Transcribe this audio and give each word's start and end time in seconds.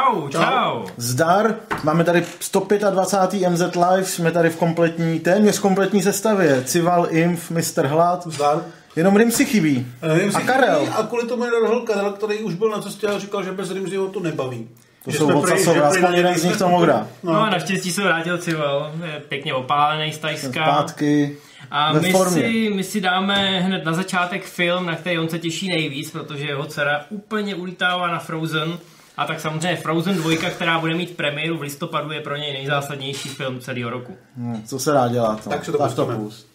Čau, 0.00 0.28
čau. 0.28 0.84
Zdar, 0.96 1.54
máme 1.84 2.04
tady 2.04 2.24
125. 2.40 3.48
MZ 3.48 3.60
Live, 3.60 4.04
jsme 4.04 4.32
tady 4.32 4.50
v 4.50 4.56
kompletní, 4.56 5.20
téměř 5.20 5.58
kompletní 5.58 6.02
sestavě. 6.02 6.62
Cival, 6.64 7.06
Inf, 7.10 7.50
Mr. 7.50 7.86
Hlad. 7.86 8.26
Zdar. 8.26 8.64
Jenom 8.96 9.16
Rimsy 9.16 9.44
chybí. 9.44 9.86
Rimsy 10.02 10.36
a 10.36 10.40
Karel. 10.40 10.78
Chybí, 10.80 10.92
a 10.92 11.02
kvůli 11.02 11.26
tomu 11.26 11.44
je 11.44 11.50
Karel, 11.86 12.10
který 12.10 12.38
už 12.38 12.54
byl 12.54 12.70
na 12.70 12.80
cestě 12.80 13.06
a 13.06 13.18
říkal, 13.18 13.42
že 13.42 13.52
bez 13.52 13.70
Rimsyho 13.70 14.08
to 14.08 14.20
nebaví. 14.20 14.68
To 15.04 15.10
že 15.10 15.18
jsou 15.18 15.38
ocasové, 15.38 15.82
aspoň 15.82 16.14
jeden 16.14 16.38
z 16.38 16.44
nich 16.44 16.56
to 16.56 16.68
mohl 16.68 16.86
dát. 16.86 17.06
No. 17.22 17.32
no 17.32 17.40
a 17.40 17.50
naštěstí 17.50 17.92
se 17.92 18.02
vrátil 18.02 18.38
Cival, 18.38 18.92
je 19.04 19.22
pěkně 19.28 19.54
opálený 19.54 20.12
z 20.12 20.18
Tajska. 20.18 20.64
Zpátky. 20.64 21.36
A 21.70 21.92
my 21.92 22.14
si, 22.28 22.70
my 22.74 22.84
si 22.84 23.00
dáme 23.00 23.60
hned 23.60 23.84
na 23.84 23.92
začátek 23.92 24.44
film, 24.44 24.86
na 24.86 24.96
který 24.96 25.18
on 25.18 25.28
se 25.28 25.38
těší 25.38 25.68
nejvíc, 25.68 26.10
protože 26.10 26.44
jeho 26.44 26.64
dcera 26.64 27.04
úplně 27.10 27.54
ulítává 27.54 28.08
na 28.08 28.18
Frozen. 28.18 28.78
A 29.20 29.26
tak 29.26 29.40
samozřejmě 29.40 29.76
Frozen 29.76 30.16
2, 30.16 30.50
která 30.50 30.78
bude 30.78 30.94
mít 30.94 31.16
premiéru 31.16 31.58
v 31.58 31.62
listopadu, 31.62 32.12
je 32.12 32.20
pro 32.20 32.36
něj 32.36 32.52
nejzásadnější 32.52 33.28
film 33.28 33.60
celého 33.60 33.90
roku. 33.90 34.16
Hmm, 34.36 34.62
co 34.62 34.78
se 34.78 34.92
dá 34.92 35.08
dělat? 35.08 35.46
No? 35.46 35.52
Tak 35.52 35.64
se 35.64 35.72
to 35.72 35.78
tak 35.78 35.94
to 35.94 36.06
pust. 36.06 36.49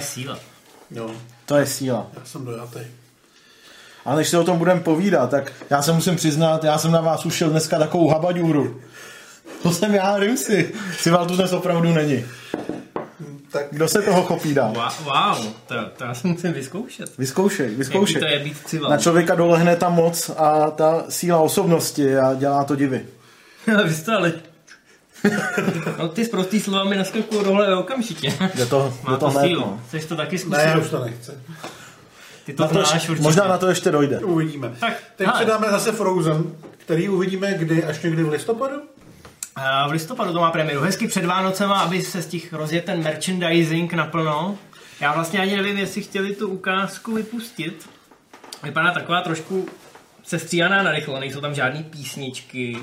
Je 0.00 0.06
síla. 0.06 0.38
Jo. 0.90 1.10
To 1.46 1.56
je 1.56 1.66
síla. 1.66 2.06
Já 2.14 2.24
jsem 2.24 2.44
dojatý. 2.44 2.80
Ale 4.04 4.16
než 4.16 4.28
se 4.28 4.38
o 4.38 4.44
tom 4.44 4.58
budeme 4.58 4.80
povídat, 4.80 5.30
tak 5.30 5.52
já 5.70 5.82
se 5.82 5.92
musím 5.92 6.16
přiznat, 6.16 6.64
já 6.64 6.78
jsem 6.78 6.92
na 6.92 7.00
vás 7.00 7.26
ušel 7.26 7.50
dneska 7.50 7.78
takovou 7.78 8.08
habaďůru. 8.08 8.80
To 9.62 9.72
jsem 9.72 9.94
já, 9.94 10.18
Rimsi. 10.18 10.72
Sival 10.98 11.26
tu 11.26 11.36
dnes 11.36 11.52
opravdu 11.52 11.92
není. 11.92 12.24
Tak 13.50 13.66
kdo 13.70 13.88
se 13.88 14.02
toho 14.02 14.22
chopí 14.22 14.54
dál? 14.54 14.92
Wow, 15.04 15.46
to, 15.66 15.74
to 15.96 16.04
já 16.04 16.14
si 16.14 16.26
musím 16.26 16.52
vyzkoušet. 16.52 17.18
Vyzkoušej, 17.18 17.74
vyzkoušej. 17.74 18.20
to 18.20 18.26
je 18.26 18.38
být 18.38 18.56
cival. 18.66 18.90
Na 18.90 18.98
člověka 18.98 19.34
dolehne 19.34 19.76
ta 19.76 19.88
moc 19.88 20.30
a 20.36 20.70
ta 20.70 21.04
síla 21.08 21.38
osobnosti 21.38 22.18
a 22.18 22.34
dělá 22.34 22.64
to 22.64 22.76
divy. 22.76 23.06
Vy 23.84 23.94
jste 23.94 24.16
ale 24.16 24.32
no 25.98 26.08
ty 26.08 26.24
z 26.24 26.28
prostý 26.28 26.60
slova 26.60 26.84
mi 26.84 26.96
naskakují 26.96 27.44
dohle 27.44 27.76
okamžitě. 27.76 28.34
Je 28.54 28.66
to, 28.66 28.94
Má 29.02 29.12
je 29.12 29.18
to, 29.18 29.30
to 29.30 29.40
sílu. 29.40 29.60
No. 29.60 29.80
Chceš 29.88 30.04
to 30.04 30.16
taky 30.16 30.38
zkusit? 30.38 30.64
Ne, 30.64 30.76
už 30.76 30.90
to 30.90 31.04
nechce. 31.04 31.40
Ty 32.44 32.52
to 32.52 32.62
na 32.62 32.68
to, 32.68 32.74
znáš 32.74 33.08
určitě. 33.08 33.22
Možná 33.22 33.48
na 33.48 33.58
to 33.58 33.68
ještě 33.68 33.90
dojde. 33.90 34.18
Uvidíme. 34.18 34.72
Tak, 34.80 35.02
Teď 35.16 35.28
si 35.38 35.44
dáme 35.44 35.70
zase 35.70 35.92
Frozen, 35.92 36.44
který 36.78 37.08
uvidíme 37.08 37.54
kdy, 37.54 37.84
až 37.84 38.02
někdy 38.02 38.22
v 38.22 38.28
listopadu? 38.28 38.76
A 39.56 39.88
v 39.88 39.92
listopadu 39.92 40.32
to 40.32 40.40
má 40.40 40.50
premiéru. 40.50 40.80
Hezky 40.80 41.08
před 41.08 41.24
Vánocema, 41.24 41.80
aby 41.80 42.02
se 42.02 42.22
stihl 42.22 42.46
rozjet 42.52 42.84
ten 42.84 43.02
merchandising 43.02 43.92
naplno. 43.92 44.58
Já 45.00 45.12
vlastně 45.12 45.40
ani 45.40 45.56
nevím, 45.56 45.78
jestli 45.78 46.02
chtěli 46.02 46.34
tu 46.34 46.48
ukázku 46.48 47.14
vypustit. 47.14 47.88
Vypadá 48.62 48.90
taková 48.90 49.20
trošku 49.20 49.68
sestříhaná 50.22 50.82
na 50.82 50.90
rychlo, 50.92 51.20
nejsou 51.20 51.40
tam 51.40 51.54
žádné 51.54 51.82
písničky. 51.82 52.78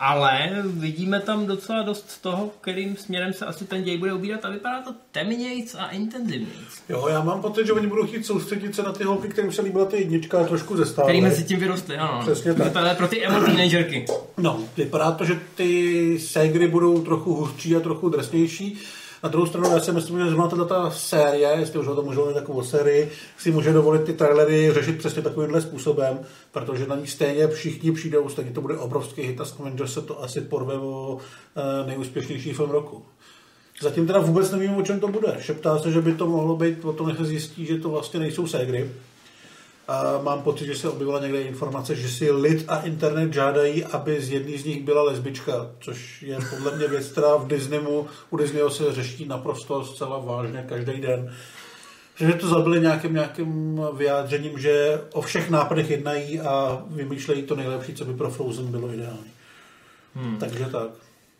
Ale 0.00 0.50
vidíme 0.64 1.20
tam 1.20 1.46
docela 1.46 1.82
dost 1.82 2.22
toho, 2.22 2.50
kterým 2.60 2.96
směrem 2.96 3.32
se 3.32 3.46
asi 3.46 3.64
ten 3.64 3.82
děj 3.82 3.98
bude 3.98 4.14
ubírat 4.14 4.44
a 4.44 4.50
vypadá 4.50 4.82
to 4.82 4.94
temnějc 5.12 5.74
a 5.78 5.88
intenzivnějc. 5.88 6.82
Jo, 6.88 7.08
já 7.08 7.22
mám 7.22 7.42
pocit, 7.42 7.66
že 7.66 7.72
oni 7.72 7.86
budou 7.86 8.06
chtít 8.06 8.26
soustředit 8.26 8.74
se 8.74 8.82
na 8.82 8.92
ty 8.92 9.04
holky, 9.04 9.28
kterým 9.28 9.52
se 9.52 9.62
líbila 9.62 9.84
ta 9.84 9.96
jednička 9.96 10.40
a 10.40 10.44
trošku 10.44 10.76
zestávali. 10.76 11.12
Který 11.12 11.20
mezi 11.20 11.44
tím 11.44 11.60
vyrostly, 11.60 11.96
ano. 11.96 12.20
Přesně 12.22 12.54
tak. 12.54 12.86
Je 12.88 12.94
pro 12.94 13.08
ty 13.08 13.26
emo 13.26 13.40
teenagerky. 13.40 14.06
No, 14.36 14.64
vypadá 14.76 15.12
to, 15.12 15.24
že 15.24 15.40
ty 15.54 16.18
ségry 16.20 16.68
budou 16.68 17.02
trochu 17.02 17.34
hustší 17.34 17.76
a 17.76 17.80
trochu 17.80 18.08
drsnější. 18.08 18.78
Na 19.22 19.28
druhou 19.28 19.46
stranu, 19.46 19.70
já 19.70 19.80
si 19.80 19.92
myslím, 19.92 20.18
že 20.18 20.30
zrovna 20.30 20.64
ta 20.64 20.90
série, 20.90 21.48
jestli 21.58 21.78
už 21.78 21.86
o 21.86 21.94
tom 21.94 22.04
můžeme 22.04 22.34
takovou 22.34 22.62
sérii, 22.62 23.10
si 23.38 23.50
může 23.50 23.72
dovolit 23.72 24.04
ty 24.04 24.12
trailery 24.12 24.72
řešit 24.72 24.98
přesně 24.98 25.22
takovýmhle 25.22 25.60
způsobem, 25.60 26.20
protože 26.52 26.86
na 26.86 26.96
ní 26.96 27.06
stejně 27.06 27.48
všichni 27.48 27.92
přijdou, 27.92 28.28
stejně 28.28 28.50
to 28.50 28.60
bude 28.60 28.76
obrovský 28.76 29.22
hit 29.22 29.40
a 29.40 29.44
že 29.74 29.88
se 29.88 30.02
to 30.02 30.22
asi 30.22 30.40
porve 30.40 30.74
o 30.74 31.18
eh, 31.56 31.86
nejúspěšnější 31.86 32.52
film 32.52 32.70
roku. 32.70 33.02
Zatím 33.80 34.06
teda 34.06 34.18
vůbec 34.18 34.50
nevím, 34.50 34.76
o 34.76 34.82
čem 34.82 35.00
to 35.00 35.08
bude. 35.08 35.36
Šeptá 35.40 35.78
se, 35.78 35.92
že 35.92 36.00
by 36.00 36.14
to 36.14 36.26
mohlo 36.26 36.56
být, 36.56 36.84
o 36.84 36.92
tom 36.92 37.16
se 37.16 37.24
zjistí, 37.24 37.66
že 37.66 37.78
to 37.78 37.88
vlastně 37.88 38.20
nejsou 38.20 38.46
ségry, 38.46 38.90
a 39.88 40.20
mám 40.22 40.42
pocit, 40.42 40.66
že 40.66 40.76
se 40.76 40.88
objevila 40.88 41.20
někde 41.20 41.42
informace, 41.42 41.94
že 41.94 42.08
si 42.08 42.30
lid 42.30 42.64
a 42.68 42.80
internet 42.80 43.32
žádají, 43.32 43.84
aby 43.84 44.20
z 44.20 44.30
jedné 44.30 44.58
z 44.58 44.64
nich 44.64 44.84
byla 44.84 45.02
lesbička, 45.02 45.70
což 45.80 46.22
je 46.22 46.38
podle 46.50 46.76
mě 46.76 46.88
věc, 46.88 47.06
která 47.08 47.36
v 47.36 47.46
Disneymu, 47.46 48.06
u 48.30 48.36
Disneyho 48.36 48.70
se 48.70 48.92
řeší 48.92 49.26
naprosto 49.26 49.84
zcela 49.84 50.18
vážně 50.18 50.64
každý 50.68 51.00
den. 51.00 51.32
Že 52.16 52.32
to 52.32 52.48
zabili 52.48 52.80
nějakým, 52.80 53.14
nějakým 53.14 53.80
vyjádřením, 53.96 54.58
že 54.58 55.00
o 55.12 55.20
všech 55.20 55.50
nápadech 55.50 55.90
jednají 55.90 56.40
a 56.40 56.82
vymýšlejí 56.86 57.42
to 57.42 57.56
nejlepší, 57.56 57.94
co 57.94 58.04
by 58.04 58.14
pro 58.14 58.30
Frozen 58.30 58.66
bylo 58.66 58.92
ideální. 58.92 59.30
Hmm. 60.14 60.36
Takže 60.36 60.64
tak. 60.64 60.90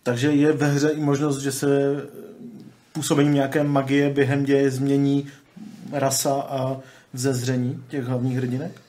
Takže 0.03 0.31
je 0.31 0.53
ve 0.53 0.67
hře 0.67 0.89
i 0.89 1.00
možnost, 1.00 1.39
že 1.39 1.53
se 1.53 2.03
působením 2.93 3.35
nějaké 3.35 3.65
magie 3.65 4.11
během 4.11 4.45
děje 4.45 4.71
změní 4.71 5.29
rasa 5.93 6.35
a 6.35 6.77
vzezření 7.12 7.84
těch 7.88 8.05
hlavních 8.05 8.37
hrdinek? 8.37 8.81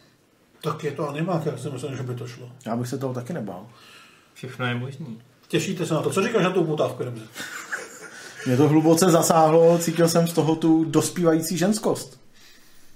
Tak 0.62 0.84
je 0.84 0.92
to 0.92 1.10
animák, 1.10 1.46
já 1.46 1.58
si 1.58 1.70
myslím, 1.70 1.98
že 1.98 2.04
by 2.04 2.16
to 2.16 2.28
šlo. 2.28 2.52
Já 2.66 2.76
bych 2.76 2.88
se 2.88 2.98
toho 2.98 3.14
taky 3.14 3.34
nebál. 3.34 3.68
Všechno 4.34 4.66
je 4.66 4.76
možný. 4.76 5.22
Těšíte 5.48 5.86
se 5.86 5.94
na 5.94 6.02
to. 6.02 6.10
Co 6.10 6.24
říkáš 6.24 6.44
na 6.44 6.50
tu 6.50 6.64
poutávku, 6.64 7.04
dobře? 7.04 7.24
Mě 8.46 8.58
to 8.58 8.68
hluboce 8.68 9.12
zasáhlo, 9.12 9.78
cítil 9.78 10.08
jsem 10.08 10.28
z 10.28 10.34
toho 10.34 10.56
tu 10.56 10.86
dospívající 10.86 11.58
ženskost. 11.58 12.20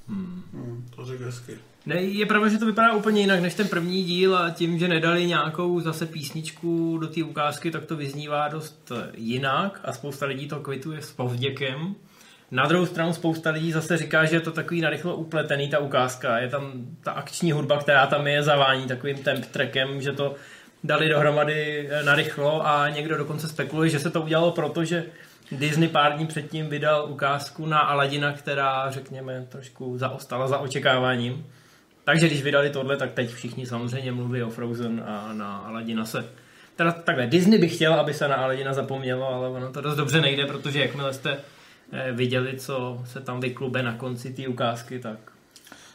Hmm. 0.07 0.43
Hmm, 0.53 0.85
to 0.95 1.05
řekl 1.05 1.25
hezky. 1.25 1.57
Ne, 1.85 2.01
je 2.01 2.25
pravda, 2.25 2.49
že 2.49 2.57
to 2.57 2.65
vypadá 2.65 2.93
úplně 2.93 3.21
jinak 3.21 3.39
než 3.39 3.53
ten 3.53 3.67
první 3.67 4.03
díl 4.03 4.37
a 4.37 4.49
tím, 4.49 4.79
že 4.79 4.87
nedali 4.87 5.25
nějakou 5.25 5.79
zase 5.79 6.05
písničku 6.05 6.97
do 6.97 7.07
té 7.07 7.23
ukázky, 7.23 7.71
tak 7.71 7.85
to 7.85 7.95
vyznívá 7.95 8.47
dost 8.47 8.91
jinak 9.13 9.79
a 9.83 9.93
spousta 9.93 10.25
lidí 10.25 10.47
to 10.47 10.59
kvituje 10.59 11.01
s 11.01 11.11
povděkem. 11.11 11.95
Na 12.53 12.67
druhou 12.67 12.85
stranu 12.85 13.13
spousta 13.13 13.49
lidí 13.49 13.71
zase 13.71 13.97
říká, 13.97 14.25
že 14.25 14.35
je 14.35 14.39
to 14.39 14.51
takový 14.51 14.81
narychlo 14.81 15.15
upletený 15.15 15.69
ta 15.69 15.79
ukázka. 15.79 16.37
Je 16.37 16.49
tam 16.49 16.71
ta 17.03 17.11
akční 17.11 17.51
hudba, 17.51 17.77
která 17.77 18.07
tam 18.07 18.27
je, 18.27 18.43
zavání 18.43 18.87
takovým 18.87 19.17
temp 19.17 19.45
trackem, 19.45 20.01
že 20.01 20.11
to 20.11 20.35
dali 20.83 21.09
dohromady 21.09 21.89
narychlo 22.05 22.67
a 22.67 22.89
někdo 22.89 23.17
dokonce 23.17 23.47
spekuluje, 23.47 23.89
že 23.89 23.99
se 23.99 24.09
to 24.09 24.21
udělalo 24.21 24.51
proto, 24.51 24.85
že 24.85 25.05
Disney 25.51 25.89
pár 25.89 26.13
dní 26.13 26.27
předtím 26.27 26.69
vydal 26.69 27.05
ukázku 27.09 27.65
na 27.65 27.79
Aladina, 27.79 28.33
která, 28.33 28.91
řekněme, 28.91 29.45
trošku 29.49 29.97
zaostala 29.97 30.47
za 30.47 30.57
očekáváním. 30.57 31.45
Takže 32.03 32.27
když 32.27 32.43
vydali 32.43 32.69
tohle, 32.69 32.97
tak 32.97 33.11
teď 33.11 33.33
všichni 33.33 33.65
samozřejmě 33.65 34.11
mluví 34.11 34.43
o 34.43 34.49
Frozen 34.49 35.03
a 35.07 35.33
na 35.33 35.57
Aladina 35.57 36.05
se 36.05 36.25
Teda 36.75 36.91
takhle, 36.91 37.27
Disney 37.27 37.59
by 37.59 37.69
chtěl, 37.69 37.93
aby 37.93 38.13
se 38.13 38.27
na 38.27 38.35
Aladina 38.35 38.73
zapomnělo, 38.73 39.33
ale 39.33 39.49
ono 39.49 39.71
to 39.71 39.81
dost 39.81 39.95
dobře 39.95 40.21
nejde, 40.21 40.45
protože 40.45 40.79
jakmile 40.79 41.13
jste 41.13 41.31
eh, 41.31 41.52
viděli, 42.11 42.57
co 42.57 43.01
se 43.05 43.21
tam 43.21 43.39
vyklube 43.39 43.83
na 43.83 43.93
konci 43.93 44.33
té 44.33 44.47
ukázky, 44.47 44.99
tak... 44.99 45.19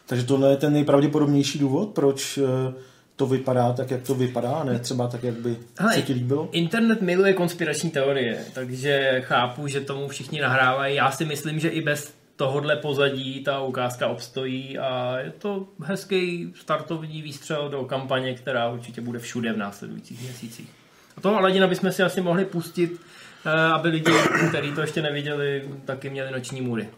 Takže 0.06 0.24
tohle 0.24 0.50
je 0.50 0.56
ten 0.56 0.72
nejpravděpodobnější 0.72 1.58
důvod, 1.58 1.88
proč 1.88 2.38
eh, 2.38 2.74
to 3.16 3.26
vypadá 3.26 3.72
tak, 3.72 3.90
jak 3.90 4.02
to 4.02 4.14
vypadá, 4.14 4.64
ne 4.64 4.78
třeba 4.78 5.08
tak, 5.08 5.24
jak 5.24 5.34
by 5.34 5.56
Hele, 5.78 5.94
se 5.94 6.02
ti 6.02 6.12
líbilo? 6.12 6.48
Internet 6.52 7.02
miluje 7.02 7.32
konspirační 7.32 7.90
teorie, 7.90 8.44
takže 8.54 9.22
chápu, 9.24 9.66
že 9.66 9.80
tomu 9.80 10.08
všichni 10.08 10.40
nahrávají. 10.40 10.96
Já 10.96 11.10
si 11.10 11.24
myslím, 11.24 11.58
že 11.58 11.68
i 11.68 11.80
bez 11.80 12.14
tohodle 12.36 12.76
pozadí 12.76 13.44
ta 13.44 13.60
ukázka 13.60 14.08
obstojí 14.08 14.78
a 14.78 15.18
je 15.18 15.30
to 15.30 15.66
hezký 15.82 16.52
startovní 16.60 17.22
výstřel 17.22 17.68
do 17.68 17.84
kampaně, 17.84 18.34
která 18.34 18.68
určitě 18.68 19.00
bude 19.00 19.18
všude 19.18 19.52
v 19.52 19.56
následujících 19.56 20.22
měsících. 20.22 20.68
A 21.16 21.20
toho 21.20 21.36
Aladina 21.36 21.66
bychom 21.66 21.92
si 21.92 22.02
asi 22.02 22.20
mohli 22.20 22.44
pustit, 22.44 22.90
eh, 22.92 23.27
aby 23.74 23.88
lidi, 23.88 24.12
kteří 24.48 24.72
to 24.72 24.80
ještě 24.80 25.02
neviděli, 25.02 25.68
taky 25.84 26.10
měli 26.10 26.32
noční 26.32 26.60
můry. 26.60 26.88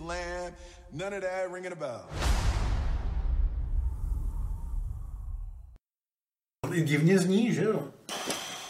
Lamb, 0.00 0.54
none 0.92 1.16
of 1.16 1.22
that 1.22 1.52
ringing 1.52 1.72
a 1.72 1.76
bell. 1.76 2.00
Divně 6.84 7.18
zní, 7.18 7.54
že 7.54 7.64
jo? 7.64 7.82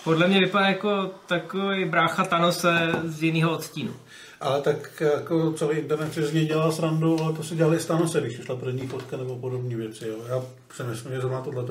Podle 0.05 0.29
mě 0.29 0.41
vypadá 0.41 0.67
jako 0.67 1.11
takový 1.27 1.85
brácha 1.85 2.25
Tanose 2.25 2.93
z 3.05 3.23
jiného 3.23 3.51
odstínu. 3.57 3.95
Ale 4.41 4.63
tak 4.63 5.01
jako 5.01 5.53
celý 5.53 5.79
internet 5.79 6.15
si 6.15 6.23
z 6.23 6.33
něj 6.33 6.47
dělal 6.47 6.73
srandu, 6.73 7.21
ale 7.21 7.33
to 7.33 7.43
si 7.43 7.57
dělali 7.57 7.81
z 7.81 7.87
Tanose, 7.87 8.21
když 8.21 8.41
šla 8.45 8.57
první 8.57 8.87
fotka 8.87 9.17
nebo 9.17 9.37
podobné 9.37 9.77
věci. 9.77 10.09
Jo. 10.09 10.17
Já 10.29 10.43
si 10.75 10.83
myslím, 10.83 11.13
že 11.13 11.21
zrovna 11.21 11.41
tohle 11.41 11.65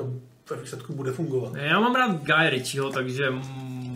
ve 0.50 0.56
výsledku 0.56 0.92
bude 0.92 1.12
fungovat. 1.12 1.52
Já 1.54 1.80
mám 1.80 1.94
rád 1.94 2.22
Guy 2.22 2.50
Ritchieho, 2.50 2.90
takže 2.90 3.24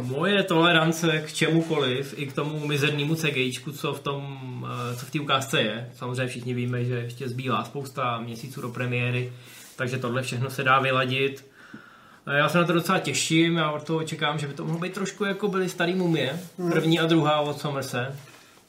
moje 0.02 0.42
tolerance 0.42 1.18
k 1.18 1.32
čemukoliv, 1.32 2.14
i 2.18 2.26
k 2.26 2.32
tomu 2.32 2.66
mizernému 2.66 3.14
CGIčku, 3.14 3.72
co 3.72 3.92
v 3.92 4.00
tom, 4.00 4.38
eh, 4.66 4.96
co 4.96 5.06
v 5.06 5.10
té 5.10 5.20
ukázce 5.20 5.62
je. 5.62 5.90
Samozřejmě 5.96 6.26
všichni 6.26 6.54
víme, 6.54 6.84
že 6.84 6.94
ještě 6.94 7.28
zbývá 7.28 7.64
spousta 7.64 8.20
měsíců 8.20 8.60
do 8.60 8.68
premiéry, 8.68 9.32
takže 9.76 9.98
tohle 9.98 10.22
všechno 10.22 10.50
se 10.50 10.64
dá 10.64 10.80
vyladit. 10.80 11.46
Já 12.26 12.48
se 12.48 12.58
na 12.58 12.64
to 12.64 12.72
docela 12.72 12.98
těším, 12.98 13.56
já 13.56 13.70
od 13.70 13.84
toho 13.84 13.98
očekávám, 13.98 14.38
že 14.38 14.46
by 14.46 14.54
to 14.54 14.64
mohlo 14.64 14.80
být 14.80 14.94
trošku 14.94 15.24
jako 15.24 15.48
byly 15.48 15.68
starý 15.68 15.94
mumie, 15.94 16.40
hmm. 16.58 16.70
první 16.70 17.00
a 17.00 17.06
druhá 17.06 17.40
od 17.40 17.60
Somerse. 17.60 18.16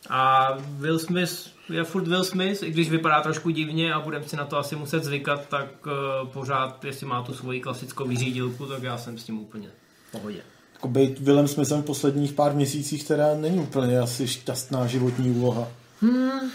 A 0.10 0.50
Will 0.60 1.00
Smith 1.00 1.56
je 1.70 1.84
furt 1.84 2.08
Will 2.08 2.24
Smith, 2.24 2.64
i 2.64 2.72
když 2.72 2.90
vypadá 2.90 3.22
trošku 3.22 3.50
divně 3.50 3.94
a 3.94 4.00
budeme 4.00 4.26
si 4.26 4.36
na 4.36 4.46
to 4.46 4.58
asi 4.58 4.76
muset 4.76 5.04
zvykat, 5.04 5.48
tak 5.50 5.68
uh, 5.86 6.28
pořád, 6.30 6.86
jestli 6.86 7.06
má 7.06 7.24
tu 7.24 7.34
svoji 7.34 7.62
klasickou 7.62 8.08
vyřídilku, 8.08 8.66
tak 8.66 8.84
já 8.84 8.98
jsem 8.98 9.18
s 9.18 9.24
tím 9.24 9.40
úplně 9.40 9.68
v 10.08 10.12
pohodě. 10.12 10.40
Jako 10.74 10.88
být 10.88 11.20
Willem 11.20 11.48
Smithem 11.48 11.82
v 11.82 11.86
posledních 11.86 12.34
pár 12.34 12.54
měsících 12.54 13.08
teda 13.08 13.36
není 13.36 13.60
úplně 13.60 14.00
asi 14.00 14.28
šťastná 14.28 14.88
životní 14.88 15.32
úloha. 15.32 15.68
Hmm. 16.06 16.52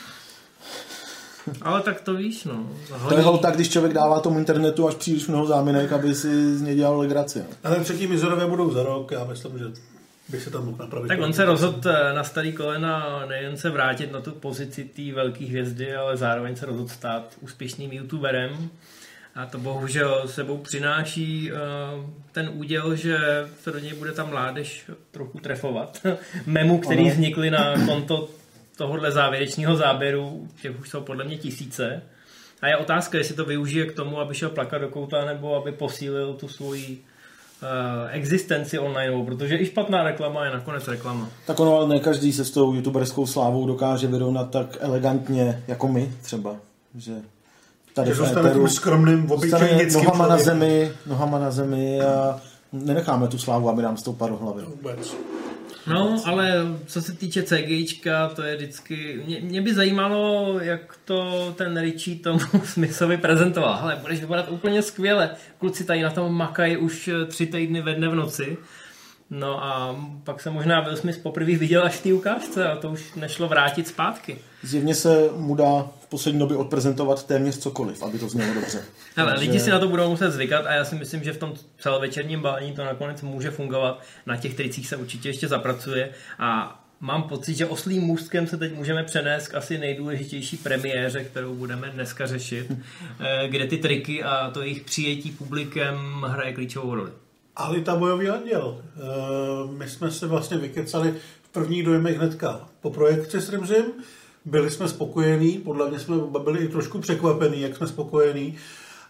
Ale 1.63 1.83
tak 1.83 2.01
to 2.01 2.15
víš, 2.15 2.45
no. 2.45 2.71
Hodně... 2.91 3.23
To 3.23 3.33
je 3.35 3.39
tak, 3.39 3.55
když 3.55 3.71
člověk 3.71 3.95
dává 3.95 4.21
tomu 4.21 4.39
internetu 4.39 4.89
až 4.89 4.95
příliš 4.95 5.27
mnoho 5.27 5.47
záminek, 5.47 5.93
aby 5.93 6.15
si 6.15 6.57
z 6.57 6.63
něj 6.63 6.77
dělal 6.77 6.99
legraci. 6.99 7.39
No. 7.39 7.45
Ale 7.65 7.81
třetí 7.81 8.07
Mizorově 8.07 8.47
budou 8.47 8.71
za 8.71 8.83
rok, 8.83 9.13
já 9.13 9.25
myslím, 9.25 9.59
že 9.59 9.65
by 10.29 10.41
se 10.41 10.51
tam 10.51 10.65
mohl 10.65 10.77
napravit. 10.79 11.09
Tak 11.09 11.21
on 11.21 11.33
se 11.33 11.45
rozhodl 11.45 11.91
eh, 11.91 12.13
na 12.13 12.25
starý 12.25 12.53
kolena 12.53 13.27
nejen 13.29 13.57
se 13.57 13.71
vrátit 13.71 14.13
na 14.13 14.21
tu 14.21 14.31
pozici 14.31 14.85
té 14.85 15.13
velké 15.15 15.45
hvězdy, 15.45 15.95
ale 15.95 16.17
zároveň 16.17 16.57
se 16.57 16.67
rozhodl 16.67 16.89
stát 16.89 17.33
úspěšným 17.41 17.93
youtuberem. 17.93 18.71
A 19.35 19.47
to 19.47 19.59
bohužel 19.59 20.23
sebou 20.27 20.59
přináší 20.59 21.53
uh, 21.53 21.59
ten 22.33 22.51
úděl, 22.53 22.97
že 22.97 23.19
se 23.63 23.71
do 23.71 23.79
něj 23.79 23.95
bude 23.95 24.13
ta 24.13 24.25
mládež 24.25 24.91
trochu 25.11 25.39
trefovat. 25.39 26.01
Memu, 26.47 26.79
který 26.79 27.03
ano. 27.03 27.11
vznikly 27.11 27.51
na 27.51 27.87
konto 27.87 28.29
tohohle 28.81 29.13
závěrečného 29.13 29.77
záběru, 29.77 30.49
těch 30.63 30.81
už 30.81 30.89
jsou 30.89 31.01
podle 31.01 31.25
mě 31.25 31.37
tisíce. 31.37 32.03
A 32.63 32.69
je 32.69 32.77
otázka, 32.77 33.19
jestli 33.19 33.35
to 33.35 33.45
využije 33.45 33.87
k 33.87 33.93
tomu, 33.93 34.21
aby 34.21 34.35
šel 34.35 34.51
plakat 34.51 34.81
do 34.81 34.89
kouta, 34.89 35.25
nebo 35.25 35.57
aby 35.57 35.73
posílil 35.73 36.35
tu 36.35 36.49
svoji 36.49 36.99
uh, 37.63 37.69
existenci 38.11 38.79
online, 38.79 39.25
protože 39.25 39.59
i 39.59 39.67
špatná 39.67 40.03
reklama 40.03 40.45
je 40.45 40.51
nakonec 40.51 40.89
reklama. 40.89 41.29
Tak 41.47 41.61
ono 41.61 41.77
ale 41.77 41.89
ne 41.89 42.01
každý 42.01 42.33
se 42.33 42.45
s 42.45 42.51
tou 42.51 42.75
youtuberskou 42.75 43.27
slávou 43.27 43.67
dokáže 43.67 44.07
vyrovnat 44.07 44.51
tak 44.51 44.77
elegantně 44.81 45.63
jako 45.69 45.89
my 45.89 46.13
třeba. 46.23 46.57
Že 46.95 47.13
tady 47.95 48.09
že 48.09 48.15
v 48.15 48.39
éteru, 48.39 48.69
skromným, 48.69 49.31
obyčejnickým 49.31 50.05
nohama 50.05 50.27
na 50.27 50.39
zemi, 50.39 50.93
nohama 51.07 51.39
na 51.39 51.51
zemi 51.51 52.01
a 52.01 52.41
nenecháme 52.73 53.29
tu 53.29 53.39
slávu, 53.39 53.69
aby 53.69 53.83
nám 53.83 53.97
stoupá 53.97 54.29
do 54.29 54.37
hlavy. 54.37 54.63
Vůbec. 54.63 55.17
No, 55.87 56.23
ale 56.25 56.55
co 56.87 57.03
se 57.03 57.13
týče 57.13 57.43
CGIčka, 57.43 58.29
to 58.29 58.43
je 58.43 58.57
vždycky... 58.57 59.23
Mě, 59.27 59.41
mě 59.41 59.63
by 59.63 59.75
zajímalo, 59.75 60.57
jak 60.63 60.99
to 61.05 61.55
ten 61.59 61.81
Richie 61.81 62.19
tomu 62.19 62.39
Smithovi 62.65 63.17
prezentoval. 63.17 63.75
Ale 63.75 63.97
budeš 63.97 64.21
vypadat 64.21 64.49
úplně 64.49 64.83
skvěle. 64.83 65.31
Kluci 65.59 65.85
tady 65.85 66.03
na 66.03 66.11
tom 66.11 66.35
makají 66.35 66.77
už 66.77 67.11
tři 67.27 67.47
týdny 67.47 67.83
ve 67.83 67.95
dne 67.95 68.09
v 68.09 68.15
noci. 68.15 68.57
No 69.31 69.65
a 69.65 69.97
pak 70.25 70.41
se 70.41 70.51
možná 70.51 70.81
Will 70.81 70.97
Smith 70.97 71.23
poprvé 71.23 71.57
viděl 71.57 71.85
až 71.85 71.95
v 71.95 72.03
té 72.03 72.13
ukázce 72.13 72.69
a 72.69 72.77
to 72.77 72.91
už 72.91 73.15
nešlo 73.15 73.49
vrátit 73.49 73.89
zpátky. 73.89 74.39
Zjevně 74.63 74.95
se 74.95 75.29
mu 75.37 75.55
dá 75.55 75.89
v 76.01 76.07
poslední 76.07 76.41
době 76.41 76.57
odprezentovat 76.57 77.27
téměř 77.27 77.59
cokoliv, 77.59 78.03
aby 78.03 78.19
to 78.19 78.29
znělo 78.29 78.55
dobře. 78.55 78.85
Ale 79.17 79.31
Takže... 79.31 79.47
lidi 79.47 79.61
si 79.61 79.71
na 79.71 79.79
to 79.79 79.89
budou 79.89 80.11
muset 80.11 80.31
zvykat 80.31 80.67
a 80.67 80.75
já 80.75 80.85
si 80.85 80.95
myslím, 80.95 81.25
že 81.25 81.33
v 81.33 81.39
tom 81.39 81.55
celovečerním 81.79 82.41
balení 82.41 82.73
to 82.73 82.85
nakonec 82.85 83.23
může 83.23 83.51
fungovat. 83.51 84.03
Na 84.27 84.37
těch 84.37 84.55
tricích 84.55 84.87
se 84.87 84.97
určitě 84.97 85.29
ještě 85.29 85.49
zapracuje 85.49 86.11
a 86.39 86.81
mám 87.01 87.23
pocit, 87.23 87.55
že 87.55 87.67
oslým 87.67 88.03
můstkem 88.03 88.47
se 88.47 88.57
teď 88.57 88.75
můžeme 88.75 89.05
přenést 89.05 89.49
k 89.49 89.55
asi 89.55 89.79
nejdůležitější 89.79 90.57
premiéře, 90.57 91.25
kterou 91.25 91.55
budeme 91.55 91.91
dneska 91.91 92.27
řešit, 92.27 92.73
eh, 93.21 93.49
kde 93.49 93.67
ty 93.67 93.79
triky 93.79 94.23
a 94.23 94.51
to 94.51 94.63
jejich 94.63 94.81
přijetí 94.81 95.31
publikem 95.31 96.25
hraje 96.29 96.53
klíčovou 96.53 96.95
roli. 96.95 97.11
Alita 97.57 97.97
bojový 97.97 98.29
anděl. 98.29 98.83
Eh, 98.97 99.01
my 99.79 99.89
jsme 99.89 100.11
se 100.11 100.27
vlastně 100.27 100.57
vykecali 100.59 101.15
v 101.43 101.49
prvních 101.49 101.85
dojemech 101.85 102.17
hnedka 102.17 102.69
po 102.81 102.91
projekci 102.91 103.41
s 103.41 103.51
Rimzim. 103.51 103.85
Byli 104.45 104.71
jsme 104.71 104.89
spokojení, 104.89 105.59
podle 105.59 105.91
mě 105.91 105.99
jsme 105.99 106.17
byli 106.39 106.65
i 106.65 106.69
trošku 106.69 106.99
překvapení, 106.99 107.61
jak 107.61 107.77
jsme 107.77 107.87
spokojení. 107.87 108.57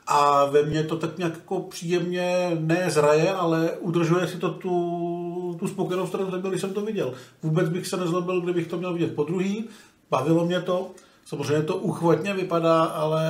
a 0.07 0.45
ve 0.45 0.63
mně 0.63 0.85
to 0.85 0.97
tak 0.97 1.19
nějak 1.19 1.35
jako 1.35 1.61
příjemně 1.61 2.51
nezraje, 2.61 3.33
ale 3.33 3.71
udržuje 3.71 4.29
si 4.29 4.37
to 4.37 4.51
tu, 4.51 5.57
tu 5.59 5.69
jsem 5.69 6.41
byl, 6.41 6.51
když 6.51 6.61
jsem 6.61 6.75
to 6.75 6.81
viděl. 6.81 7.15
Vůbec 7.43 7.69
bych 7.69 7.87
se 7.87 7.97
nezlobil, 7.97 8.41
kdybych 8.41 8.67
to 8.67 8.77
měl 8.77 8.93
vidět 8.93 9.15
po 9.15 9.25
druhý. 9.25 9.69
Bavilo 10.11 10.47
mě 10.47 10.61
to. 10.61 10.91
Samozřejmě 11.25 11.63
to 11.63 11.77
uchvatně 11.77 12.35
vypadá, 12.35 12.85
ale 12.85 13.23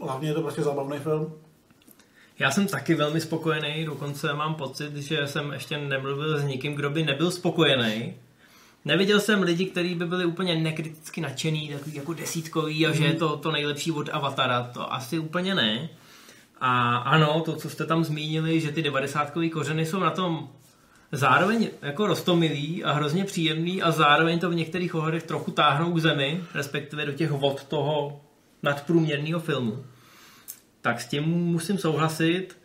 hlavně 0.00 0.28
je 0.28 0.34
to 0.34 0.42
prostě 0.42 0.62
zábavný 0.62 0.98
film. 0.98 1.32
Já 2.38 2.50
jsem 2.50 2.66
taky 2.66 2.94
velmi 2.94 3.20
spokojený, 3.20 3.84
dokonce 3.84 4.32
mám 4.32 4.54
pocit, 4.54 4.96
že 4.96 5.26
jsem 5.26 5.52
ještě 5.52 5.78
nemluvil 5.78 6.38
s 6.38 6.44
nikým, 6.44 6.74
kdo 6.74 6.90
by 6.90 7.02
nebyl 7.02 7.30
spokojený. 7.30 8.14
Neviděl 8.84 9.20
jsem 9.20 9.42
lidi, 9.42 9.66
kteří 9.66 9.94
by 9.94 10.06
byli 10.06 10.24
úplně 10.24 10.54
nekriticky 10.54 11.20
nadšený, 11.20 11.68
takový 11.68 11.96
jako 11.96 12.12
desítkový 12.12 12.86
a 12.86 12.92
že 12.92 13.04
je 13.04 13.14
to 13.14 13.36
to 13.36 13.52
nejlepší 13.52 13.92
od 13.92 14.08
Avatara, 14.12 14.70
to 14.74 14.92
asi 14.92 15.18
úplně 15.18 15.54
ne. 15.54 15.88
A 16.60 16.96
ano, 16.96 17.40
to, 17.40 17.56
co 17.56 17.70
jste 17.70 17.86
tam 17.86 18.04
zmínili, 18.04 18.60
že 18.60 18.72
ty 18.72 18.82
90 18.82 19.32
kořeny 19.52 19.86
jsou 19.86 20.00
na 20.00 20.10
tom 20.10 20.48
zároveň 21.12 21.70
jako 21.82 22.06
rostomilý 22.06 22.84
a 22.84 22.92
hrozně 22.92 23.24
příjemný 23.24 23.82
a 23.82 23.90
zároveň 23.90 24.38
to 24.38 24.50
v 24.50 24.54
některých 24.54 24.94
ohledech 24.94 25.22
trochu 25.22 25.50
táhnou 25.50 25.92
k 25.92 26.00
zemi, 26.00 26.40
respektive 26.54 27.06
do 27.06 27.12
těch 27.12 27.30
vod 27.30 27.64
toho 27.64 28.20
nadprůměrného 28.62 29.40
filmu. 29.40 29.84
Tak 30.84 31.00
s 31.00 31.06
tím 31.06 31.24
musím 31.24 31.78
souhlasit, 31.78 32.56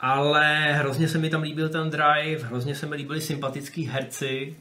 ale 0.00 0.72
hrozně 0.72 1.08
se 1.08 1.18
mi 1.18 1.30
tam 1.30 1.42
líbil 1.42 1.68
ten 1.68 1.90
drive, 1.90 2.44
hrozně 2.44 2.74
se 2.74 2.86
mi 2.86 2.96
líbili 2.96 3.20
sympatický 3.20 3.86
herci, 3.86 4.56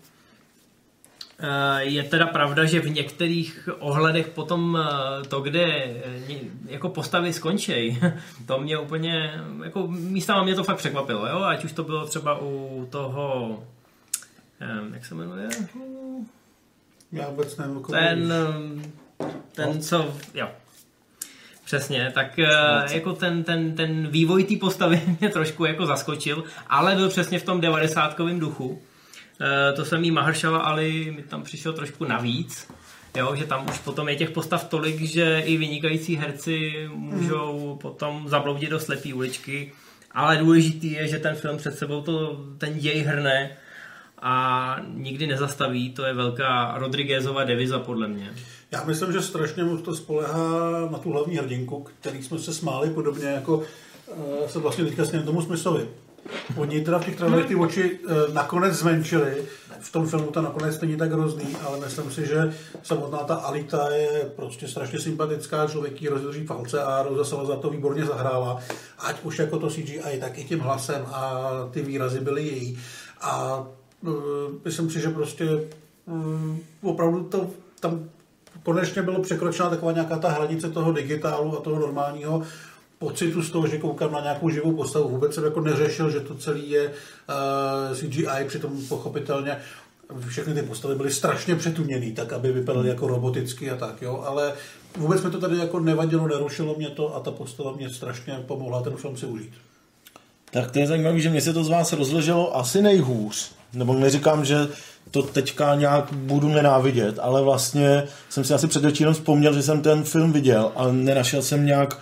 Eh, 1.40 1.84
je 1.84 2.04
teda 2.04 2.28
pravda, 2.28 2.66
že 2.66 2.80
v 2.80 2.90
některých 2.90 3.70
ohledech 3.80 4.28
potom 4.28 4.78
eh, 4.78 5.28
to, 5.28 5.42
kde 5.42 5.64
eh, 5.64 6.40
jako 6.66 6.90
postavy 6.90 7.34
skončí, 7.34 8.00
to 8.46 8.60
mě 8.60 8.78
úplně, 8.78 9.42
jako 9.64 9.88
místama 9.88 10.44
mě 10.44 10.56
to 10.56 10.64
fakt 10.64 10.78
překvapilo, 10.78 11.28
jo? 11.28 11.44
ať 11.44 11.66
už 11.66 11.72
to 11.72 11.84
bylo 11.84 12.08
třeba 12.08 12.40
u 12.42 12.88
toho, 12.90 13.64
jak 14.94 15.06
se 15.06 15.16
jmenuje? 15.16 15.50
Já 17.12 17.30
vůbec 17.30 17.58
nevím, 17.58 17.84
ten, 17.84 18.34
ten, 19.52 19.82
co, 19.82 20.14
jo, 20.34 20.48
Přesně, 21.66 22.12
tak 22.14 22.40
jako 22.92 23.14
ten, 23.14 23.44
ten, 23.44 23.76
ten 23.76 24.08
vývoj 24.08 24.44
té 24.44 24.56
postavy 24.56 25.02
mě 25.20 25.30
trošku 25.30 25.66
jako 25.66 25.86
zaskočil, 25.86 26.44
ale 26.68 26.96
byl 26.96 27.10
přesně 27.10 27.40
v 27.40 27.44
tom 27.44 27.62
devadesátkovém 27.62 28.40
duchu. 28.40 28.82
Eh, 29.42 29.74
to 29.74 29.86
samý 29.86 30.12
Mahershala 30.12 30.60
Ali 30.60 31.14
mi 31.16 31.24
tam 31.24 31.44
přišel 31.44 31.74
trošku 31.74 32.06
navíc, 32.06 32.68
jo, 33.18 33.36
že 33.36 33.46
tam 33.46 33.70
už 33.70 33.80
potom 33.80 34.10
je 34.10 34.16
těch 34.16 34.32
postav 34.32 34.64
tolik, 34.64 35.02
že 35.02 35.40
i 35.40 35.58
vynikající 35.58 36.16
herci 36.16 36.90
můžou 36.94 37.70
hmm. 37.70 37.78
potom 37.78 38.30
zabloudit 38.30 38.70
do 38.70 38.80
slepý 38.80 39.14
uličky, 39.14 39.74
ale 40.12 40.38
důležitý 40.38 40.92
je, 40.92 41.08
že 41.08 41.20
ten 41.20 41.36
film 41.36 41.58
před 41.58 41.78
sebou 41.78 42.02
to, 42.02 42.46
ten 42.58 42.80
děj 42.80 43.02
hrne 43.02 43.58
a 44.22 44.78
nikdy 44.94 45.28
nezastaví, 45.28 45.94
to 45.94 46.06
je 46.06 46.14
velká 46.14 46.74
Rodriguezova 46.78 47.44
deviza 47.44 47.80
podle 47.80 48.08
mě. 48.08 48.34
Já 48.72 48.84
myslím, 48.84 49.14
že 49.14 49.22
strašně 49.22 49.64
moc 49.64 49.82
to 49.82 49.96
spolehá 49.96 50.60
na 50.92 50.98
tu 50.98 51.12
hlavní 51.12 51.38
hrdinku, 51.38 51.86
který 52.00 52.24
jsme 52.24 52.40
se 52.40 52.54
smáli 52.54 52.90
podobně 52.90 53.28
jako 53.28 53.58
uh, 53.58 54.48
se 54.48 54.60
vlastně 54.60 54.86
teďka 54.86 55.06
s 55.06 55.26
tomu 55.26 55.42
smyslovi. 55.42 55.88
Oni 56.58 56.82
teda 56.82 57.00
v 57.00 57.06
těch 57.06 57.16
trailerech 57.16 57.48
ty 57.48 57.56
oči 57.56 58.00
e, 58.08 58.34
nakonec 58.34 58.74
zmenšili. 58.74 59.44
V 59.80 59.92
tom 59.92 60.08
filmu 60.08 60.32
to 60.32 60.42
nakonec 60.42 60.82
není 60.82 60.98
tak 60.98 61.12
hrozný, 61.12 61.56
ale 61.68 61.80
myslím 61.80 62.12
si, 62.12 62.26
že 62.26 62.54
samotná 62.84 63.18
ta 63.18 63.36
Alita 63.36 63.90
je 63.90 64.32
prostě 64.36 64.68
strašně 64.68 65.00
sympatická, 65.00 65.68
člověk 65.68 66.02
jí 66.02 66.08
rozdrží 66.08 66.46
palce 66.46 66.84
a 66.84 67.04
Rosa 67.04 67.46
za 67.46 67.56
to 67.56 67.70
výborně 67.70 68.06
zahrála. 68.06 68.60
Ať 69.00 69.24
už 69.24 69.40
jako 69.40 69.60
to 69.60 69.70
CGI, 69.70 70.20
tak 70.20 70.38
i 70.38 70.44
tím 70.44 70.60
hlasem 70.60 71.06
a 71.06 71.52
ty 71.72 71.82
výrazy 71.82 72.20
byly 72.20 72.44
její. 72.48 72.80
A 73.22 73.64
e, 74.08 74.10
myslím 74.66 74.90
si, 74.90 75.00
že 75.02 75.10
prostě 75.10 75.46
e, 75.46 75.62
opravdu 76.82 77.24
to 77.24 77.50
tam 77.80 78.10
konečně 78.66 79.02
bylo 79.02 79.22
překročena 79.22 79.70
taková 79.70 79.92
nějaká 79.92 80.18
ta 80.18 80.30
hranice 80.30 80.70
toho 80.70 80.92
digitálu 80.92 81.58
a 81.58 81.62
toho 81.62 81.80
normálního 81.80 82.44
pocitu 83.00 83.42
z 83.42 83.52
toho, 83.52 83.68
že 83.68 83.78
koukám 83.78 84.12
na 84.12 84.22
nějakou 84.22 84.50
živou 84.50 84.76
postavu. 84.76 85.10
Vůbec 85.10 85.34
jsem 85.34 85.44
jako 85.44 85.62
neřešil, 85.62 86.10
že 86.10 86.20
to 86.20 86.36
celé 86.36 86.60
je 86.60 86.88
uh, 86.88 86.94
eh, 87.92 87.96
CGI, 87.96 88.46
přitom 88.48 88.88
pochopitelně 88.88 89.58
všechny 90.28 90.54
ty 90.54 90.62
postavy 90.62 90.96
byly 90.96 91.12
strašně 91.12 91.56
přetuměný, 91.56 92.12
tak 92.12 92.34
aby 92.34 92.52
vypadaly 92.52 92.90
jako 92.90 93.08
roboticky 93.08 93.72
a 93.72 93.76
tak, 93.76 94.02
jo, 94.02 94.24
ale 94.28 94.54
vůbec 94.98 95.24
mi 95.24 95.32
to 95.32 95.40
tady 95.40 95.58
jako 95.58 95.80
nevadilo, 95.80 96.28
nerušilo 96.28 96.76
mě 96.78 96.90
to 96.90 97.16
a 97.16 97.20
ta 97.20 97.32
postava 97.32 97.72
mě 97.72 97.90
strašně 97.90 98.34
pomohla 98.48 98.82
ten 98.82 98.96
film 98.96 99.18
si 99.18 99.26
užít. 99.26 99.54
Tak 100.52 100.72
to 100.72 100.80
je 100.80 100.88
zajímavé, 100.88 101.20
že 101.20 101.30
mě 101.30 101.42
se 101.42 101.54
to 101.54 101.64
z 101.64 101.70
vás 101.70 101.94
rozleželo 101.94 102.58
asi 102.58 102.82
nejhůř. 102.82 103.52
Nebo 103.74 103.94
neříkám, 103.94 104.46
že 104.46 104.68
to 105.12 105.22
teďka 105.22 105.76
nějak 105.76 106.14
budu 106.14 106.50
nenávidět, 106.50 107.20
ale 107.22 107.42
vlastně 107.42 108.04
jsem 108.30 108.44
si 108.44 108.54
asi 108.54 108.68
před 108.68 108.84
večírem 108.84 109.14
vzpomněl, 109.14 109.54
že 109.54 109.62
jsem 109.62 109.82
ten 109.82 110.04
film 110.04 110.32
viděl, 110.32 110.72
ale 110.76 110.94
nenašel 110.94 111.42
jsem 111.42 111.66
nějak 111.66 112.00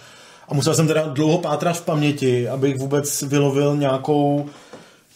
a 0.47 0.53
musel 0.53 0.75
jsem 0.75 0.87
teda 0.87 1.07
dlouho 1.07 1.37
pátrat 1.37 1.77
v 1.77 1.85
paměti, 1.85 2.49
abych 2.49 2.77
vůbec 2.77 3.21
vylovil 3.21 3.75
nějakou 3.77 4.49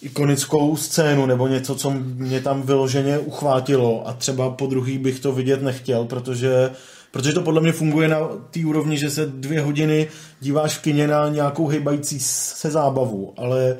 ikonickou 0.01 0.75
scénu 0.75 1.25
nebo 1.25 1.47
něco, 1.47 1.75
co 1.75 1.91
mě 2.15 2.41
tam 2.41 2.61
vyloženě 2.61 3.19
uchvátilo. 3.19 4.07
A 4.07 4.13
třeba 4.13 4.49
po 4.49 4.67
druhý 4.67 4.97
bych 4.97 5.19
to 5.19 5.31
vidět 5.31 5.61
nechtěl, 5.61 6.05
protože, 6.05 6.71
protože 7.11 7.33
to 7.33 7.41
podle 7.41 7.61
mě 7.61 7.71
funguje 7.71 8.07
na 8.07 8.19
té 8.51 8.59
úrovni, 8.65 8.97
že 8.97 9.09
se 9.09 9.25
dvě 9.25 9.61
hodiny 9.61 10.07
díváš 10.41 10.77
v 10.77 10.81
kině 10.81 11.07
na 11.07 11.29
nějakou 11.29 11.67
hejbající 11.67 12.19
se 12.19 12.71
zábavu, 12.71 13.33
ale, 13.37 13.77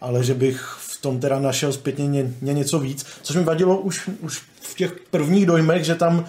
ale 0.00 0.24
že 0.24 0.34
bych 0.34 0.76
v 0.98 1.02
tom 1.02 1.20
teda 1.20 1.38
našel 1.38 1.72
zpětně 1.72 2.06
ně, 2.06 2.32
ně 2.42 2.54
něco 2.54 2.78
víc, 2.78 3.06
což 3.22 3.36
mi 3.36 3.44
vadilo 3.44 3.78
už, 3.78 4.10
už 4.20 4.42
v 4.60 4.74
těch 4.74 4.92
prvních 5.10 5.46
dojmech, 5.46 5.84
že 5.84 5.94
tam, 5.94 6.24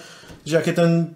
že 0.45 0.55
jak 0.55 0.67
je 0.67 0.73
ten 0.73 1.15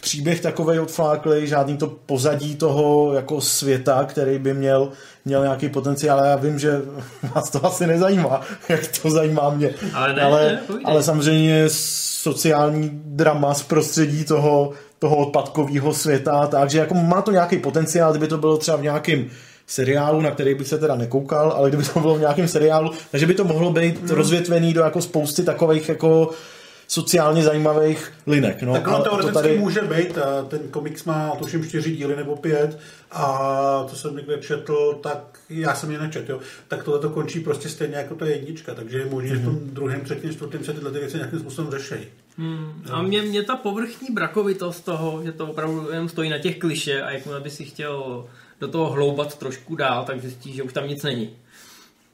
příběh 0.00 0.40
takovej 0.40 0.80
odfláklej, 0.80 1.46
žádný 1.46 1.76
to 1.76 1.86
pozadí 1.86 2.56
toho 2.56 3.12
jako 3.12 3.40
světa, 3.40 4.04
který 4.04 4.38
by 4.38 4.54
měl, 4.54 4.88
měl 5.24 5.42
nějaký 5.42 5.68
potenciál. 5.68 6.24
Já 6.24 6.36
vím, 6.36 6.58
že 6.58 6.80
vás 7.34 7.50
to 7.50 7.66
asi 7.66 7.86
nezajímá, 7.86 8.40
jak 8.68 8.80
to 9.02 9.10
zajímá 9.10 9.50
mě. 9.50 9.74
Ale, 9.94 10.12
ne, 10.12 10.22
ale, 10.22 10.52
ne, 10.52 10.60
ale 10.84 11.02
samozřejmě 11.02 11.64
sociální 11.68 12.90
drama 13.04 13.54
z 13.54 13.62
prostředí 13.62 14.24
toho, 14.24 14.72
toho 14.98 15.16
odpadkového 15.16 15.94
světa, 15.94 16.46
takže 16.46 16.78
jako 16.78 16.94
má 16.94 17.22
to 17.22 17.30
nějaký 17.30 17.58
potenciál, 17.58 18.10
kdyby 18.10 18.28
to 18.28 18.38
bylo 18.38 18.56
třeba 18.56 18.76
v 18.76 18.82
nějakém 18.82 19.26
seriálu, 19.70 20.20
na 20.20 20.30
který 20.30 20.54
bych 20.54 20.68
se 20.68 20.78
teda 20.78 20.96
nekoukal, 20.96 21.52
ale 21.52 21.68
kdyby 21.68 21.84
to 21.84 22.00
bylo 22.00 22.14
v 22.14 22.20
nějakém 22.20 22.48
seriálu, 22.48 22.90
takže 23.10 23.26
by 23.26 23.34
to 23.34 23.44
mohlo 23.44 23.72
být 23.72 24.00
hmm. 24.00 24.10
rozvětvený 24.10 24.72
do 24.72 24.80
jako 24.80 25.02
spousty 25.02 25.42
takových 25.42 25.88
jako 25.88 26.30
sociálně 26.88 27.42
zajímavých 27.42 28.12
linek. 28.26 28.62
No, 28.62 28.72
tak 28.72 28.86
ono 28.88 29.02
teoreticky 29.02 29.34
tady... 29.34 29.58
může 29.58 29.80
být, 29.80 30.18
ten 30.48 30.60
komiks 30.70 31.04
má 31.04 31.30
tuším 31.38 31.64
čtyři 31.64 31.90
díly 31.90 32.16
nebo 32.16 32.36
pět 32.36 32.78
a 33.10 33.86
to 33.90 33.96
jsem 33.96 34.16
někde 34.16 34.38
četl, 34.38 34.98
tak 35.02 35.38
já 35.50 35.74
jsem 35.74 35.90
je 35.90 35.98
nečetl, 35.98 36.32
jo, 36.32 36.40
tak 36.68 36.84
tohle 36.84 37.00
to 37.00 37.10
končí 37.10 37.40
prostě 37.40 37.68
stejně 37.68 37.96
jako 37.96 38.14
to 38.14 38.24
jednička, 38.24 38.74
takže 38.74 38.98
je 38.98 39.06
možné, 39.06 39.30
mm-hmm. 39.30 39.34
že 39.34 39.40
v 39.40 39.44
tom 39.44 39.54
mhm. 39.54 39.70
druhém, 39.72 40.00
třetím, 40.00 40.32
čtvrtém 40.32 40.64
se 40.64 40.72
tyhle 40.72 40.90
věci 40.90 41.16
nějakým 41.16 41.38
způsobem 41.38 41.70
řeší. 41.70 42.06
Hmm. 42.38 42.82
A 42.90 43.02
mě, 43.02 43.22
mě 43.22 43.42
ta 43.42 43.56
povrchní 43.56 44.08
brakovitost 44.10 44.84
toho, 44.84 45.20
že 45.24 45.32
to 45.32 45.46
opravdu 45.46 45.90
jen 45.92 46.08
stojí 46.08 46.30
na 46.30 46.38
těch 46.38 46.58
kliše 46.58 47.02
a 47.02 47.10
jakmile 47.10 47.40
by 47.40 47.50
si 47.50 47.64
chtěl 47.64 48.24
do 48.60 48.68
toho 48.68 48.90
hloubat 48.90 49.38
trošku 49.38 49.76
dál, 49.76 50.04
tak 50.04 50.20
zjistíš, 50.20 50.54
že 50.54 50.62
už 50.62 50.72
tam 50.72 50.88
nic 50.88 51.02
není 51.02 51.30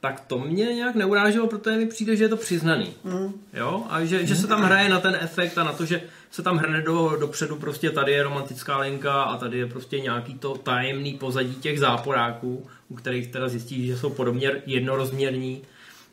tak 0.00 0.20
to 0.20 0.38
mě 0.38 0.64
nějak 0.64 0.94
neuráželo, 0.94 1.46
protože 1.46 1.76
mi 1.76 1.86
přijde, 1.86 2.16
že 2.16 2.24
je 2.24 2.28
to 2.28 2.36
přiznaný. 2.36 2.94
Mm. 3.04 3.32
Jo? 3.52 3.84
A 3.90 4.04
že, 4.04 4.26
že 4.26 4.36
se 4.36 4.46
tam 4.46 4.62
hraje 4.62 4.88
na 4.88 5.00
ten 5.00 5.18
efekt 5.20 5.58
a 5.58 5.64
na 5.64 5.72
to, 5.72 5.84
že 5.84 6.02
se 6.30 6.42
tam 6.42 6.56
hrne 6.56 6.82
do, 6.82 7.16
dopředu, 7.20 7.56
prostě 7.56 7.90
tady 7.90 8.12
je 8.12 8.22
romantická 8.22 8.78
linka 8.78 9.22
a 9.22 9.36
tady 9.36 9.58
je 9.58 9.66
prostě 9.66 10.00
nějaký 10.00 10.34
to 10.34 10.54
tajemný 10.54 11.14
pozadí 11.14 11.54
těch 11.54 11.80
záporáků, 11.80 12.66
u 12.88 12.94
kterých 12.94 13.26
teda 13.26 13.48
zjistí, 13.48 13.86
že 13.86 13.98
jsou 13.98 14.10
podobně 14.10 14.52
jednorozměrní 14.66 15.62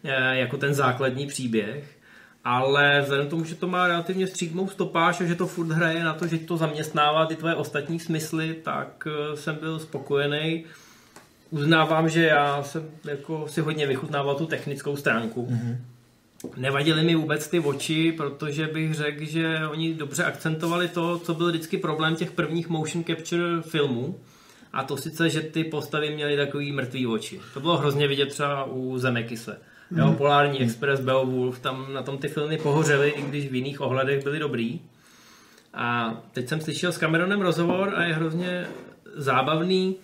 eh, 0.03 0.37
jako 0.37 0.57
ten 0.57 0.73
základní 0.73 1.27
příběh. 1.27 1.97
Ale 2.43 3.01
vzhledem 3.01 3.27
k 3.27 3.29
tomu, 3.29 3.43
že 3.45 3.55
to 3.55 3.67
má 3.67 3.87
relativně 3.87 4.27
střídmou 4.27 4.67
stopáž 4.67 5.21
a 5.21 5.25
že 5.25 5.35
to 5.35 5.47
furt 5.47 5.71
hraje 5.71 6.03
na 6.03 6.13
to, 6.13 6.27
že 6.27 6.37
to 6.37 6.57
zaměstnává 6.57 7.25
ty 7.25 7.35
tvoje 7.35 7.55
ostatní 7.55 7.99
smysly, 7.99 8.55
tak 8.63 9.07
eh, 9.07 9.37
jsem 9.37 9.55
byl 9.55 9.79
spokojený 9.79 10.65
uznávám, 11.53 12.09
že 12.09 12.25
já 12.25 12.63
jsem 12.63 12.89
jako 13.05 13.47
si 13.47 13.61
hodně 13.61 13.87
vychutnával 13.87 14.35
tu 14.35 14.45
technickou 14.45 14.95
stránku. 14.95 15.47
Mm-hmm. 15.51 15.77
Nevadily 16.57 17.03
mi 17.03 17.15
vůbec 17.15 17.47
ty 17.47 17.59
oči, 17.59 18.11
protože 18.11 18.67
bych 18.67 18.93
řekl, 18.93 19.25
že 19.25 19.59
oni 19.67 19.93
dobře 19.93 20.23
akcentovali 20.23 20.87
to, 20.87 21.19
co 21.19 21.33
byl 21.33 21.49
vždycky 21.49 21.77
problém 21.77 22.15
těch 22.15 22.31
prvních 22.31 22.69
motion 22.69 23.03
capture 23.03 23.61
filmů. 23.61 24.19
A 24.73 24.83
to 24.83 24.97
sice, 24.97 25.29
že 25.29 25.41
ty 25.41 25.63
postavy 25.63 26.15
měly 26.15 26.37
takový 26.37 26.71
mrtvý 26.71 27.07
oči. 27.07 27.39
To 27.53 27.59
bylo 27.59 27.77
hrozně 27.77 28.07
vidět 28.07 28.25
třeba 28.25 28.63
u 28.63 28.97
Zemekise. 28.97 29.59
Jo, 29.95 30.13
Polární 30.17 30.59
Express, 30.59 31.01
Beowulf, 31.01 31.59
tam 31.59 31.93
na 31.93 32.03
tom 32.03 32.17
ty 32.17 32.27
filmy 32.27 32.57
pohořely, 32.57 33.09
i 33.09 33.21
když 33.21 33.47
v 33.47 33.55
jiných 33.55 33.81
ohledech 33.81 34.23
byly 34.23 34.39
dobrý. 34.39 34.79
A 35.73 36.17
teď 36.31 36.47
jsem 36.47 36.61
slyšel 36.61 36.91
s 36.91 36.97
Cameronem 36.97 37.41
rozhovor 37.41 37.93
a 37.95 38.03
je 38.03 38.13
hrozně 38.13 38.67
zábavný, 39.15 39.95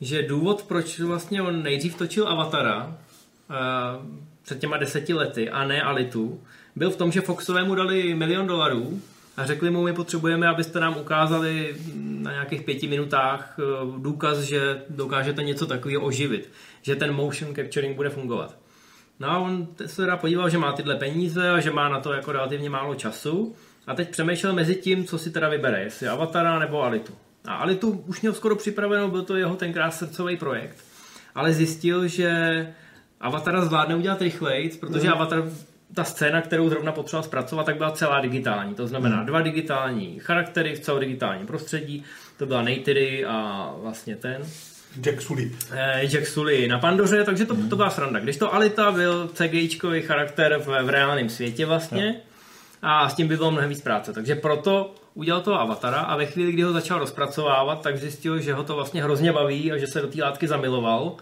že 0.00 0.22
důvod, 0.22 0.62
proč 0.62 1.00
vlastně 1.00 1.42
on 1.42 1.62
nejdřív 1.62 1.96
točil 1.96 2.28
Avatara 2.28 2.86
uh, 2.86 4.06
před 4.42 4.58
těma 4.58 4.76
deseti 4.76 5.14
lety 5.14 5.50
a 5.50 5.64
ne 5.64 5.82
Alitu, 5.82 6.40
byl 6.76 6.90
v 6.90 6.96
tom, 6.96 7.12
že 7.12 7.20
Foxovému 7.20 7.74
dali 7.74 8.14
milion 8.14 8.46
dolarů 8.46 9.00
a 9.36 9.46
řekli 9.46 9.70
mu, 9.70 9.82
my 9.82 9.92
potřebujeme, 9.92 10.48
abyste 10.48 10.80
nám 10.80 10.96
ukázali 10.96 11.76
na 11.96 12.32
nějakých 12.32 12.62
pěti 12.62 12.88
minutách 12.88 13.56
eh, 13.58 13.62
důkaz, 13.98 14.38
že 14.38 14.82
dokážete 14.90 15.42
něco 15.42 15.66
takového 15.66 16.02
oživit, 16.02 16.52
že 16.82 16.96
ten 16.96 17.12
motion 17.12 17.54
capturing 17.54 17.96
bude 17.96 18.10
fungovat. 18.10 18.56
No 19.20 19.30
a 19.30 19.38
on 19.38 19.66
se 19.86 19.96
teda 19.96 20.16
podíval, 20.16 20.50
že 20.50 20.58
má 20.58 20.72
tyhle 20.72 20.96
peníze 20.96 21.50
a 21.50 21.60
že 21.60 21.70
má 21.70 21.88
na 21.88 22.00
to 22.00 22.12
jako 22.12 22.32
relativně 22.32 22.70
málo 22.70 22.94
času 22.94 23.54
a 23.86 23.94
teď 23.94 24.10
přemýšlel 24.10 24.52
mezi 24.52 24.74
tím, 24.74 25.04
co 25.04 25.18
si 25.18 25.30
teda 25.30 25.48
vybere, 25.48 25.82
jestli 25.82 26.08
Avatara 26.08 26.58
nebo 26.58 26.82
Alitu. 26.82 27.12
A 27.44 27.54
Alitu 27.54 28.04
už 28.06 28.20
měl 28.20 28.32
skoro 28.34 28.56
připraveno, 28.56 29.08
byl 29.08 29.22
to 29.22 29.36
jeho 29.36 29.56
tenkrát 29.56 29.90
srdcový 29.90 30.36
projekt, 30.36 30.76
ale 31.34 31.52
zjistil, 31.52 32.06
že 32.08 32.66
Avatara 33.20 33.64
zvládne 33.64 33.96
udělat 33.96 34.22
rychleji, 34.22 34.70
protože 34.80 35.06
mm. 35.06 35.12
Avatar 35.12 35.44
ta 35.94 36.04
scéna, 36.04 36.42
kterou 36.42 36.68
zrovna 36.68 36.92
potřeboval 36.92 37.22
zpracovat, 37.22 37.66
tak 37.66 37.76
byla 37.76 37.90
celá 37.90 38.20
digitální. 38.20 38.74
To 38.74 38.86
znamená 38.86 39.16
hmm. 39.16 39.26
dva 39.26 39.40
digitální 39.40 40.18
charaktery 40.18 40.74
v 40.74 40.80
celém 40.80 41.00
digitálním 41.00 41.46
prostředí. 41.46 42.04
To 42.36 42.46
byla 42.46 42.62
Neytiri 42.62 43.24
a 43.24 43.70
vlastně 43.82 44.16
ten. 44.16 44.42
Jack 45.00 45.22
Sully. 45.22 45.52
Eh, 45.70 46.06
Jack 46.06 46.26
Sully 46.26 46.68
na 46.68 46.78
Pandoře, 46.78 47.24
takže 47.24 47.44
to, 47.44 47.54
hmm. 47.54 47.68
to 47.68 47.76
byla 47.76 47.90
sranda. 47.90 48.20
Když 48.20 48.36
to 48.36 48.54
Alita 48.54 48.90
byl 48.90 49.30
CGIčkový 49.34 50.02
charakter 50.02 50.58
v, 50.58 50.66
v 50.66 50.88
reálném 50.88 51.28
světě 51.28 51.66
vlastně 51.66 52.20
a 52.82 53.08
s 53.08 53.14
tím 53.14 53.28
by 53.28 53.36
bylo 53.36 53.50
mnohem 53.50 53.68
víc 53.70 53.80
práce. 53.80 54.12
Takže 54.12 54.34
proto 54.34 54.94
udělal 55.14 55.40
toho 55.40 55.60
avatara 55.60 56.00
a 56.00 56.16
ve 56.16 56.26
chvíli, 56.26 56.52
kdy 56.52 56.62
ho 56.62 56.72
začal 56.72 56.98
rozpracovávat, 56.98 57.82
tak 57.82 57.98
zjistil, 57.98 58.40
že 58.40 58.54
ho 58.54 58.64
to 58.64 58.74
vlastně 58.74 59.02
hrozně 59.02 59.32
baví 59.32 59.72
a 59.72 59.78
že 59.78 59.86
se 59.86 60.00
do 60.00 60.08
té 60.08 60.22
látky 60.22 60.48
zamiloval 60.48 61.16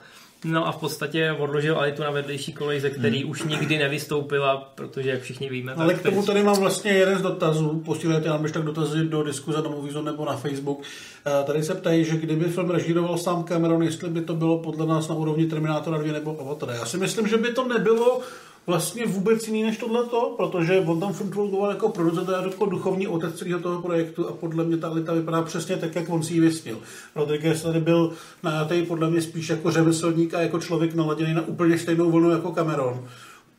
No 0.46 0.66
a 0.66 0.72
v 0.72 0.76
podstatě 0.76 1.32
odložil 1.32 1.78
Alitu 1.78 2.02
na 2.02 2.10
vedlejší 2.10 2.52
kolej, 2.52 2.80
ze 2.80 2.90
který 2.90 3.20
hmm. 3.22 3.30
už 3.30 3.42
nikdy 3.42 3.78
nevystoupila, 3.78 4.72
protože 4.74 5.10
jak 5.10 5.22
všichni 5.22 5.50
víme... 5.50 5.74
Ale 5.74 5.94
k 5.94 6.02
tomu 6.02 6.22
tady 6.22 6.42
mám 6.42 6.60
vlastně 6.60 6.90
jeden 6.90 7.18
z 7.18 7.22
dotazů, 7.22 7.82
posílejte 7.84 8.28
nám 8.28 8.44
tak 8.52 8.62
dotazy 8.62 9.04
do 9.04 9.22
diskuze 9.22 9.62
na 9.62 9.70
Moviezone 9.70 10.10
nebo 10.10 10.24
na 10.24 10.36
Facebook. 10.36 10.82
Eh, 11.26 11.44
tady 11.44 11.62
se 11.62 11.74
ptají, 11.74 12.04
že 12.04 12.16
kdyby 12.16 12.44
film 12.44 12.70
režíroval 12.70 13.18
sám 13.18 13.44
Cameron, 13.44 13.82
jestli 13.82 14.10
by 14.10 14.20
to 14.20 14.34
bylo 14.34 14.58
podle 14.58 14.86
nás 14.86 15.08
na 15.08 15.14
úrovni 15.14 15.46
Terminátora 15.46 15.98
2 15.98 16.12
nebo 16.12 16.40
Avatar. 16.40 16.70
Já 16.70 16.86
si 16.86 16.96
myslím, 16.96 17.28
že 17.28 17.36
by 17.36 17.52
to 17.52 17.68
nebylo 17.68 18.20
vlastně 18.66 19.06
vůbec 19.06 19.46
jiný 19.48 19.62
než 19.62 19.76
tohleto, 19.76 20.34
protože 20.36 20.80
on 20.80 21.00
tam 21.00 21.12
fungoval 21.12 21.70
jako 21.70 21.88
producent 21.88 22.28
a 22.28 22.42
jako 22.42 22.66
duchovní 22.66 23.08
otec 23.08 23.38
celého 23.38 23.60
toho 23.60 23.82
projektu 23.82 24.28
a 24.28 24.32
podle 24.32 24.64
mě 24.64 24.76
ta 24.76 24.88
Alita 24.88 25.12
vypadá 25.12 25.42
přesně 25.42 25.76
tak, 25.76 25.96
jak 25.96 26.08
on 26.08 26.22
si 26.22 26.34
ji 26.34 26.40
vysnil. 26.40 26.78
Rodriguez 27.14 27.62
tady 27.62 27.80
byl 27.80 28.12
najatý 28.42 28.82
podle 28.82 29.10
mě 29.10 29.22
spíš 29.22 29.48
jako 29.48 29.70
řemeslník 29.70 30.34
a 30.34 30.40
jako 30.40 30.60
člověk 30.60 30.94
naladěný 30.94 31.34
na 31.34 31.42
úplně 31.42 31.78
stejnou 31.78 32.10
vlnu 32.10 32.30
jako 32.30 32.50
Cameron. 32.50 33.08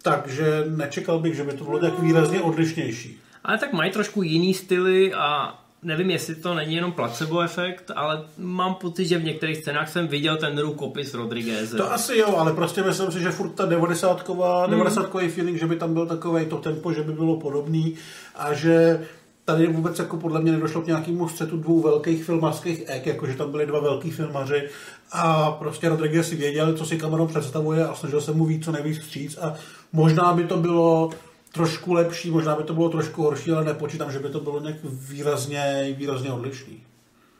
Takže 0.01 0.65
nečekal 0.75 1.19
bych, 1.19 1.35
že 1.35 1.43
by 1.43 1.53
to 1.53 1.63
bylo 1.63 1.79
tak 1.79 1.99
výrazně 1.99 2.41
odlišnější. 2.41 3.19
Ale 3.43 3.57
tak 3.57 3.73
mají 3.73 3.91
trošku 3.91 4.23
jiný 4.23 4.53
styly 4.53 5.13
a 5.13 5.59
nevím, 5.83 6.09
jestli 6.09 6.35
to 6.35 6.53
není 6.53 6.75
jenom 6.75 6.91
placebo 6.91 7.41
efekt, 7.41 7.91
ale 7.95 8.23
mám 8.37 8.75
pocit, 8.75 9.05
že 9.05 9.17
v 9.17 9.23
některých 9.23 9.57
scénách 9.57 9.89
jsem 9.89 10.07
viděl 10.07 10.37
ten 10.37 10.57
rukopis 10.57 11.13
Rodriguez. 11.13 11.71
To 11.71 11.93
asi 11.93 12.17
jo, 12.17 12.35
ale 12.37 12.53
prostě 12.53 12.83
myslím 12.83 13.11
si, 13.11 13.19
že 13.21 13.31
furt 13.31 13.49
ta 13.49 13.65
90 13.65 14.29
hmm. 14.29 14.71
90 14.71 15.09
feeling, 15.09 15.59
že 15.59 15.67
by 15.67 15.75
tam 15.75 15.93
byl 15.93 16.05
takový 16.05 16.45
to 16.45 16.57
tempo, 16.57 16.93
že 16.93 17.03
by 17.03 17.13
bylo 17.13 17.39
podobný 17.39 17.95
a 18.35 18.53
že 18.53 19.05
tady 19.45 19.67
vůbec 19.67 19.99
jako 19.99 20.17
podle 20.17 20.41
mě 20.41 20.51
nedošlo 20.51 20.81
k 20.81 20.87
nějakému 20.87 21.29
střetu 21.29 21.57
dvou 21.57 21.81
velkých 21.81 22.23
filmařských 22.23 22.83
ek, 22.87 23.05
jakože 23.05 23.33
tam 23.33 23.51
byly 23.51 23.65
dva 23.65 23.79
velký 23.79 24.11
filmaři 24.11 24.69
a 25.11 25.51
prostě 25.51 25.89
Rodriguez 25.89 26.29
si 26.29 26.35
věděl, 26.35 26.73
co 26.73 26.85
si 26.85 26.97
kamerou 26.97 27.27
představuje 27.27 27.87
a 27.87 27.95
snažil 27.95 28.21
se 28.21 28.31
mu 28.31 28.45
víc 28.45 28.65
co 28.65 28.71
nejvíc 28.71 28.97
vstříc 28.97 29.37
a 29.37 29.53
možná 29.93 30.33
by 30.33 30.43
to 30.43 30.57
bylo 30.57 31.09
trošku 31.57 31.93
lepší, 31.93 32.31
možná 32.31 32.55
by 32.55 32.63
to 32.63 32.73
bylo 32.73 32.89
trošku 32.89 33.23
horší, 33.23 33.51
ale 33.51 33.65
nepočítám, 33.65 34.11
že 34.11 34.19
by 34.19 34.29
to 34.29 34.39
bylo 34.39 34.59
nějak 34.59 34.75
výrazně, 34.83 35.95
výrazně 35.97 36.31
odlišný. 36.31 36.83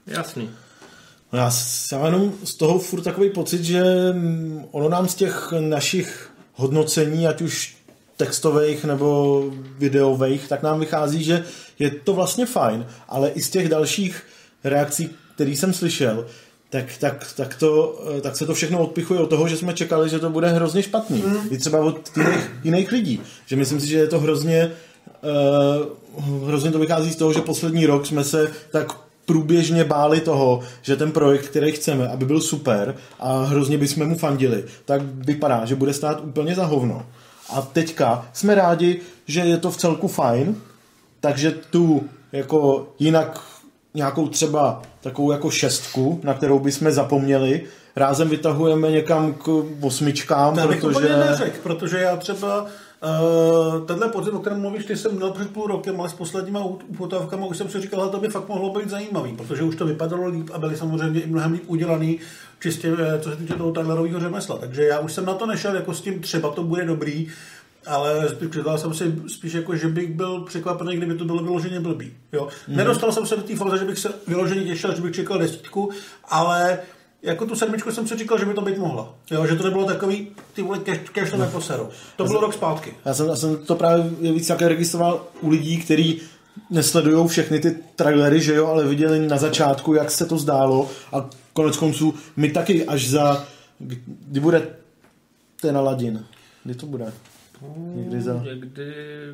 Jasný. 0.07 0.49
No 1.33 1.39
já, 1.39 1.51
já 1.91 2.05
jenom 2.05 2.33
z 2.43 2.55
toho 2.55 2.79
furt 2.79 3.01
takový 3.01 3.29
pocit, 3.29 3.63
že 3.63 3.83
ono 4.71 4.89
nám 4.89 5.07
z 5.07 5.15
těch 5.15 5.53
našich 5.59 6.31
hodnocení, 6.53 7.27
ať 7.27 7.41
už 7.41 7.77
textových 8.17 8.85
nebo 8.85 9.43
videových, 9.77 10.47
tak 10.47 10.63
nám 10.63 10.79
vychází, 10.79 11.23
že 11.23 11.43
je 11.79 11.91
to 11.91 12.13
vlastně 12.13 12.45
fajn, 12.45 12.85
ale 13.09 13.29
i 13.29 13.41
z 13.41 13.49
těch 13.49 13.69
dalších 13.69 14.23
reakcí, 14.63 15.09
který 15.35 15.55
jsem 15.55 15.73
slyšel, 15.73 16.25
tak, 16.69 16.85
tak, 16.99 17.33
tak, 17.35 17.55
to, 17.55 18.01
eh, 18.17 18.21
tak 18.21 18.37
se 18.37 18.45
to 18.45 18.53
všechno 18.53 18.79
odpichuje 18.79 19.19
od 19.19 19.29
toho, 19.29 19.47
že 19.47 19.57
jsme 19.57 19.73
čekali, 19.73 20.09
že 20.09 20.19
to 20.19 20.29
bude 20.29 20.49
hrozně 20.49 20.83
špatný. 20.83 21.23
Mm. 21.25 21.37
I 21.51 21.57
třeba 21.57 21.79
od 21.79 22.11
jiných, 22.17 22.51
jiných 22.63 22.91
lidí. 22.91 23.21
Že 23.45 23.55
myslím 23.55 23.79
si, 23.79 23.87
že 23.87 23.97
je 23.97 24.07
to 24.07 24.19
hrozně 24.19 24.71
uh, 25.23 26.47
hrozně 26.47 26.71
to 26.71 26.79
vychází 26.79 27.11
z 27.11 27.15
toho, 27.15 27.33
že 27.33 27.41
poslední 27.41 27.85
rok 27.85 28.05
jsme 28.05 28.23
se 28.23 28.51
tak 28.71 28.87
průběžně 29.25 29.83
báli 29.83 30.21
toho, 30.21 30.59
že 30.81 30.95
ten 30.95 31.11
projekt, 31.11 31.47
který 31.47 31.71
chceme, 31.71 32.07
aby 32.07 32.25
byl 32.25 32.41
super 32.41 32.95
a 33.19 33.43
hrozně 33.43 33.77
bychom 33.77 34.05
mu 34.05 34.17
fandili, 34.17 34.63
tak 34.85 35.01
vypadá, 35.01 35.65
že 35.65 35.75
bude 35.75 35.93
stát 35.93 36.21
úplně 36.23 36.55
za 36.55 36.65
hovno. 36.65 37.05
A 37.49 37.61
teďka 37.61 38.29
jsme 38.33 38.55
rádi, 38.55 38.99
že 39.27 39.39
je 39.39 39.57
to 39.57 39.71
v 39.71 39.77
celku 39.77 40.07
fajn, 40.07 40.55
takže 41.19 41.51
tu 41.51 42.03
jako 42.31 42.87
jinak 42.99 43.41
nějakou 43.97 44.27
třeba 44.27 44.81
takovou 45.01 45.31
jako 45.31 45.51
šestku, 45.51 46.19
na 46.23 46.33
kterou 46.33 46.59
bychom 46.59 46.91
zapomněli, 46.91 47.63
rázem 47.95 48.29
vytahujeme 48.29 48.91
někam 48.91 49.33
k 49.33 49.63
osmičkám, 49.81 50.55
to 50.55 50.67
protože... 50.67 51.17
neřek, 51.17 51.59
protože 51.63 51.97
já 51.97 52.15
třeba 52.15 52.65
Uh, 53.01 53.85
tenhle 53.85 54.09
podzim, 54.09 54.35
o 54.35 54.39
kterém 54.39 54.61
mluvíš, 54.61 54.85
ty 54.85 54.95
jsem 54.95 55.15
měl 55.15 55.31
před 55.31 55.49
půl 55.49 55.67
rokem, 55.67 55.99
ale 55.99 56.09
s 56.09 56.13
posledníma 56.13 56.65
upotávkama 56.65 57.45
už 57.45 57.57
jsem 57.57 57.69
si 57.69 57.81
říkal, 57.81 58.05
že 58.05 58.11
to 58.11 58.19
by 58.19 58.27
fakt 58.27 58.47
mohlo 58.47 58.79
být 58.79 58.89
zajímavý, 58.89 59.33
protože 59.33 59.63
už 59.63 59.75
to 59.75 59.85
vypadalo 59.85 60.27
líp 60.27 60.49
a 60.53 60.57
byly 60.59 60.77
samozřejmě 60.77 61.21
i 61.21 61.27
mnohem 61.27 61.53
líp 61.53 61.63
udělaný, 61.67 62.19
čistě 62.59 62.91
eh, 62.99 63.19
co 63.19 63.29
se 63.29 63.35
týče 63.35 63.53
toho 63.53 63.71
Tylerového 63.71 64.19
řemesla. 64.19 64.57
Takže 64.57 64.83
já 64.83 64.99
už 64.99 65.13
jsem 65.13 65.25
na 65.25 65.33
to 65.33 65.45
nešel 65.45 65.75
jako 65.75 65.93
s 65.93 66.01
tím, 66.01 66.19
třeba 66.19 66.51
to 66.51 66.63
bude 66.63 66.85
dobrý, 66.85 67.27
ale 67.87 68.35
předal 68.49 68.77
jsem 68.77 68.93
si 68.93 69.15
spíš 69.27 69.53
jako, 69.53 69.75
že 69.75 69.87
bych 69.87 70.13
byl 70.13 70.41
překvapený, 70.41 70.97
kdyby 70.97 71.15
to 71.15 71.25
bylo 71.25 71.43
vyloženě 71.43 71.79
blbý. 71.79 72.13
Jo? 72.33 72.47
Mm-hmm. 72.47 72.75
Nedostal 72.75 73.11
jsem 73.11 73.25
se 73.25 73.35
do 73.35 73.41
té 73.41 73.55
fáze, 73.55 73.77
že 73.77 73.85
bych 73.85 73.99
se 73.99 74.13
vyloženě 74.27 74.63
těšil, 74.65 74.95
že 74.95 75.01
bych 75.01 75.15
čekal 75.15 75.39
desítku, 75.39 75.89
ale 76.29 76.79
jako 77.21 77.45
tu 77.45 77.55
sedmičku 77.55 77.91
jsem 77.91 78.07
si 78.07 78.17
říkal, 78.17 78.39
že 78.39 78.45
by 78.45 78.53
to 78.53 78.61
být 78.61 78.77
mohla. 78.77 79.13
Jo, 79.31 79.47
že 79.47 79.55
to 79.55 79.63
nebylo 79.63 79.85
takový, 79.85 80.27
ty 80.53 80.61
vole, 80.61 80.79
cash, 80.79 80.99
cash 81.11 81.31
to 81.31 81.37
neposeru. 81.37 81.89
To 82.15 82.23
bylo 82.23 82.41
rok 82.41 82.53
zpátky. 82.53 82.93
Já 83.05 83.13
jsem, 83.13 83.27
já 83.27 83.35
jsem 83.35 83.57
to 83.57 83.75
právě 83.75 84.31
víc 84.33 84.47
také 84.47 84.67
registroval 84.67 85.25
u 85.41 85.49
lidí, 85.49 85.77
kteří 85.77 86.21
nesledují 86.69 87.27
všechny 87.27 87.59
ty 87.59 87.77
trailery, 87.95 88.41
že 88.41 88.55
jo, 88.55 88.67
ale 88.67 88.87
viděli 88.87 89.27
na 89.27 89.37
začátku, 89.37 89.93
jak 89.93 90.11
se 90.11 90.25
to 90.25 90.37
zdálo 90.37 90.89
a 91.13 91.29
konec 91.53 91.77
konců 91.77 92.13
my 92.35 92.49
taky 92.49 92.85
až 92.85 93.09
za, 93.09 93.45
kdy 93.79 94.39
bude 94.39 94.67
ten 95.61 95.77
Aladdin, 95.77 96.25
kdy 96.63 96.75
to 96.75 96.85
bude? 96.85 97.13
Někdy 97.95 98.21
za... 98.21 98.33
Někdy, 98.33 98.93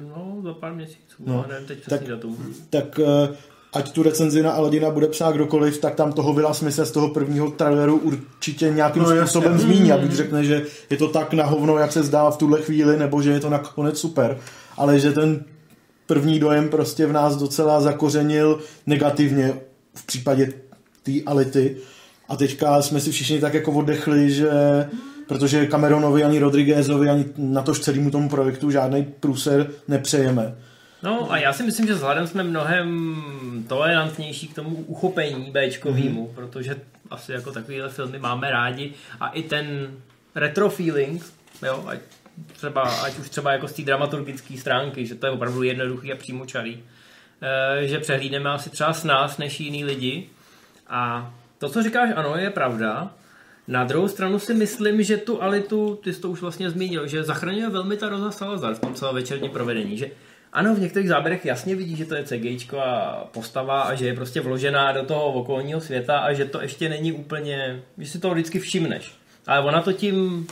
no, 0.09 0.41
za 0.43 0.53
pár 0.53 0.73
měsíců, 0.73 1.23
no, 1.25 1.45
nevím 1.49 1.67
teď 1.67 1.85
tak, 1.89 2.07
datum. 2.07 2.37
Tak 2.69 2.99
eh, 2.99 3.35
ať 3.73 3.91
tu 3.91 4.03
recenzi 4.03 4.43
na 4.43 4.51
Aladina 4.51 4.89
bude 4.89 5.07
psát 5.07 5.31
kdokoliv, 5.31 5.77
tak 5.77 5.95
tam 5.95 6.13
toho 6.13 6.33
Vila 6.33 6.53
Smise 6.53 6.85
z 6.85 6.91
toho 6.91 7.09
prvního 7.09 7.51
traileru 7.51 7.97
určitě 7.97 8.69
nějakým 8.69 9.03
no, 9.03 9.17
způsobem 9.17 9.51
jasně. 9.51 9.67
zmíní 9.67 9.91
a 9.91 9.97
buď 9.97 10.11
řekne, 10.11 10.43
že 10.43 10.65
je 10.89 10.97
to 10.97 11.07
tak 11.07 11.33
na 11.33 11.45
hovno, 11.45 11.77
jak 11.77 11.91
se 11.91 12.03
zdá 12.03 12.29
v 12.31 12.37
tuhle 12.37 12.61
chvíli, 12.61 12.97
nebo 12.97 13.21
že 13.21 13.31
je 13.31 13.39
to 13.39 13.49
nakonec 13.49 13.99
super, 13.99 14.37
ale 14.77 14.99
že 14.99 15.11
ten 15.11 15.45
první 16.05 16.39
dojem 16.39 16.69
prostě 16.69 17.05
v 17.05 17.11
nás 17.11 17.35
docela 17.35 17.81
zakořenil 17.81 18.59
negativně 18.85 19.53
v 19.95 20.05
případě 20.05 20.53
té 21.03 21.11
Ality 21.25 21.77
a 22.29 22.35
teďka 22.35 22.81
jsme 22.81 22.99
si 22.99 23.11
všichni 23.11 23.39
tak 23.39 23.53
jako 23.53 23.71
oddechli, 23.71 24.31
že 24.31 24.49
protože 25.27 25.67
Cameronovi 25.67 26.23
ani 26.23 26.39
Rodriguezovi 26.39 27.09
ani 27.09 27.25
na 27.37 27.61
tož 27.61 27.79
celému 27.79 28.11
tomu 28.11 28.29
projektu 28.29 28.71
žádný 28.71 29.03
průser 29.19 29.69
nepřejeme. 29.87 30.55
No 31.03 31.31
a 31.31 31.37
já 31.37 31.53
si 31.53 31.63
myslím, 31.63 31.87
že 31.87 31.93
vzhledem 31.93 32.27
jsme 32.27 32.43
mnohem 32.43 33.15
tolerantnější 33.67 34.47
k 34.47 34.55
tomu 34.55 34.75
uchopení 34.75 35.51
Bčkovýmu, 35.51 36.27
mm-hmm. 36.27 36.35
protože 36.35 36.75
asi 37.09 37.31
jako 37.31 37.51
takovýhle 37.51 37.89
filmy 37.89 38.19
máme 38.19 38.51
rádi 38.51 38.93
a 39.19 39.29
i 39.29 39.43
ten 39.43 39.91
retro 40.35 40.69
feeling, 40.69 41.25
jo, 41.65 41.83
ať, 41.87 41.99
třeba, 42.53 42.81
ať 42.81 43.19
už 43.19 43.29
třeba 43.29 43.51
jako 43.51 43.67
z 43.67 43.73
té 43.73 43.81
dramaturgické 43.81 44.57
stránky, 44.57 45.05
že 45.05 45.15
to 45.15 45.25
je 45.25 45.31
opravdu 45.31 45.63
jednoduchý 45.63 46.13
a 46.13 46.15
přímočarý, 46.15 46.83
e, 47.41 47.87
že 47.87 47.99
přehlídneme 47.99 48.49
asi 48.49 48.69
třeba 48.69 48.93
s 48.93 49.03
nás 49.03 49.37
než 49.37 49.59
jiný 49.59 49.85
lidi 49.85 50.29
a 50.87 51.33
to, 51.57 51.69
co 51.69 51.83
říkáš, 51.83 52.09
ano, 52.15 52.35
je 52.37 52.49
pravda, 52.49 53.11
na 53.67 53.83
druhou 53.83 54.07
stranu 54.07 54.39
si 54.39 54.53
myslím, 54.53 55.03
že 55.03 55.17
tu 55.17 55.43
Alitu, 55.43 55.99
ty 56.03 56.13
jsi 56.13 56.21
to 56.21 56.29
už 56.29 56.41
vlastně 56.41 56.69
zmínil, 56.69 57.07
že 57.07 57.23
zachraňuje 57.23 57.69
velmi 57.69 57.97
ta 57.97 58.09
Rosa 58.09 58.31
Salazar 58.31 58.75
v 58.75 58.79
tom 58.79 58.93
celovečerním 58.93 59.51
provedení, 59.51 59.97
že 59.97 60.11
ano, 60.53 60.75
v 60.75 60.79
některých 60.79 61.09
záběrech 61.09 61.45
jasně 61.45 61.75
vidí, 61.75 61.95
že 61.95 62.05
to 62.05 62.15
je 62.15 62.23
CG 62.23 62.73
a 62.73 63.23
postava 63.31 63.81
a 63.81 63.95
že 63.95 64.07
je 64.07 64.13
prostě 64.13 64.41
vložená 64.41 64.91
do 64.91 65.03
toho 65.03 65.25
okolního 65.25 65.81
světa 65.81 66.19
a 66.19 66.33
že 66.33 66.45
to 66.45 66.61
ještě 66.61 66.89
není 66.89 67.11
úplně, 67.11 67.83
že 67.97 68.07
si 68.07 68.19
to 68.19 68.31
vždycky 68.31 68.59
všimneš. 68.59 69.11
Ale 69.47 69.65
ona 69.65 69.81
to 69.81 69.93
tím 69.93 70.47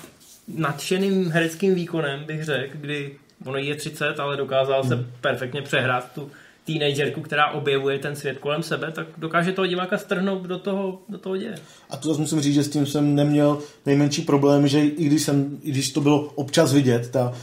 nadšeným 0.48 1.32
hereckým 1.32 1.76
výkonem, 1.76 2.24
bych 2.24 2.44
řekl, 2.44 2.78
kdy 2.78 3.16
ono 3.46 3.58
je 3.58 3.76
30, 3.76 4.20
ale 4.20 4.38
dokázal 4.38 4.84
se 4.84 4.96
hmm. 4.96 5.12
perfektně 5.22 5.62
přehrát 5.62 6.12
tu 6.14 6.32
teenagerku, 6.66 7.22
která 7.22 7.52
objevuje 7.52 8.00
ten 8.00 8.16
svět 8.16 8.38
kolem 8.38 8.64
sebe, 8.64 8.92
tak 8.92 9.08
dokáže 9.18 9.52
toho 9.52 9.68
diváka 9.68 9.98
strhnout 9.98 10.42
do 10.42 10.60
toho, 10.60 11.00
do 11.10 11.18
toho 11.18 11.38
děje. 11.38 11.56
A 11.90 11.98
to 11.98 12.08
zase 12.08 12.22
musím 12.22 12.42
říct, 12.42 12.54
že 12.54 12.64
s 12.64 12.70
tím 12.70 12.86
jsem 12.86 13.16
neměl 13.16 13.60
nejmenší 13.86 14.22
problém, 14.22 14.68
že 14.68 14.86
i 14.86 15.06
když, 15.06 15.22
jsem, 15.22 15.58
i 15.62 15.72
když 15.72 15.92
to 15.92 16.02
bylo 16.02 16.24
občas 16.36 16.74
vidět, 16.74 17.12
ta 17.12 17.34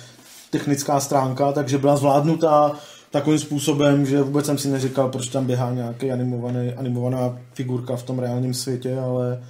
technická 0.50 1.00
stránka, 1.00 1.52
takže 1.52 1.78
byla 1.78 1.96
zvládnutá 1.96 2.72
takovým 3.10 3.38
způsobem, 3.38 4.06
že 4.06 4.22
vůbec 4.22 4.46
jsem 4.46 4.58
si 4.58 4.68
neříkal, 4.68 5.08
proč 5.08 5.28
tam 5.28 5.46
běhá 5.46 5.72
nějaký 5.72 6.12
animovaný, 6.12 6.72
animovaná 6.72 7.38
figurka 7.54 7.96
v 7.96 8.02
tom 8.02 8.18
reálném 8.18 8.54
světě, 8.54 8.98
ale 8.98 9.42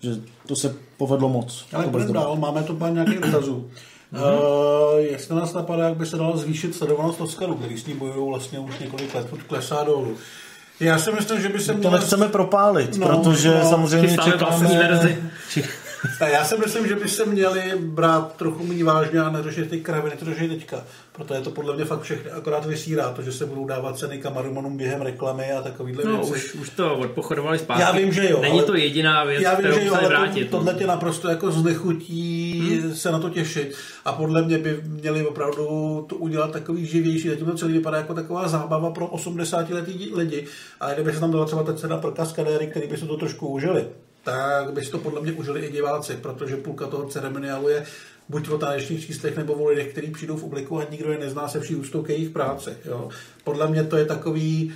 že 0.00 0.10
to 0.46 0.56
se 0.56 0.76
povedlo 0.96 1.28
moc. 1.28 1.66
Ale 1.72 1.86
půjdeme 1.86 2.12
dál, 2.12 2.36
máme 2.36 2.62
to 2.62 2.74
pár 2.74 2.92
nějakých 2.92 3.20
dotazů. 3.20 3.70
Mm-hmm. 4.12 4.94
Uh, 4.94 4.98
jestli 4.98 5.34
nás 5.34 5.52
napadá, 5.52 5.84
jak 5.84 5.96
by 5.96 6.06
se 6.06 6.16
dalo 6.16 6.36
zvýšit 6.36 6.74
sledovanost 6.74 7.20
Oscaru, 7.20 7.54
který 7.54 7.78
s 7.78 7.86
ní 7.86 7.94
bojují 7.94 8.28
vlastně 8.28 8.58
už 8.58 8.78
několik 8.78 9.14
let, 9.14 9.26
klesá 9.46 9.84
dolů. 9.84 10.16
Já 10.80 10.98
si 10.98 11.12
myslím, 11.12 11.40
že 11.40 11.48
by 11.48 11.60
se 11.60 11.74
měl... 11.74 11.90
To 11.90 11.96
nechceme 11.96 12.28
propálit, 12.28 12.96
no, 12.96 13.08
protože 13.08 13.54
no, 13.54 13.70
samozřejmě 13.70 14.16
čekáme... 14.24 15.18
Já 16.32 16.44
si 16.44 16.58
myslím, 16.58 16.86
že 16.86 16.94
by 16.94 17.08
se 17.08 17.26
měli 17.26 17.72
brát 17.78 18.36
trochu 18.36 18.66
méně 18.66 18.84
vážně 18.84 19.20
a 19.20 19.30
neřešit 19.30 19.70
ty 19.70 19.80
kraviny, 19.80 20.16
to 20.16 20.24
řeší 20.24 20.48
teďka. 20.48 20.84
Proto 21.12 21.34
je 21.34 21.40
to 21.40 21.50
podle 21.50 21.76
mě 21.76 21.84
fakt 21.84 22.02
všechny 22.02 22.30
akorát 22.30 22.66
vysírá, 22.66 23.12
to, 23.12 23.22
že 23.22 23.32
se 23.32 23.46
budou 23.46 23.66
dávat 23.66 23.98
ceny 23.98 24.18
kamarumanům 24.18 24.76
během 24.76 25.02
reklamy 25.02 25.52
a 25.52 25.62
takovýhle 25.62 26.04
no, 26.04 26.16
věci. 26.16 26.32
Už, 26.32 26.54
už 26.54 26.70
to 26.70 26.98
odpochodovali 26.98 27.58
zpátky. 27.58 27.82
Já 27.82 27.92
vím, 27.92 28.12
že 28.12 28.30
jo. 28.30 28.40
Není 28.40 28.62
to 28.62 28.76
jediná 28.76 29.24
věc, 29.24 29.42
já 29.42 29.54
vím, 29.54 29.58
kterou 29.58 29.80
že 29.80 29.86
jo, 29.86 29.94
ale 29.94 30.08
vrátit. 30.08 30.44
To, 30.44 30.56
tohle 30.56 30.74
tě 30.74 30.86
naprosto 30.86 31.28
jako 31.28 31.50
znechutí 31.50 32.60
hmm. 32.82 32.94
se 32.94 33.12
na 33.12 33.18
to 33.18 33.30
těšit. 33.30 33.74
A 34.04 34.12
podle 34.12 34.42
mě 34.42 34.58
by 34.58 34.80
měli 34.86 35.26
opravdu 35.26 35.66
to 36.08 36.16
udělat 36.16 36.52
takový 36.52 36.86
živější. 36.86 37.28
Zatím 37.28 37.46
to 37.46 37.54
celý 37.54 37.72
vypadá 37.72 37.96
jako 37.96 38.14
taková 38.14 38.48
zábava 38.48 38.90
pro 38.90 39.06
80 39.06 39.70
letý 39.70 40.14
lidi. 40.14 40.46
A 40.80 40.92
kdyby 40.92 41.12
se 41.12 41.20
tam 41.20 41.30
dala 41.30 41.44
třeba 41.44 41.62
ta 41.62 41.74
cena 41.74 41.96
pro 41.96 42.10
kaskadéry, 42.10 42.66
který 42.66 42.88
by 42.88 42.96
se 42.96 43.06
to 43.06 43.16
trošku 43.16 43.48
užili, 43.48 43.86
tak 44.24 44.72
by 44.72 44.84
si 44.84 44.90
to 44.90 44.98
podle 44.98 45.20
mě 45.20 45.32
užili 45.32 45.60
i 45.60 45.72
diváci, 45.72 46.16
protože 46.16 46.56
půlka 46.56 46.86
toho 46.86 47.08
ceremoniálu 47.08 47.68
je 47.68 47.86
buď 48.28 48.48
o 48.48 48.58
tanečních 48.58 49.06
číslech 49.06 49.36
nebo 49.36 49.52
o 49.52 49.68
lidech, 49.68 49.92
kteří 49.92 50.10
přijdou 50.10 50.36
v 50.36 50.44
obliku 50.44 50.80
a 50.80 50.86
nikdo 50.90 51.12
je 51.12 51.18
nezná 51.18 51.48
se 51.48 51.60
vší 51.60 51.74
ústou 51.74 52.02
k 52.02 52.08
jejich 52.08 52.30
práci. 52.30 52.70
Jo. 52.84 53.08
Podle 53.44 53.68
mě 53.68 53.84
to 53.84 53.96
je 53.96 54.04
takový, 54.04 54.72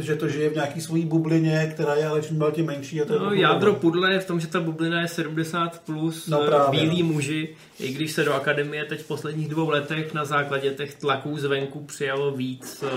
že 0.00 0.16
to 0.16 0.28
žije 0.28 0.50
v 0.50 0.54
nějaký 0.54 0.80
svojí 0.80 1.04
bublině, 1.04 1.70
která 1.74 1.94
je 1.94 2.06
ale 2.06 2.22
čím 2.22 2.38
dál 2.38 2.52
tím 2.52 2.66
menší. 2.66 3.02
A 3.02 3.04
to 3.04 3.18
no, 3.18 3.32
jádro 3.32 3.74
pudle 3.74 4.12
je 4.12 4.20
v 4.20 4.26
tom, 4.26 4.40
že 4.40 4.46
ta 4.46 4.60
bublina 4.60 5.00
je 5.00 5.08
70 5.08 5.82
plus 5.82 6.28
no, 6.28 6.46
právě, 6.46 6.80
bílí 6.80 7.02
no. 7.02 7.08
muži, 7.08 7.56
i 7.80 7.92
když 7.92 8.12
se 8.12 8.24
do 8.24 8.34
akademie 8.34 8.84
teď 8.84 9.00
v 9.00 9.08
posledních 9.08 9.48
dvou 9.48 9.68
letech 9.68 10.14
na 10.14 10.24
základě 10.24 10.70
těch 10.70 10.94
tlaků 10.94 11.38
zvenku 11.38 11.80
přijalo 11.84 12.30
víc 12.30 12.82
uh, 12.82 12.90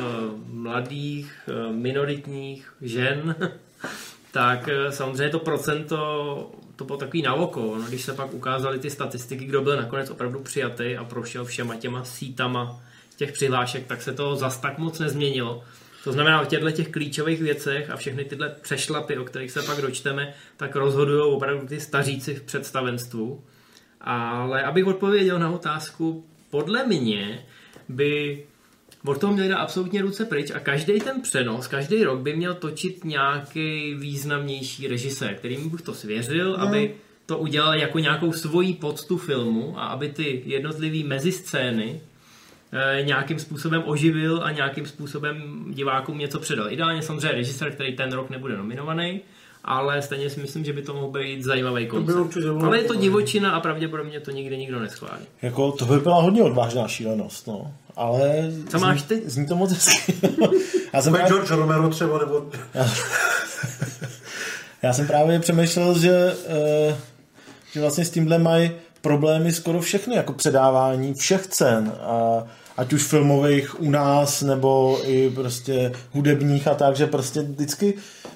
mladých, 0.47 1.33
uh, 1.47 1.75
minoritních 1.75 2.73
žen, 2.81 3.35
tak 4.35 4.67
uh, 4.67 4.91
samozřejmě 4.91 5.29
to 5.29 5.39
procento 5.39 6.51
to 6.75 6.85
bylo 6.85 6.97
takový 6.97 7.21
na 7.21 7.33
oko. 7.33 7.75
No, 7.77 7.83
když 7.83 8.01
se 8.01 8.13
pak 8.13 8.33
ukázaly 8.33 8.79
ty 8.79 8.89
statistiky, 8.89 9.45
kdo 9.45 9.61
byl 9.61 9.77
nakonec 9.77 10.09
opravdu 10.09 10.39
přijatý 10.39 10.97
a 10.97 11.03
prošel 11.03 11.45
všema 11.45 11.75
těma 11.75 12.03
sítama 12.03 12.81
těch 13.17 13.31
přihlášek, 13.31 13.87
tak 13.87 14.01
se 14.01 14.13
to 14.13 14.35
zas 14.35 14.57
tak 14.57 14.77
moc 14.77 14.99
nezměnilo. 14.99 15.63
To 16.03 16.11
znamená, 16.11 16.43
v 16.43 16.47
těchto 16.47 16.71
těch 16.71 16.89
klíčových 16.91 17.41
věcech 17.41 17.89
a 17.89 17.95
všechny 17.95 18.25
tyhle 18.25 18.49
přešlapy, 18.61 19.17
o 19.17 19.23
kterých 19.23 19.51
se 19.51 19.61
pak 19.61 19.81
dočteme, 19.81 20.33
tak 20.57 20.75
rozhodují 20.75 21.33
opravdu 21.33 21.67
ty 21.67 21.79
staříci 21.79 22.35
v 22.35 22.41
představenstvu. 22.41 23.43
Ale 24.01 24.63
abych 24.63 24.87
odpověděl 24.87 25.39
na 25.39 25.49
otázku, 25.49 26.25
podle 26.49 26.87
mě 26.87 27.45
by 27.89 28.43
od 29.05 29.17
toho 29.17 29.33
měli 29.33 29.49
dát 29.49 29.57
absolutně 29.57 30.01
ruce 30.01 30.25
pryč 30.25 30.51
a 30.51 30.59
každý 30.59 30.99
ten 30.99 31.21
přenos, 31.21 31.67
každý 31.67 32.03
rok 32.03 32.19
by 32.19 32.35
měl 32.35 32.53
točit 32.53 33.05
nějaký 33.05 33.93
významnější 33.93 34.87
režisér, 34.87 35.35
kterým 35.35 35.69
bych 35.69 35.81
to 35.81 35.93
svěřil, 35.93 36.51
no. 36.51 36.61
aby 36.61 36.95
to 37.25 37.37
udělal 37.37 37.75
jako 37.75 37.99
nějakou 37.99 38.31
svoji 38.31 38.73
poctu 38.73 39.17
filmu 39.17 39.79
a 39.79 39.87
aby 39.87 40.09
ty 40.09 40.41
jednotlivé 40.45 41.07
meziscény 41.07 42.01
eh, 42.71 43.03
nějakým 43.03 43.39
způsobem 43.39 43.83
oživil 43.85 44.43
a 44.43 44.51
nějakým 44.51 44.85
způsobem 44.85 45.65
divákům 45.69 46.17
něco 46.17 46.39
předal. 46.39 46.71
Ideálně 46.71 47.01
samozřejmě 47.01 47.31
režisér, 47.31 47.71
který 47.71 47.95
ten 47.95 48.11
rok 48.11 48.29
nebude 48.29 48.57
nominovaný, 48.57 49.21
ale 49.63 50.01
stejně 50.01 50.29
si 50.29 50.39
myslím, 50.39 50.65
že 50.65 50.73
by 50.73 50.81
to 50.81 50.93
mohl 50.93 51.07
být 51.07 51.43
zajímavý 51.43 51.87
koncept. 51.87 52.37
Ale 52.61 52.77
je 52.77 52.83
to 52.83 52.95
divočina 52.95 53.51
a 53.51 53.59
pravděpodobně 53.59 54.19
to 54.19 54.31
nikdy 54.31 54.57
nikdo 54.57 54.79
neschválí. 54.79 55.25
Jako, 55.41 55.71
to 55.71 55.85
by 55.85 55.99
byla 55.99 56.21
hodně 56.21 56.43
odvážná 56.43 56.87
šílenost, 56.87 57.47
no. 57.47 57.73
Ale 57.95 58.51
Co 58.69 58.79
máš 58.79 59.01
ty? 59.01 59.15
Zní, 59.15 59.29
zní 59.29 59.45
to 59.45 59.55
moc 59.55 59.71
hezky. 59.71 60.13
Já 60.93 61.01
jsem 61.01 61.13
právě... 61.13 61.29
George 61.29 61.49
Romero 61.49 61.89
třeba, 61.89 62.19
nebo... 62.19 62.45
Já 64.81 64.93
jsem 64.93 65.07
právě 65.07 65.39
přemýšlel, 65.39 65.99
že, 65.99 66.35
uh, 66.89 66.95
že 67.71 67.81
vlastně 67.81 68.05
s 68.05 68.09
tímhle 68.09 68.37
mají 68.37 68.71
problémy 69.01 69.53
skoro 69.53 69.81
všechny, 69.81 70.15
jako 70.15 70.33
předávání 70.33 71.13
všech 71.13 71.47
cen. 71.47 71.93
A 72.01 72.43
ať 72.77 72.93
už 72.93 73.03
filmových 73.03 73.81
u 73.81 73.91
nás, 73.91 74.41
nebo 74.41 74.99
i 75.05 75.29
prostě 75.29 75.91
hudebních 76.11 76.67
a 76.67 76.75
tak, 76.75 76.95
že 76.95 77.07
prostě 77.07 77.41
vždycky, 77.41 77.93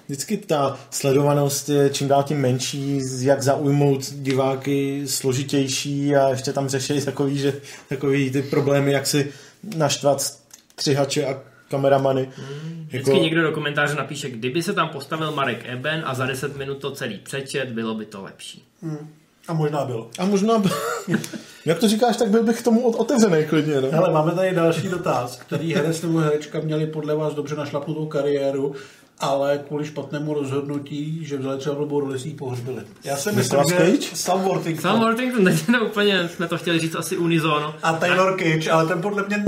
vždycky 0.07 0.37
ta 0.37 0.79
sledovanost 0.91 1.69
je 1.69 1.89
čím 1.89 2.07
dál 2.07 2.23
tím 2.23 2.37
menší, 2.37 3.01
jak 3.19 3.41
zaujmout 3.43 4.13
diváky 4.13 5.03
složitější 5.05 6.15
a 6.15 6.29
ještě 6.29 6.53
tam 6.53 6.69
řeší 6.69 7.01
takový, 7.01 7.37
že, 7.37 7.53
takový 7.89 8.31
ty 8.31 8.41
problémy, 8.41 8.91
jak 8.91 9.07
si 9.07 9.31
naštvat 9.75 10.21
střihače 10.21 11.25
a 11.25 11.41
kameramany. 11.69 12.29
Hmm. 12.35 12.85
Vždycky 12.87 13.11
jako... 13.11 13.23
někdo 13.23 13.41
do 13.41 13.51
komentáře 13.51 13.95
napíše, 13.95 14.29
kdyby 14.29 14.63
se 14.63 14.73
tam 14.73 14.89
postavil 14.89 15.31
Marek 15.31 15.65
Eben 15.65 16.03
a 16.05 16.13
za 16.13 16.25
10 16.25 16.57
minut 16.57 16.77
to 16.77 16.91
celý 16.91 17.17
přečet, 17.17 17.69
bylo 17.69 17.95
by 17.95 18.05
to 18.05 18.23
lepší. 18.23 18.63
Hmm. 18.81 19.09
A 19.47 19.53
možná 19.53 19.85
bylo. 19.85 20.09
A 20.19 20.25
možná 20.25 20.59
bylo. 20.59 20.75
Jak 21.65 21.79
to 21.79 21.87
říkáš, 21.87 22.17
tak 22.17 22.29
byl 22.29 22.43
bych 22.43 22.59
k 22.59 22.63
tomu 22.63 22.91
otevřený 22.91 23.45
klidně. 23.45 23.81
No? 23.81 23.91
Hele, 23.91 24.11
máme 24.11 24.31
tady 24.31 24.55
další 24.55 24.87
dotaz, 24.87 25.35
který 25.35 25.75
herec 25.75 26.01
nebo 26.01 26.19
herečka 26.19 26.59
měli 26.59 26.87
podle 26.87 27.15
vás 27.15 27.33
dobře 27.33 27.55
našlapnutou 27.55 28.05
kariéru, 28.05 28.75
ale 29.19 29.59
kvůli 29.67 29.85
špatnému 29.85 30.33
rozhodnutí, 30.33 31.25
že 31.25 31.37
vzali 31.37 31.59
třeba 31.59 31.75
blbou 31.75 31.99
roli, 31.99 32.19
si 32.19 32.29
pohřbili. 32.29 32.83
Já 33.03 33.17
si 33.17 33.31
myslím, 33.31 33.59
že 33.67 34.15
Sam 34.15 34.41
Worthington. 34.41 34.81
Sam 34.81 34.99
Worthington, 34.99 35.45
teď 35.45 35.81
úplně 35.85 36.29
jsme 36.29 36.47
to 36.47 36.57
chtěli 36.57 36.79
říct 36.79 36.95
asi 36.95 37.17
unizono. 37.17 37.75
A 37.83 37.93
Taylor 37.93 38.39
Cage, 38.39 38.71
ale 38.71 38.85
ten 38.85 39.01
podle 39.01 39.23
mě 39.27 39.45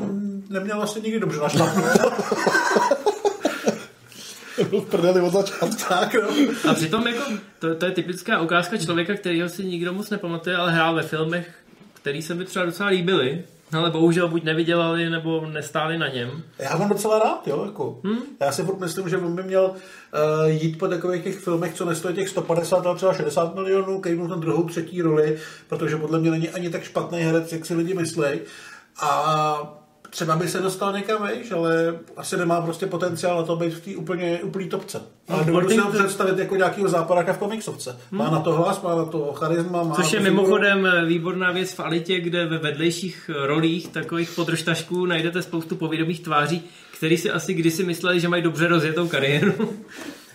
neměl 0.50 0.78
vlastně 0.78 1.02
nikdy 1.02 1.20
dobře 1.20 1.40
našlapnutou. 1.40 2.10
byl 4.70 4.82
v 4.82 4.86
prdeli 4.86 5.22
od 5.22 5.34
začátku. 5.34 5.70
Tak, 5.90 6.14
no. 6.14 6.30
A 6.70 6.74
přitom 6.74 7.08
jako, 7.08 7.24
to, 7.60 7.76
to, 7.76 7.86
je 7.86 7.92
typická 7.92 8.42
ukázka 8.42 8.78
člověka, 8.78 9.14
kterýho 9.14 9.50
si 9.50 9.66
nikdo 9.66 9.94
moc 9.94 10.10
nepamatuje, 10.10 10.56
ale 10.56 10.72
hrál 10.72 10.96
ve 10.96 11.04
filmech, 11.04 11.50
který 11.94 12.22
se 12.22 12.34
mi 12.34 12.46
třeba 12.46 12.66
docela 12.66 12.90
líbily. 12.90 13.44
Ale 13.74 13.92
bohužel 13.92 14.28
buď 14.28 14.44
nevydělali, 14.44 15.10
nebo 15.10 15.46
nestáli 15.46 15.98
na 15.98 16.08
něm. 16.08 16.44
Já 16.60 16.78
mám 16.78 16.90
docela 16.90 17.20
rád, 17.20 17.48
jo. 17.48 17.64
Jako. 17.66 18.00
Hmm? 18.04 18.22
Já 18.40 18.52
si 18.52 18.64
furt 18.64 18.80
myslím, 18.80 19.10
že 19.10 19.18
on 19.18 19.36
by 19.36 19.44
měl 19.44 19.64
uh, 19.64 20.50
jít 20.50 20.78
po 20.78 20.88
takových 20.88 21.24
těch 21.24 21.40
filmech, 21.40 21.74
co 21.74 21.86
nestojí 21.86 22.16
těch 22.16 22.30
150, 22.30 22.86
ale 22.86 22.96
třeba 22.96 23.14
60 23.14 23.56
milionů, 23.56 24.02
kejvnout 24.02 24.30
na 24.30 24.36
druhou, 24.36 24.64
třetí 24.64 25.02
roli, 25.02 25.38
protože 25.68 25.98
podle 25.98 26.20
mě 26.20 26.32
není 26.32 26.50
ani 26.50 26.70
tak 26.70 26.84
špatný 26.84 27.20
herec, 27.20 27.52
jak 27.52 27.66
si 27.66 27.76
lidi 27.76 27.94
myslí. 27.94 28.40
A 29.02 29.81
třeba 30.12 30.36
by 30.36 30.47
se 30.47 30.60
dostal 30.60 30.93
někam 30.93 31.21
vejš, 31.21 31.52
ale 31.52 32.00
asi 32.17 32.38
nemá 32.38 32.62
prostě 32.62 32.86
potenciál 32.86 33.38
na 33.38 33.43
to 33.43 33.56
být 33.56 33.74
v 33.74 33.82
té 33.82 33.95
úplně 33.95 34.39
úplný 34.43 34.69
topce. 34.69 35.02
Ale 35.28 35.39
no, 35.39 35.45
dovedu 35.45 35.69
si 35.69 35.78
ho 35.78 35.91
představit 35.91 36.39
jako 36.39 36.56
nějakého 36.56 36.88
záporaka 36.88 37.34
v 37.34 37.38
komiksovce. 37.38 37.97
Má 38.12 38.26
hmm. 38.26 38.34
na 38.34 38.39
to 38.39 38.54
hlas, 38.54 38.82
má 38.82 38.95
na 38.95 39.06
to 39.06 39.34
charisma. 39.34 39.84
Má 39.84 39.95
Což 39.95 40.13
je 40.13 40.19
mimochodem 40.19 40.88
výborná 41.08 41.52
věc 41.52 41.74
v 41.74 41.80
Alitě, 41.80 42.19
kde 42.19 42.45
ve 42.45 42.58
vedlejších 42.58 43.30
rolích 43.45 43.88
takových 43.88 44.32
podržtašků 44.32 45.06
najdete 45.06 45.41
spoustu 45.41 45.76
povědomých 45.76 46.19
tváří, 46.19 46.63
který 46.97 47.17
si 47.17 47.32
asi 47.32 47.54
kdysi 47.54 47.84
mysleli, 47.84 48.19
že 48.19 48.28
mají 48.28 48.43
dobře 48.43 48.67
rozjetou 48.67 49.08
kariéru 49.08 49.54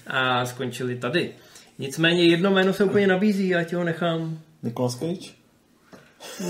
a 0.07 0.47
skončili 0.47 0.97
tady. 0.97 1.31
Nicméně 1.79 2.25
jedno 2.25 2.51
jméno 2.51 2.73
se 2.73 2.85
úplně 2.85 3.07
nabízí, 3.07 3.49
já 3.49 3.65
ti 3.65 3.75
ho 3.75 3.85
nechám. 3.85 4.39
Nicolas 4.63 4.99
Cage? 4.99 5.46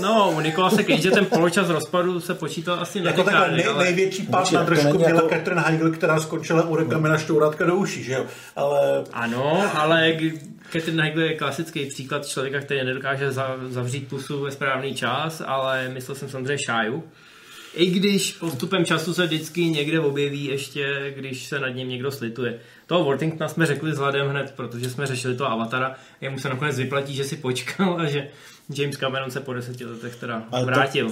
No, 0.01 0.33
u 0.37 0.41
Nikolase 0.41 0.83
Cage 0.83 1.11
ten 1.11 1.25
poločas 1.25 1.69
rozpadu 1.69 2.19
se 2.19 2.33
počítal 2.33 2.79
asi 2.79 2.99
jako 2.99 3.23
takhle 3.23 3.51
nej, 3.51 3.67
ale... 3.67 3.83
největší 3.83 4.23
pád 4.23 4.51
na 4.51 4.63
držku 4.63 4.97
měla 4.97 5.15
jako... 5.15 5.29
Catherine 5.29 5.61
Heigl, 5.61 5.91
která 5.91 6.19
skončila 6.19 6.67
u 6.67 6.75
reklamy 6.75 7.09
na 7.09 7.17
štourátka 7.17 7.65
do 7.65 7.75
uší, 7.75 8.03
že 8.03 8.13
jo? 8.13 8.25
Ale... 8.55 9.03
Ano, 9.13 9.71
ale 9.73 10.17
Catherine 10.71 11.03
Heigl 11.03 11.21
je 11.21 11.33
klasický 11.33 11.85
příklad 11.85 12.27
člověka, 12.27 12.59
který 12.59 12.85
nedokáže 12.85 13.31
zavřít 13.67 14.07
pusu 14.07 14.41
ve 14.41 14.51
správný 14.51 14.95
čas, 14.95 15.41
ale 15.45 15.89
myslel 15.89 16.15
jsem 16.15 16.29
samozřejmě 16.29 16.57
Šáju. 16.65 17.03
I 17.73 17.85
když 17.85 18.31
postupem 18.31 18.85
času 18.85 19.13
se 19.13 19.25
vždycky 19.25 19.65
někde 19.65 19.99
objeví 19.99 20.45
ještě, 20.45 21.13
když 21.17 21.45
se 21.45 21.59
nad 21.59 21.69
ním 21.69 21.89
někdo 21.89 22.11
slituje. 22.11 22.59
Toho 22.87 23.03
Worthingtona 23.03 23.47
jsme 23.47 23.65
řekli 23.65 23.91
vzhledem 23.91 24.27
hned, 24.27 24.53
protože 24.55 24.89
jsme 24.89 25.05
řešili 25.05 25.35
toho 25.35 25.51
avatara. 25.51 25.95
Jemu 26.21 26.39
se 26.39 26.49
nakonec 26.49 26.77
vyplatí, 26.77 27.13
že 27.13 27.23
si 27.23 27.35
počkal 27.35 28.01
a 28.01 28.05
že 28.05 28.27
James 28.69 28.97
Cameron 28.97 29.31
se 29.31 29.39
po 29.39 29.53
deseti 29.53 29.85
letech 29.85 30.15
teda 30.15 30.43
Ale 30.51 30.65
vrátil. 30.65 31.11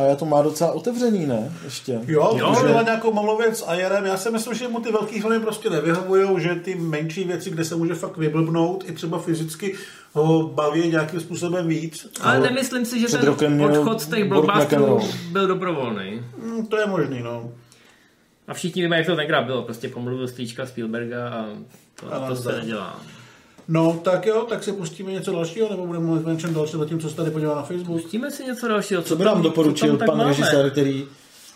Ale 0.00 0.16
to 0.16 0.24
má 0.24 0.42
docela 0.42 0.72
otevřený, 0.72 1.26
ne? 1.26 1.52
Ještě. 1.64 2.00
Jo, 2.06 2.36
jo 2.38 2.56
že... 2.60 2.84
nějakou 2.84 3.12
malou 3.12 3.38
věc 3.38 3.64
a 3.66 3.74
Jerem, 3.74 4.04
já 4.04 4.16
si 4.16 4.30
myslím, 4.30 4.54
že 4.54 4.68
mu 4.68 4.80
ty 4.80 4.92
velký 4.92 5.20
filmy 5.20 5.40
prostě 5.40 5.70
nevyhovují, 5.70 6.40
že 6.40 6.54
ty 6.54 6.74
menší 6.74 7.24
věci, 7.24 7.50
kde 7.50 7.64
se 7.64 7.76
může 7.76 7.94
fakt 7.94 8.16
vyblbnout, 8.16 8.84
i 8.88 8.92
třeba 8.92 9.18
fyzicky 9.18 9.74
ho 10.12 10.48
baví 10.48 10.88
nějakým 10.88 11.20
způsobem 11.20 11.68
víc. 11.68 12.06
Ale 12.20 12.40
nemyslím 12.40 12.84
si, 12.84 13.00
že 13.00 13.18
ten 13.18 13.62
odchod 13.62 14.00
z 14.00 14.06
těch 14.06 14.28
blockbusterů 14.28 15.00
byl 15.32 15.46
dobrovolný. 15.46 16.22
Mm, 16.44 16.66
to 16.66 16.78
je 16.78 16.86
možný, 16.86 17.22
no. 17.22 17.52
A 18.48 18.54
všichni 18.54 18.82
víme, 18.82 18.96
jak 18.96 19.06
to 19.06 19.16
tenkrát 19.16 19.44
bylo. 19.44 19.62
Prostě 19.62 19.88
pomluvil 19.88 20.28
stříčka 20.28 20.66
Spielberga 20.66 21.28
a 21.28 21.46
to, 22.18 22.26
to 22.28 22.36
se 22.36 22.60
nedělá. 22.60 23.00
No, 23.68 24.00
tak 24.04 24.26
jo, 24.26 24.46
tak 24.48 24.64
si 24.64 24.72
pustíme 24.72 25.12
něco 25.12 25.32
dalšího, 25.32 25.70
nebo 25.70 25.86
budeme 25.86 26.06
mluvit 26.06 26.26
o 26.26 26.30
něčem 26.30 26.54
dalším, 26.54 26.78
zatím, 26.78 27.00
co 27.00 27.10
se 27.10 27.16
tady 27.16 27.30
podívá 27.30 27.54
na 27.54 27.62
Facebook. 27.62 28.02
Pustíme 28.02 28.30
si 28.30 28.44
něco 28.44 28.68
dalšího. 28.68 29.02
Co, 29.02 29.08
co 29.08 29.16
by 29.16 29.24
nám 29.24 29.42
doporučil 29.42 29.96
pan 29.96 30.08
máme? 30.08 30.24
režisér, 30.24 30.70
který 30.70 31.06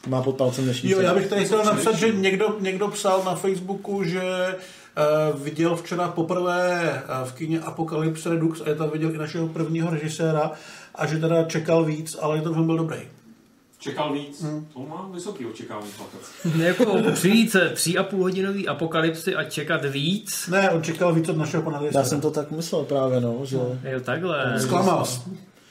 má 0.07 0.23
pod 0.23 0.37
palcem 0.37 0.65
dnešní 0.65 0.91
Jo, 0.91 1.01
já 1.01 1.15
bych 1.15 1.27
tady 1.27 1.45
chtěl 1.45 1.65
napsat, 1.65 1.95
že 1.95 2.13
někdo, 2.13 2.57
někdo 2.61 2.89
psal 2.89 3.23
na 3.25 3.35
Facebooku, 3.35 4.05
že 4.05 4.23
uh, 4.23 5.43
viděl 5.43 5.77
včera 5.77 6.09
poprvé 6.09 7.03
uh, 7.23 7.29
v 7.29 7.33
kyně 7.33 7.61
Apocalypse 7.61 8.29
Redux 8.29 8.61
a 8.61 8.69
je 8.69 8.75
tam 8.75 8.91
viděl 8.91 9.15
i 9.15 9.19
našeho 9.19 9.49
prvního 9.49 9.91
režiséra 9.91 10.51
a 10.95 11.07
že 11.07 11.19
teda 11.19 11.45
čekal 11.45 11.85
víc, 11.85 12.17
ale 12.21 12.41
to 12.41 12.53
film 12.53 12.67
byl 12.67 12.77
dobrý. 12.77 12.99
Čekal 13.79 14.13
víc? 14.13 14.43
Hmm. 14.43 14.67
To 14.75 14.81
má 14.81 15.11
vysoký 15.15 15.47
očekávání 15.47 15.91
jako 16.59 17.03
přijít 17.13 17.57
tři 17.75 17.99
a 17.99 18.03
půl 18.03 18.23
hodinový 18.23 18.69
apokalypsy 18.69 19.35
a 19.35 19.45
čekat 19.45 19.85
víc? 19.85 20.49
Ne, 20.49 20.71
on 20.71 20.83
čekal 20.83 21.15
víc 21.15 21.29
od 21.29 21.37
našeho 21.37 21.63
pana 21.63 21.81
Já 21.95 22.05
jsem 22.05 22.21
to 22.21 22.31
tak 22.31 22.51
myslel 22.51 22.85
právě, 22.85 23.21
no, 23.21 23.41
že... 23.45 23.57
Jo, 23.57 24.01
takhle. 24.05 24.61
Zklamal. 24.61 25.07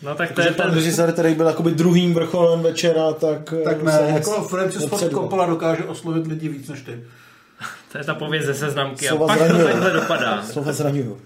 No 0.03 0.15
tak 0.15 0.31
to 0.31 0.41
je 0.41 0.51
ten... 0.51 0.73
režisér, 0.73 1.13
který 1.13 1.35
byl 1.35 1.45
jakoby 1.45 1.71
druhým 1.71 2.13
vrcholem 2.13 2.61
večera, 2.61 3.13
tak... 3.13 3.53
Tak 3.63 3.83
ne, 3.83 4.11
jako 4.13 4.41
Francis 4.41 4.85
Ford 4.85 5.11
Coppola 5.11 5.45
dokáže 5.45 5.83
oslovit 5.83 6.27
lidi 6.27 6.49
víc 6.49 6.69
než 6.69 6.81
ty. 6.81 7.03
to 7.91 7.97
je 7.97 8.03
ta 8.03 8.15
pověst 8.15 8.45
ze 8.45 8.53
seznamky 8.53 9.07
Slova 9.07 9.25
a 9.25 9.27
pak 9.27 9.37
zraňuju. 9.37 9.67
to 9.67 9.73
takhle 9.73 9.91
dopadá. 9.93 10.43
Slova 10.43 10.71
zraňuju. 10.71 11.17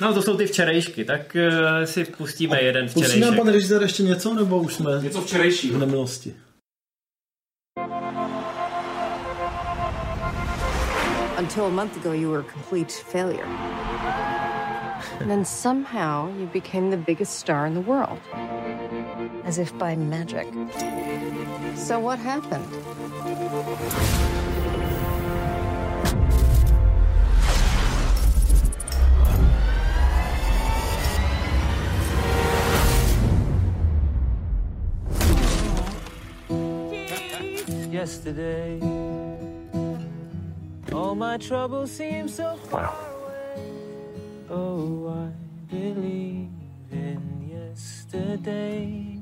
No 0.00 0.14
to 0.14 0.22
jsou 0.22 0.36
ty 0.36 0.46
včerejšky, 0.46 1.04
tak 1.04 1.36
uh, 1.36 1.84
si 1.84 2.04
pustíme 2.04 2.56
a 2.56 2.60
jeden 2.62 2.88
včerejšek. 2.88 3.14
Pustí 3.14 3.20
nám 3.20 3.36
pan 3.36 3.48
režisér 3.52 3.82
ještě 3.82 4.02
něco, 4.02 4.34
nebo 4.34 4.58
už 4.58 4.74
jsme 4.74 5.02
něco 5.02 5.20
včerejšího. 5.20 5.76
v 5.76 5.80
nemilosti? 5.80 6.34
Until 11.38 11.64
a 11.64 11.70
month 11.70 11.96
ago 11.96 12.12
you 12.12 12.30
were 12.30 12.40
a 12.40 12.52
complete 12.52 12.92
failure. 12.92 13.46
And 15.20 15.28
then 15.28 15.44
somehow 15.44 16.28
you 16.38 16.46
became 16.46 16.90
the 16.90 16.96
biggest 16.96 17.38
star 17.38 17.66
in 17.66 17.74
the 17.74 17.80
world. 17.80 18.18
As 19.44 19.58
if 19.58 19.72
by 19.72 19.96
magic. 19.96 20.46
So 21.76 21.98
what 21.98 22.18
happened? 22.18 22.66
Yesterday. 38.02 38.80
All 40.92 41.14
my 41.14 41.36
troubles 41.38 41.92
seem 41.92 42.26
so 42.26 42.56
far. 42.56 42.92
Away. 42.92 43.70
Oh, 44.50 45.08
I 45.08 45.72
believe 45.72 46.48
in 46.90 47.22
yesterday. 47.48 49.20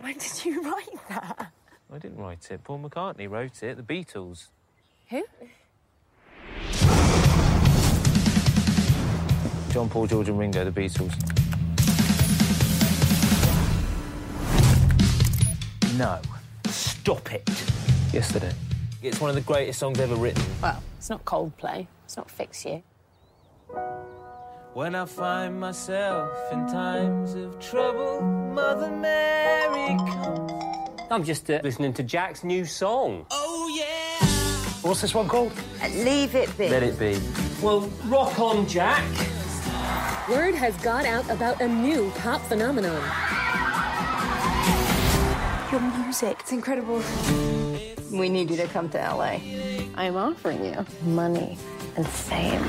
When 0.00 0.12
did 0.12 0.44
you 0.44 0.62
write 0.62 1.08
that? 1.08 1.50
I 1.92 1.98
didn't 1.98 2.18
write 2.18 2.48
it. 2.52 2.62
Paul 2.62 2.78
McCartney 2.78 3.28
wrote 3.28 3.60
it. 3.64 3.76
The 3.76 3.82
Beatles. 3.82 4.46
Who? 5.10 5.24
John, 9.72 9.88
Paul, 9.88 10.06
George, 10.06 10.28
and 10.28 10.38
Ringo, 10.38 10.64
the 10.64 10.70
Beatles. 10.70 11.43
No. 15.96 16.18
Stop 16.66 17.32
it. 17.32 17.48
Yesterday. 18.12 18.50
It's 19.00 19.20
one 19.20 19.30
of 19.30 19.36
the 19.36 19.42
greatest 19.42 19.78
songs 19.78 20.00
ever 20.00 20.16
written. 20.16 20.42
Well, 20.60 20.82
it's 20.98 21.08
not 21.08 21.24
Coldplay. 21.24 21.86
It's 22.04 22.16
not 22.16 22.28
Fix 22.28 22.64
You. 22.64 22.82
When 24.72 24.96
I 24.96 25.04
find 25.04 25.60
myself 25.60 26.36
in 26.50 26.66
times 26.66 27.34
of 27.34 27.60
trouble, 27.60 28.22
Mother 28.22 28.90
Mary 28.90 29.96
comes. 29.98 30.52
I'm 31.12 31.22
just 31.22 31.48
uh, 31.48 31.60
listening 31.62 31.92
to 31.92 32.02
Jack's 32.02 32.42
new 32.42 32.64
song. 32.64 33.26
Oh, 33.30 33.72
yeah! 33.76 34.26
What's 34.82 35.00
this 35.00 35.14
one 35.14 35.28
called? 35.28 35.52
Uh, 35.80 35.88
leave 35.90 36.34
it 36.34 36.56
be. 36.58 36.70
Let 36.70 36.82
it 36.82 36.98
be. 36.98 37.20
Well, 37.62 37.88
rock 38.06 38.40
on, 38.40 38.66
Jack. 38.66 39.04
Word 40.28 40.56
has 40.56 40.76
got 40.78 41.04
out 41.04 41.28
about 41.30 41.60
a 41.60 41.68
new 41.68 42.10
pop 42.16 42.40
phenomenon 42.42 43.00
your 45.74 46.04
music. 46.04 46.36
It's 46.40 46.52
incredible. 46.52 47.02
We 48.12 48.28
need 48.28 48.48
you 48.48 48.56
to 48.58 48.66
come 48.68 48.88
to 48.90 48.98
LA. 48.98 49.40
I'm 49.96 50.16
offering 50.16 50.64
you 50.64 50.86
money 51.02 51.58
and 51.96 52.06
fame. 52.06 52.62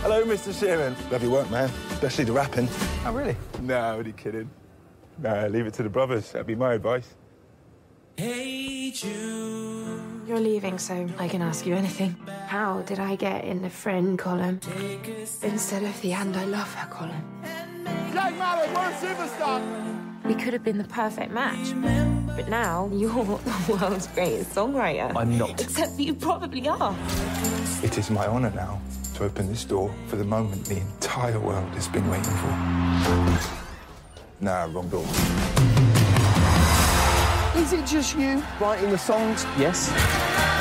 Hello, 0.00 0.24
Mr. 0.24 0.52
Sheeran. 0.52 0.94
Love 1.10 1.22
your 1.22 1.32
work, 1.32 1.50
man. 1.50 1.70
Especially 1.90 2.24
the 2.24 2.32
rapping. 2.32 2.68
Oh, 3.04 3.12
really? 3.12 3.36
No, 3.60 3.78
I'm 3.78 3.98
only 3.98 4.12
kidding. 4.12 4.50
No, 5.18 5.48
leave 5.48 5.66
it 5.66 5.74
to 5.74 5.82
the 5.82 5.90
brothers. 5.90 6.32
That'd 6.32 6.46
be 6.46 6.54
my 6.54 6.74
advice. 6.74 7.14
Hey, 8.16 8.90
Jude. 8.90 10.22
You're 10.26 10.40
leaving, 10.40 10.78
so 10.78 11.06
I 11.18 11.28
can 11.28 11.42
ask 11.42 11.66
you 11.66 11.74
anything. 11.74 12.16
How 12.46 12.80
did 12.82 13.00
I 13.00 13.16
get 13.16 13.44
in 13.44 13.60
the 13.60 13.70
friend 13.70 14.18
column 14.18 14.60
instead 15.42 15.82
of 15.82 16.00
the 16.00 16.14
and 16.14 16.34
I 16.34 16.44
love 16.44 16.72
her 16.74 16.88
column? 16.88 17.42
Jack 18.14 18.34
Mallett, 18.38 18.70
we're 18.70 18.88
a 18.88 18.92
superstar. 18.92 20.03
We 20.24 20.34
could 20.34 20.54
have 20.54 20.64
been 20.64 20.78
the 20.78 20.84
perfect 20.84 21.32
match. 21.32 21.74
But 22.34 22.48
now 22.48 22.88
you're 22.94 23.10
the 23.12 23.78
world's 23.78 24.06
greatest 24.06 24.54
songwriter. 24.54 25.14
I'm 25.14 25.36
not. 25.36 25.60
Except 25.60 25.98
that 25.98 26.02
you 26.02 26.14
probably 26.14 26.66
are. 26.66 26.96
It 27.82 27.98
is 27.98 28.10
my 28.10 28.26
honor 28.26 28.50
now 28.50 28.80
to 29.14 29.24
open 29.24 29.48
this 29.48 29.64
door 29.64 29.94
for 30.06 30.16
the 30.16 30.24
moment 30.24 30.64
the 30.64 30.78
entire 30.78 31.38
world 31.38 31.68
has 31.74 31.88
been 31.88 32.08
waiting 32.08 32.32
for. 32.32 32.48
Nah, 34.40 34.64
wrong 34.64 34.88
door. 34.88 35.04
Is 37.60 37.74
it 37.74 37.86
just 37.86 38.16
you 38.16 38.42
writing 38.58 38.90
the 38.90 38.98
songs? 38.98 39.44
Yes. 39.58 39.90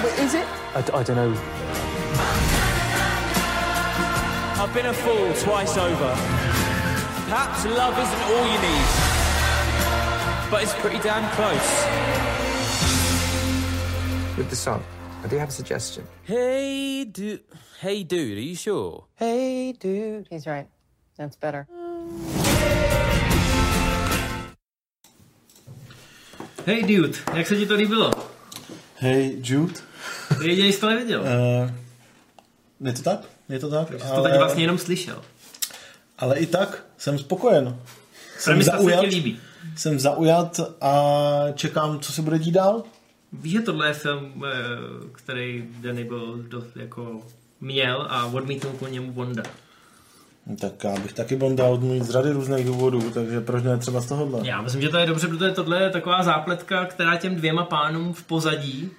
Wait, 0.03 0.19
is 0.19 0.33
it? 0.33 0.45
I, 0.75 0.79
I 0.93 1.03
don't 1.03 1.15
know. 1.15 1.31
I've 4.61 4.73
been 4.73 4.87
a 4.87 4.93
fool 4.93 5.33
twice 5.35 5.77
over. 5.77 6.13
Perhaps 7.29 7.65
love 7.65 7.97
isn't 7.97 8.23
all 8.23 8.45
you 8.53 8.61
need 8.61 9.12
but 10.53 10.61
it's 10.61 10.75
pretty 10.75 10.99
damn 10.99 11.25
close. 11.31 11.69
With 14.37 14.49
the 14.51 14.55
song, 14.55 14.83
I 15.23 15.27
do 15.27 15.37
have 15.39 15.49
a 15.49 15.51
suggestion. 15.51 16.03
Hey, 16.25 17.05
dude. 17.05 17.41
Hey, 17.79 18.03
dude, 18.03 18.37
are 18.37 18.41
you 18.41 18.55
sure? 18.55 19.05
Hey, 19.15 19.73
dude. 19.73 20.27
He's 20.29 20.45
right. 20.45 20.67
That's 21.17 21.37
better. 21.37 21.65
Hey, 26.65 26.83
dude, 26.83 27.17
jak 27.33 27.47
se 27.47 27.55
ti 27.55 27.65
to 27.65 27.73
líbilo? 27.73 28.11
Hey, 28.95 29.41
Jude. 29.43 29.73
Ty 30.39 30.51
jsi 30.51 30.79
to 30.79 30.89
neviděl. 30.89 31.21
Uh, 31.21 32.87
je 32.87 32.93
to 32.93 33.01
tak? 33.01 33.19
Je 33.49 33.59
to 33.59 33.69
tak? 33.69 33.87
Jsi 33.87 34.01
ale... 34.01 34.15
to 34.15 34.23
teď 34.23 34.37
vlastně 34.37 34.63
jenom 34.63 34.77
slyšel. 34.77 35.21
Ale 36.17 36.39
i 36.39 36.45
tak 36.45 36.83
jsem 36.97 37.19
spokojen. 37.19 37.79
Jsem 38.37 38.61
zaujat. 38.61 38.99
se 38.99 39.07
ti 39.07 39.15
líbí 39.15 39.39
jsem 39.75 39.99
zaujat 39.99 40.59
a 40.81 40.93
čekám, 41.53 41.99
co 41.99 42.13
se 42.13 42.21
bude 42.21 42.39
dít 42.39 42.51
dál. 42.51 42.83
Víš, 43.33 43.53
že 43.53 43.61
tohle 43.61 43.87
je 43.87 43.93
film, 43.93 44.45
eh, 44.47 44.51
který 45.11 45.69
Danny 45.81 46.03
byl 46.03 46.43
dost 46.47 46.77
jako 46.77 47.21
měl 47.61 48.07
a 48.09 48.25
odmítnul 48.25 48.73
po 48.73 48.87
němu 48.87 49.11
Bonda. 49.11 49.43
Tak 50.59 50.83
já 50.83 50.99
bych 50.99 51.13
taky 51.13 51.35
Bonda 51.35 51.65
odmít 51.65 52.03
z 52.03 52.09
řady 52.09 52.31
různých 52.31 52.65
důvodů, 52.65 53.11
takže 53.11 53.41
proč 53.41 53.63
ne 53.63 53.77
třeba 53.77 54.01
z 54.01 54.05
tohohle? 54.05 54.47
Já 54.47 54.61
myslím, 54.61 54.81
že 54.81 54.89
to 54.89 54.97
je 54.97 55.05
dobře, 55.05 55.27
protože 55.27 55.51
tohle 55.51 55.83
je 55.83 55.89
taková 55.89 56.23
zápletka, 56.23 56.85
která 56.85 57.17
těm 57.17 57.35
dvěma 57.35 57.63
pánům 57.63 58.13
v 58.13 58.23
pozadí 58.23 58.91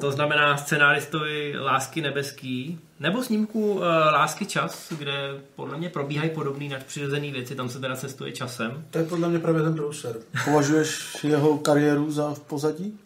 To 0.00 0.12
znamená 0.12 0.56
scenáristovi 0.56 1.54
Lásky 1.58 2.00
nebeský, 2.00 2.78
nebo 3.00 3.22
snímku 3.22 3.72
uh, 3.72 3.82
Lásky 4.12 4.46
čas, 4.46 4.92
kde 4.98 5.40
podle 5.56 5.78
mě 5.78 5.88
probíhají 5.88 6.30
podobné 6.30 6.68
nadpřirozené 6.68 7.30
věci, 7.30 7.54
tam 7.54 7.68
se 7.68 7.80
teda 7.80 7.96
cestuje 7.96 8.32
časem. 8.32 8.84
To 8.90 8.98
je 8.98 9.04
podle 9.04 9.28
mě 9.28 9.38
právě 9.38 9.62
ten 9.62 9.74
browser. 9.74 10.16
Považuješ 10.44 11.16
jeho 11.24 11.58
kariéru 11.58 12.10
za 12.10 12.34
v 12.34 12.40
pozadí? 12.40 12.98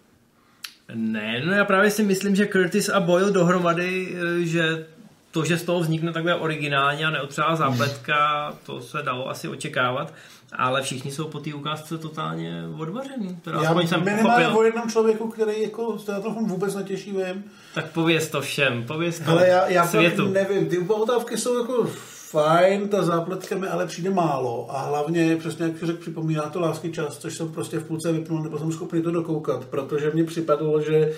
Ne, 0.94 1.42
no 1.46 1.52
já 1.52 1.64
právě 1.64 1.90
si 1.90 2.02
myslím, 2.02 2.36
že 2.36 2.46
Curtis 2.46 2.88
a 2.88 3.00
Boyle 3.00 3.30
dohromady, 3.30 4.16
eh, 4.16 4.44
že 4.46 4.86
to, 5.34 5.44
že 5.44 5.58
z 5.58 5.62
toho 5.62 5.80
vznikne 5.80 6.12
takové 6.12 6.34
originální 6.34 7.04
a 7.04 7.10
neotřelá 7.10 7.56
zápletka, 7.56 8.52
to 8.66 8.80
se 8.80 9.02
dalo 9.02 9.30
asi 9.30 9.48
očekávat, 9.48 10.12
ale 10.52 10.82
všichni 10.82 11.10
jsou 11.10 11.28
po 11.28 11.40
té 11.40 11.54
ukázce 11.54 11.98
totálně 11.98 12.62
odvaření. 12.78 13.38
Teda 13.42 13.62
Já 13.62 13.68
aspoň 13.68 13.86
jsem 13.86 14.04
minimálně 14.04 14.48
o 14.48 14.62
jednom 14.62 14.90
člověku, 14.90 15.28
který 15.28 15.62
jako 15.62 15.98
se 15.98 16.12
na 16.12 16.20
tom 16.20 16.48
vůbec 16.48 16.74
netěší, 16.74 17.12
vím. 17.12 17.44
Tak 17.74 17.90
pověz 17.90 18.28
to 18.28 18.40
všem, 18.40 18.84
pověz 18.86 19.20
to 19.20 19.30
Ale 19.30 19.48
já, 19.48 19.68
já 19.68 19.86
světu. 19.86 20.28
nevím, 20.28 20.66
ty 20.66 20.78
upotávky 20.78 21.38
jsou 21.38 21.58
jako 21.58 21.90
fajn, 22.30 22.88
ta 22.88 23.02
zápletka 23.02 23.56
mi 23.56 23.68
ale 23.68 23.86
přijde 23.86 24.10
málo 24.10 24.66
a 24.70 24.82
hlavně, 24.82 25.36
přesně 25.36 25.64
jak 25.64 25.82
řekl, 25.82 26.00
připomíná 26.00 26.42
to 26.42 26.60
lásky 26.60 26.92
čas, 26.92 27.18
což 27.18 27.36
jsem 27.36 27.52
prostě 27.52 27.78
v 27.78 27.84
půlce 27.84 28.12
vypnul, 28.12 28.42
nebo 28.42 28.58
jsem 28.58 28.72
schopný 28.72 29.02
to 29.02 29.10
dokoukat, 29.10 29.64
protože 29.64 30.10
mně 30.14 30.24
připadlo, 30.24 30.80
že 30.80 31.12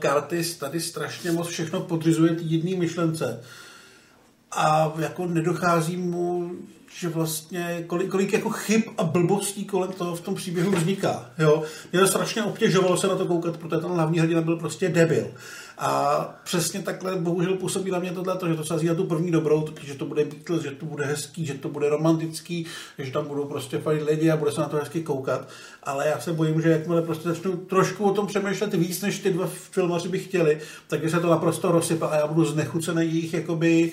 Curtis 0.00 0.56
tady 0.56 0.80
strašně 0.80 1.32
moc 1.32 1.48
všechno 1.48 1.80
podřizuje 1.80 2.34
té 2.34 2.42
jedné 2.42 2.76
myšlence 2.76 3.40
a 4.52 4.92
jako 4.98 5.26
nedochází 5.26 5.96
mu, 5.96 6.50
že 6.98 7.08
vlastně 7.08 7.84
kolik, 7.86 8.10
kolik 8.10 8.32
jako 8.32 8.50
chyb 8.50 8.82
a 8.98 9.04
blbostí 9.04 9.64
kolem 9.64 9.92
toho 9.92 10.16
v 10.16 10.20
tom 10.20 10.34
příběhu 10.34 10.72
vzniká. 10.72 11.30
Jo? 11.38 11.62
Mě 11.92 12.00
to 12.00 12.06
strašně 12.06 12.42
obtěžovalo 12.42 12.96
se 12.96 13.06
na 13.06 13.16
to 13.16 13.26
koukat, 13.26 13.56
protože 13.56 13.80
ten 13.80 13.90
hlavní 13.90 14.18
hrdina 14.18 14.40
byl 14.40 14.56
prostě 14.56 14.88
debil. 14.88 15.26
A 15.78 16.24
přesně 16.44 16.82
takhle 16.82 17.16
bohužel 17.16 17.54
působí 17.54 17.90
na 17.90 17.98
mě 17.98 18.12
tohle, 18.12 18.38
že 18.48 18.54
to 18.54 18.64
sází 18.64 18.86
na 18.86 18.94
tu 18.94 19.04
první 19.04 19.30
dobrou, 19.30 19.62
totiž, 19.62 19.88
že 19.88 19.94
to 19.94 20.04
bude 20.04 20.24
Beatles, 20.24 20.62
že 20.62 20.70
to 20.70 20.86
bude 20.86 21.04
hezký, 21.04 21.46
že 21.46 21.54
to 21.54 21.68
bude 21.68 21.88
romantický, 21.88 22.66
že 22.98 23.12
tam 23.12 23.26
budou 23.26 23.44
prostě 23.44 23.78
fajn 23.78 24.04
lidi 24.04 24.30
a 24.30 24.36
bude 24.36 24.52
se 24.52 24.60
na 24.60 24.68
to 24.68 24.76
hezky 24.76 25.02
koukat. 25.02 25.48
Ale 25.82 26.08
já 26.08 26.20
se 26.20 26.32
bojím, 26.32 26.62
že 26.62 26.70
jakmile 26.70 27.02
prostě 27.02 27.28
začnu 27.28 27.56
trošku 27.56 28.04
o 28.04 28.14
tom 28.14 28.26
přemýšlet 28.26 28.74
víc, 28.74 29.02
než 29.02 29.18
ty 29.18 29.32
dva 29.32 29.46
filmaři 29.46 30.08
by 30.08 30.18
chtěli, 30.18 30.60
takže 30.88 31.10
se 31.10 31.20
to 31.20 31.30
naprosto 31.30 31.72
rozsype 31.72 32.06
a 32.06 32.16
já 32.16 32.26
budu 32.26 32.44
znechucený 32.44 33.02
jejich 33.02 33.34
jakoby 33.34 33.92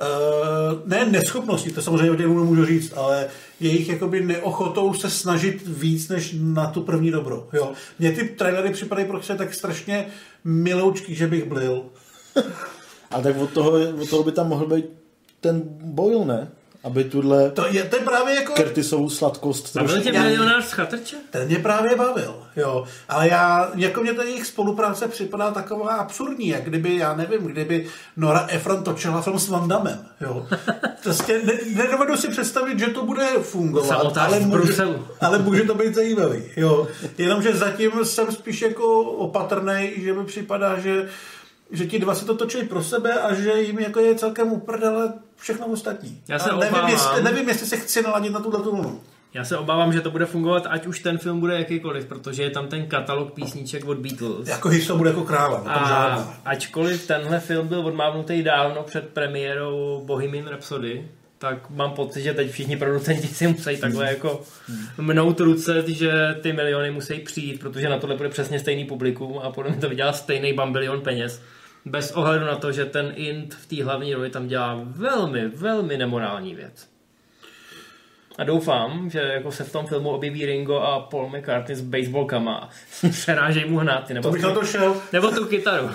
Uh, 0.00 0.88
ne 0.88 1.06
neschopností, 1.06 1.72
to 1.72 1.82
samozřejmě 1.82 2.16
těch 2.16 2.26
můžu 2.26 2.64
říct, 2.66 2.92
ale 2.96 3.26
jejich 3.60 3.88
jakoby 3.88 4.20
neochotou 4.20 4.94
se 4.94 5.10
snažit 5.10 5.62
víc 5.66 6.08
než 6.08 6.34
na 6.40 6.66
tu 6.66 6.82
první 6.82 7.10
dobro. 7.10 7.48
Jo. 7.52 7.72
Mně 7.98 8.12
ty 8.12 8.24
trailery 8.28 8.70
připadají 8.70 9.08
prostě 9.08 9.34
tak 9.34 9.54
strašně 9.54 10.06
miloučký, 10.44 11.14
že 11.14 11.26
bych 11.26 11.44
blil. 11.44 11.82
A 13.10 13.20
tak 13.20 13.36
od 13.38 13.50
toho, 13.50 13.72
od 14.02 14.10
toho 14.10 14.22
by 14.22 14.32
tam 14.32 14.48
mohl 14.48 14.66
být 14.66 14.84
ten 15.40 15.62
Boyle, 15.66 16.24
ne? 16.24 16.48
Aby 16.86 17.04
tuhle 17.04 17.50
To 17.50 17.66
je, 17.66 17.84
to 17.84 17.96
je 17.96 18.02
právě 18.02 18.34
jako... 18.34 18.52
Curtisovou 18.52 19.10
sladkost 19.10 19.76
A 19.76 19.80
byl 19.80 19.88
trošku... 19.88 20.04
tě 20.04 20.20
milionář 20.20 20.64
z 20.64 20.72
chatrče? 20.72 21.16
Ten 21.30 21.46
mě 21.46 21.58
právě 21.58 21.96
bavil, 21.96 22.34
jo. 22.56 22.84
Ale 23.08 23.28
já, 23.28 23.70
jako 23.74 24.00
mě 24.00 24.12
ta 24.12 24.22
jejich 24.22 24.46
spolupráce 24.46 25.08
připadá 25.08 25.50
taková 25.50 25.94
absurdní, 25.94 26.48
jak 26.48 26.64
kdyby, 26.64 26.96
já 26.96 27.14
nevím, 27.14 27.40
kdyby 27.46 27.86
Nora 28.16 28.46
Ephron 28.48 28.82
točila 28.82 29.20
film 29.22 29.38
s 29.38 29.48
Van 29.48 29.68
Dammem, 29.68 30.06
jo. 30.20 30.46
Prostě 31.02 31.40
ne, 31.44 31.52
nedovedu 31.74 32.16
si 32.16 32.28
představit, 32.28 32.78
že 32.78 32.86
to 32.86 33.06
bude 33.06 33.26
fungovat, 33.42 34.16
ale 34.18 34.40
v 34.40 34.46
může, 34.46 34.58
Bruselu. 34.58 35.06
ale 35.20 35.38
může 35.38 35.62
to 35.62 35.74
být 35.74 35.94
zajímavý, 35.94 36.42
jo. 36.56 36.88
Jenomže 37.18 37.56
zatím 37.56 37.92
jsem 38.04 38.32
spíš 38.32 38.62
jako 38.62 39.00
opatrný, 39.00 39.92
že 39.96 40.12
mi 40.12 40.24
připadá, 40.24 40.78
že 40.78 41.08
že 41.70 41.86
ti 41.86 41.98
dva 41.98 42.14
si 42.14 42.24
to 42.24 42.36
točí 42.36 42.62
pro 42.62 42.82
sebe 42.82 43.12
a 43.12 43.34
že 43.34 43.52
jim 43.62 43.78
jako 43.78 44.00
je 44.00 44.14
celkem 44.14 44.52
uprdele 44.52 45.12
všechno 45.36 45.66
ostatní. 45.66 46.22
Já 46.28 46.38
se 46.38 46.50
a 46.50 46.56
nevím, 46.56 46.74
obávám. 46.74 46.90
jestli, 46.90 47.22
nevím, 47.22 47.48
jestli 47.48 47.66
se 47.66 47.76
chci 47.76 48.02
naladit 48.02 48.32
na 48.32 48.40
tuhle 48.40 48.62
vlnu. 48.62 49.00
Já 49.34 49.44
se 49.44 49.58
obávám, 49.58 49.92
že 49.92 50.00
to 50.00 50.10
bude 50.10 50.26
fungovat, 50.26 50.66
ať 50.70 50.86
už 50.86 51.00
ten 51.00 51.18
film 51.18 51.40
bude 51.40 51.54
jakýkoliv, 51.58 52.04
protože 52.06 52.42
je 52.42 52.50
tam 52.50 52.68
ten 52.68 52.86
katalog 52.86 53.32
písniček 53.32 53.84
od 53.84 53.98
Beatles. 53.98 54.48
Jako 54.48 54.68
Histo 54.68 54.96
bude 54.96 55.10
jako 55.10 55.24
kráva, 55.24 55.62
na 55.64 55.74
tom 55.74 55.84
A 55.84 56.32
ačkoliv 56.44 57.06
tenhle 57.06 57.40
film 57.40 57.68
byl 57.68 57.86
odmávnutý 57.86 58.42
dávno 58.42 58.82
před 58.82 59.08
premiérou 59.08 60.02
Bohemian 60.04 60.48
Rhapsody, 60.48 61.08
tak 61.38 61.70
mám 61.70 61.90
pocit, 61.90 62.22
že 62.22 62.34
teď 62.34 62.50
všichni 62.50 62.76
producenti 62.76 63.26
si 63.28 63.46
musí 63.46 63.76
takhle 63.76 64.06
jako 64.08 64.42
mnout 64.98 65.40
ruce, 65.40 65.84
že 65.86 66.12
ty 66.42 66.52
miliony 66.52 66.90
musí 66.90 67.14
přijít, 67.20 67.60
protože 67.60 67.88
na 67.88 67.98
tohle 67.98 68.16
bude 68.16 68.28
přesně 68.28 68.60
stejný 68.60 68.84
publikum 68.84 69.38
a 69.42 69.50
podle 69.50 69.70
mě 69.70 69.80
to 69.80 69.88
vydělá 69.88 70.12
stejný 70.12 70.52
bambilion 70.52 71.00
peněz. 71.00 71.42
Bez 71.84 72.10
ohledu 72.10 72.44
na 72.44 72.56
to, 72.56 72.72
že 72.72 72.84
ten 72.84 73.12
int 73.16 73.54
v 73.54 73.66
té 73.66 73.84
hlavní 73.84 74.14
roli 74.14 74.30
tam 74.30 74.46
dělá 74.48 74.80
velmi, 74.84 75.48
velmi 75.48 75.96
nemorální 75.96 76.54
věc. 76.54 76.88
A 78.38 78.44
doufám, 78.44 79.10
že 79.10 79.18
jako 79.18 79.52
se 79.52 79.64
v 79.64 79.72
tom 79.72 79.86
filmu 79.86 80.10
objeví 80.10 80.46
Ringo 80.46 80.76
a 80.80 81.00
Paul 81.00 81.28
McCartney 81.28 81.76
s 81.76 81.80
baseballkama 81.80 82.70
přerážej 83.10 83.64
mu 83.64 83.78
hnáty, 83.78 84.08
To 84.08 84.14
nebo, 84.14 84.30
bych 84.30 84.42
na 84.42 84.52
to 84.54 84.64
šel. 84.64 84.96
nebo 85.12 85.30
tu 85.30 85.44
kytaru. 85.44 85.90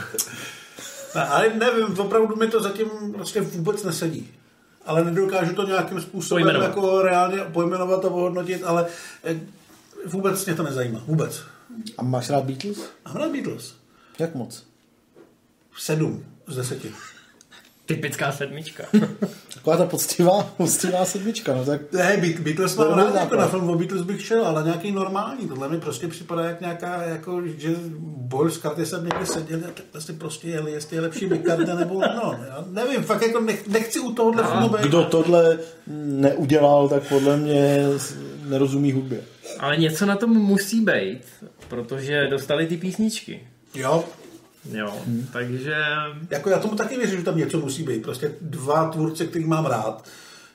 Ale 1.29 1.49
nevím, 1.55 1.99
opravdu 1.99 2.35
mi 2.35 2.47
to 2.47 2.61
zatím 2.63 2.87
prostě 3.13 3.41
vůbec 3.41 3.83
nesedí. 3.83 4.29
Ale 4.85 5.03
nedokážu 5.05 5.55
to 5.55 5.67
nějakým 5.67 6.01
způsobem 6.01 6.43
Pojmenovat. 6.43 6.67
jako 6.69 7.01
reálně 7.01 7.37
pojmenovat 7.37 8.05
a 8.05 8.07
ohodnotit, 8.07 8.63
ale 8.63 8.85
eh, 9.23 9.39
vůbec 10.05 10.45
mě 10.45 10.55
to 10.55 10.63
nezajímá. 10.63 11.01
Vůbec. 11.07 11.41
A 11.97 12.03
máš 12.03 12.29
rád 12.29 12.43
Beatles? 12.43 12.77
A 13.05 13.13
rád 13.13 13.31
Beatles. 13.31 13.75
Jak 14.19 14.35
moc? 14.35 14.63
Sedm 15.77 16.25
z 16.47 16.55
deseti. 16.55 16.91
Typická 17.85 18.31
sedmička. 18.31 18.83
Taková 19.53 19.77
ta 19.77 19.85
poctivá, 19.85 20.43
poctivá 20.57 21.05
sedmička, 21.05 21.55
no 21.55 21.65
tak 21.65 21.81
Ne, 21.91 22.17
Beat- 22.17 22.39
Beatles 22.39 22.75
mám 22.75 22.93
rád, 22.97 23.15
jako 23.15 23.35
na 23.35 23.47
film 23.47 23.69
o 23.69 23.75
Beatles 23.75 24.01
bych 24.01 24.25
šel, 24.25 24.45
ale 24.45 24.63
nějaký 24.63 24.91
normální. 24.91 25.47
Tohle 25.47 25.69
mi 25.69 25.79
prostě 25.79 26.07
připadá 26.07 26.43
jak 26.43 26.61
nějaká, 26.61 27.03
jako, 27.03 27.41
že 27.57 27.69
Boyle 27.99 28.51
s 28.51 28.57
Curtisem 28.57 29.03
někde 29.05 29.25
seděli 29.25 29.63
a 29.63 29.71
takhle 29.73 30.01
si 30.01 30.13
prostě 30.13 30.47
jeli, 30.47 30.71
jestli 30.71 30.95
je 30.97 31.01
lepší 31.01 31.25
McCartney 31.25 31.75
nebo 31.77 31.93
no, 32.01 32.39
já 32.47 32.65
nevím, 32.69 33.03
fakt 33.03 33.21
jako 33.21 33.39
nech, 33.39 33.67
nechci 33.67 33.99
u 33.99 34.11
tohohle 34.13 34.43
filmu 34.43 34.69
být. 34.69 34.81
kdo 34.81 35.03
tohle 35.03 35.59
neudělal, 35.87 36.89
tak 36.89 37.03
podle 37.09 37.37
mě 37.37 37.79
nerozumí 38.45 38.91
hudbě. 38.91 39.21
Ale 39.59 39.77
něco 39.77 40.05
na 40.05 40.15
tom 40.15 40.29
musí 40.29 40.81
být, 40.81 41.21
protože 41.67 42.27
dostali 42.29 42.67
ty 42.67 42.77
písničky. 42.77 43.47
Jo, 43.75 44.03
Jo, 44.69 45.01
takže 45.33 45.75
Jako 46.29 46.49
já 46.49 46.59
tomu 46.59 46.75
taky 46.75 46.97
věřím, 46.97 47.19
že 47.19 47.25
tam 47.25 47.37
něco 47.37 47.59
musí 47.59 47.83
být. 47.83 48.03
Prostě 48.03 48.35
dva 48.41 48.89
tvůrce, 48.89 49.27
který 49.27 49.45
mám 49.45 49.65
rád. 49.65 50.05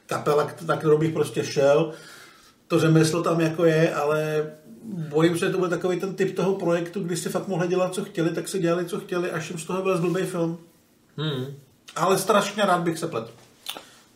Kapela, 0.07 0.51
na 0.67 0.77
kterou 0.77 0.99
bych 0.99 1.13
prostě 1.13 1.45
šel. 1.45 1.93
To 2.69 2.79
řemeslo 2.79 3.23
tam 3.23 3.41
jako 3.41 3.65
je, 3.65 3.95
ale 3.95 4.47
bojím 4.85 5.39
se, 5.39 5.47
že 5.47 5.53
to 5.53 5.59
bude 5.59 5.71
takový 5.71 6.01
ten 6.01 6.15
typ 6.15 6.37
toho 6.37 6.55
projektu, 6.55 7.01
kdy 7.01 7.17
si 7.17 7.29
fakt 7.29 7.49
mohli 7.49 7.69
dělat, 7.69 7.95
co 7.95 8.05
chtěli, 8.05 8.31
tak 8.31 8.49
si 8.49 8.59
dělali, 8.59 8.85
co 8.85 9.01
chtěli, 9.01 9.31
až 9.31 9.51
jim 9.51 9.59
z 9.59 9.65
toho 9.65 9.83
byl 9.83 9.99
blbý 9.99 10.23
film. 10.23 10.59
hmm, 11.17 11.47
Ale 11.97 12.19
strašně 12.19 12.63
rád 12.63 12.81
bych 12.83 12.99
se 12.99 13.07
plet. 13.07 13.27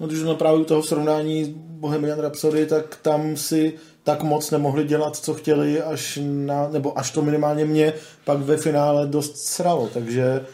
No, 0.01 0.07
když 0.07 0.19
jsme 0.19 0.35
právě 0.35 0.61
u 0.61 0.65
toho 0.65 0.83
srovnání 0.83 1.45
s 1.45 1.49
Bohemian 1.55 2.21
Rhapsody, 2.21 2.67
tak 2.67 2.97
tam 3.03 3.37
si 3.37 3.75
tak 4.11 4.23
moc 4.23 4.51
nemohli 4.51 4.85
dělat, 4.85 5.17
co 5.17 5.35
chtěli, 5.35 5.83
až 5.83 6.19
na, 6.23 6.69
nebo 6.73 6.99
až 6.99 7.11
to 7.11 7.23
minimálně 7.23 7.65
mě 7.65 7.93
pak 8.25 8.39
ve 8.39 8.57
finále 8.57 9.07
dost 9.07 9.37
sralo, 9.37 9.89
takže 9.95 10.45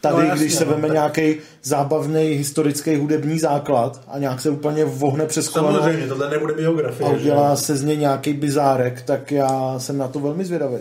tady, 0.00 0.14
No, 0.16 0.22
jasně, 0.22 0.44
když 0.44 0.54
se 0.54 0.64
no, 0.64 0.70
veme 0.70 0.88
tak- 0.88 0.92
nějaký 0.94 1.36
zábavný 1.62 2.20
historický 2.22 2.96
hudební 2.96 3.38
základ 3.38 4.00
a 4.08 4.18
nějak 4.18 4.40
se 4.40 4.50
úplně 4.50 4.84
vohne 4.84 5.26
přes 5.26 5.48
koleno 5.48 5.78
Samozřejmě, 5.78 6.06
tohle 6.06 6.30
nebude 6.30 6.52
a 6.54 6.56
biografie. 6.56 7.10
že? 7.10 7.16
udělá 7.16 7.56
se 7.56 7.76
z 7.76 7.84
něj 7.84 7.96
nějaký 7.96 8.32
bizárek, 8.32 9.02
tak 9.02 9.32
já 9.32 9.74
jsem 9.78 9.98
na 9.98 10.08
to 10.08 10.20
velmi 10.20 10.44
zvědavý. 10.44 10.78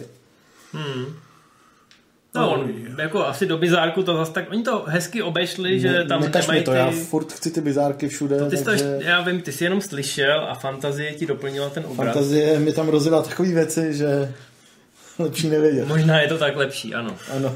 No, 2.36 2.52
on, 2.54 2.74
jako 3.02 3.26
asi 3.28 3.46
do 3.46 3.58
bizárku 3.58 4.04
to 4.04 4.18
zase 4.18 4.32
tak, 4.34 4.52
oni 4.52 4.64
to 4.64 4.84
hezky 4.88 5.22
obešli, 5.22 5.80
že 5.80 6.04
tam 6.10 6.22
Nekaž 6.22 6.44
nemají 6.44 6.60
mi 6.60 6.66
to, 6.66 6.72
ty, 6.72 6.78
já 6.78 6.92
furt 6.92 7.34
chci 7.34 7.52
ty 7.52 7.62
bizárky 7.62 8.08
všude, 8.08 8.50
ty 8.50 8.58
jsi 8.58 8.64
to, 8.64 8.70
takže 8.70 8.86
ještě- 8.86 9.10
já 9.10 9.22
vím, 9.22 9.42
ty 9.42 9.52
jsi 9.52 9.64
jenom 9.64 9.82
slyšel 9.82 10.40
a 10.50 10.54
fantazie 10.56 11.14
ti 11.14 11.26
doplnila 11.26 11.70
ten 11.70 11.84
obraz. 11.88 12.14
fantazie 12.14 12.60
mi 12.60 12.74
tam 12.74 12.90
rozjela 12.90 13.22
takové 13.22 13.50
věci, 13.50 13.94
že 13.94 14.34
lepší 15.20 15.50
nevědět. 15.50 15.88
Možná 15.88 16.22
je 16.22 16.28
to 16.28 16.38
tak 16.38 16.56
lepší, 16.56 16.96
ano. 16.96 17.16
Ano. 17.36 17.56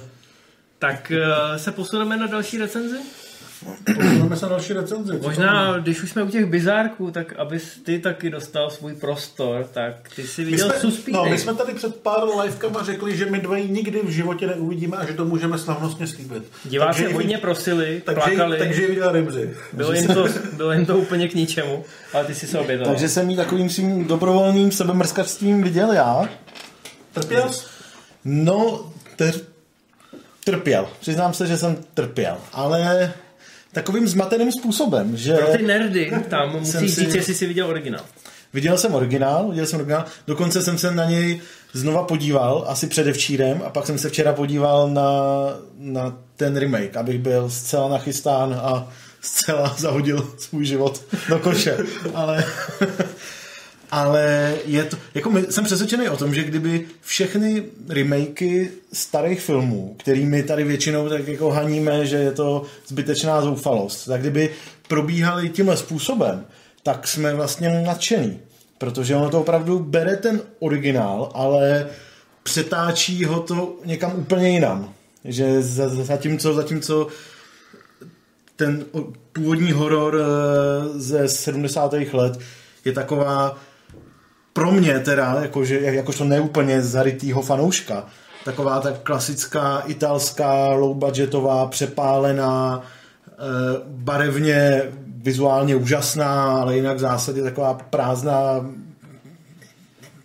Tak 0.80 1.11
eh, 1.11 1.59
se 1.59 1.71
posuneme 1.71 2.17
na 2.17 2.28
další 2.28 2.57
recenzi? 2.57 2.97
Posuneme 3.95 4.36
se 4.36 4.45
další 4.45 4.74
recenzi. 4.74 5.20
Možná, 5.22 5.53
máme? 5.66 5.82
když 5.82 6.03
už 6.03 6.10
jsme 6.12 6.24
u 6.24 6.30
těch 6.30 6.45
bizárků, 6.45 7.12
tak 7.12 7.34
abys 7.39 7.80
ty 7.86 7.99
taky 7.99 8.30
dostal 8.30 8.70
svůj 8.70 8.93
prostor, 8.95 9.68
tak 9.74 9.95
ty 10.16 10.28
si 10.28 10.41
My 10.45 10.51
viděl 10.51 10.70
jsme, 10.70 10.80
Suspíry. 10.80 11.18
no, 11.18 11.26
my 11.26 11.38
jsme 11.38 11.53
tady 11.53 11.74
před 11.74 11.95
pár 11.95 12.24
livekama 12.41 12.84
řekli, 12.84 13.18
že 13.18 13.26
my 13.26 13.39
dva 13.39 13.58
ji 13.58 13.70
nikdy 13.70 13.99
v 14.03 14.10
životě 14.10 14.47
neuvidíme 14.47 14.97
a 14.97 15.05
že 15.05 15.14
to 15.14 15.26
můžeme 15.26 15.58
slavnostně 15.58 16.08
slíbit. 16.08 16.43
Diváci 16.66 16.88
Takže 16.97 17.08
ji- 17.10 17.14
hodně 17.16 17.38
prosili, 17.38 18.01
takže, 18.05 18.22
plakali, 18.22 18.58
Takže 18.58 18.82
ji 18.82 18.88
viděl 18.88 19.12
Rimzy. 19.12 19.53
bylo 19.74 19.93
jim, 19.93 20.08
to, 20.08 20.28
bylo 20.53 20.72
jim 20.72 20.86
to 20.86 20.97
úplně 20.97 21.28
k 21.28 21.34
ničemu, 21.36 21.84
ale 22.14 22.26
ty 22.26 22.36
si 22.36 22.47
se 22.47 22.60
obětoval. 22.60 22.93
Takže 22.93 23.10
jsem 23.10 23.30
ji 23.30 23.36
takovým 23.36 23.70
svým 23.70 24.05
dobrovolným 24.08 24.72
sebemrskačstvím 24.72 25.64
viděl 25.64 25.91
já. 25.93 26.30
Trpěl 27.14 27.49
jsi? 27.49 27.66
No, 28.26 28.91
tr- 29.18 29.41
trpěl. 30.43 30.89
Přiznám 30.99 31.34
se, 31.34 31.47
že 31.47 31.58
jsem 31.58 31.78
trpěl, 31.93 32.38
ale 32.53 33.14
takovým 33.74 34.07
zmateným 34.07 34.51
způsobem, 34.51 35.18
že... 35.18 35.34
Pro 35.34 35.57
ty 35.57 35.63
nerdy 35.63 36.11
tam 36.30 36.51
musíš 36.59 36.93
si- 36.93 37.01
říct, 37.01 37.15
jestli 37.15 37.36
jsi 37.36 37.45
viděl 37.45 37.68
originál. 37.68 38.05
Viděl 38.53 38.78
jsem 38.78 38.95
originál, 38.95 39.49
viděl 39.49 39.65
jsem 39.65 39.80
originál, 39.80 40.05
dokonce 40.28 40.61
jsem 40.61 40.78
se 40.78 40.91
na 40.91 41.05
něj 41.05 41.41
znova 41.74 42.03
podíval, 42.03 42.65
asi 42.68 42.88
předevčírem, 42.88 43.61
a 43.65 43.70
pak 43.70 43.86
jsem 43.86 43.97
se 43.97 44.09
včera 44.09 44.34
podíval 44.34 44.89
na, 44.89 45.11
na 45.78 46.18
ten 46.36 46.57
remake, 46.57 46.97
abych 46.97 47.20
byl 47.20 47.49
zcela 47.49 47.89
nachystán 47.89 48.59
a 48.63 48.89
zcela 49.22 49.76
zahodil 49.78 50.32
svůj 50.38 50.65
život 50.65 51.01
do 51.30 51.39
koše. 51.39 51.78
Ale, 52.13 52.45
ale 53.91 54.55
je 54.65 54.83
to, 54.83 54.97
jako 55.15 55.29
my, 55.29 55.45
jsem 55.49 55.63
přesvědčený 55.63 56.09
o 56.09 56.17
tom, 56.17 56.33
že 56.33 56.43
kdyby 56.43 56.85
všechny 57.01 57.63
remakey 57.89 58.69
starých 58.93 59.41
filmů, 59.41 59.95
kterými 59.99 60.43
tady 60.43 60.63
většinou 60.63 61.09
tak 61.09 61.27
jako 61.27 61.51
haníme, 61.51 62.05
že 62.05 62.17
je 62.17 62.31
to 62.31 62.63
zbytečná 62.88 63.41
zoufalost, 63.41 64.05
tak 64.07 64.21
kdyby 64.21 64.49
probíhaly 64.88 65.49
tímhle 65.49 65.77
způsobem, 65.77 66.45
tak 66.83 67.07
jsme 67.07 67.33
vlastně 67.35 67.69
nadšený. 67.85 68.39
Protože 68.77 69.15
ono 69.15 69.29
to 69.29 69.41
opravdu 69.41 69.79
bere 69.79 70.15
ten 70.15 70.41
originál, 70.59 71.31
ale 71.33 71.88
přetáčí 72.43 73.25
ho 73.25 73.39
to 73.39 73.75
někam 73.85 74.13
úplně 74.15 74.49
jinam. 74.49 74.93
Že 75.25 75.61
za- 75.61 75.89
za- 75.89 76.03
zatímco, 76.03 76.53
zatímco 76.53 77.07
ten 78.55 78.85
původní 79.33 79.71
horor 79.71 80.21
eh, 80.21 80.99
ze 80.99 81.27
70. 81.29 81.93
let 82.13 82.39
je 82.85 82.91
taková 82.91 83.57
pro 84.58 84.72
mě 84.72 84.99
teda, 84.99 85.38
jakože, 85.41 85.80
jakožto 85.82 86.24
neúplně 86.24 86.82
zarytýho 86.82 87.41
fanouška, 87.41 88.05
taková 88.45 88.80
ta 88.80 88.91
klasická 89.03 89.80
italská 89.80 90.74
low 90.74 90.97
budgetová, 90.97 91.66
přepálená, 91.66 92.82
eh, 92.82 93.34
barevně, 93.88 94.82
vizuálně 95.08 95.76
úžasná, 95.76 96.62
ale 96.62 96.76
jinak 96.76 96.97
v 96.97 96.99
zásadě 96.99 97.43
taková 97.43 97.74
prázdná 97.74 98.70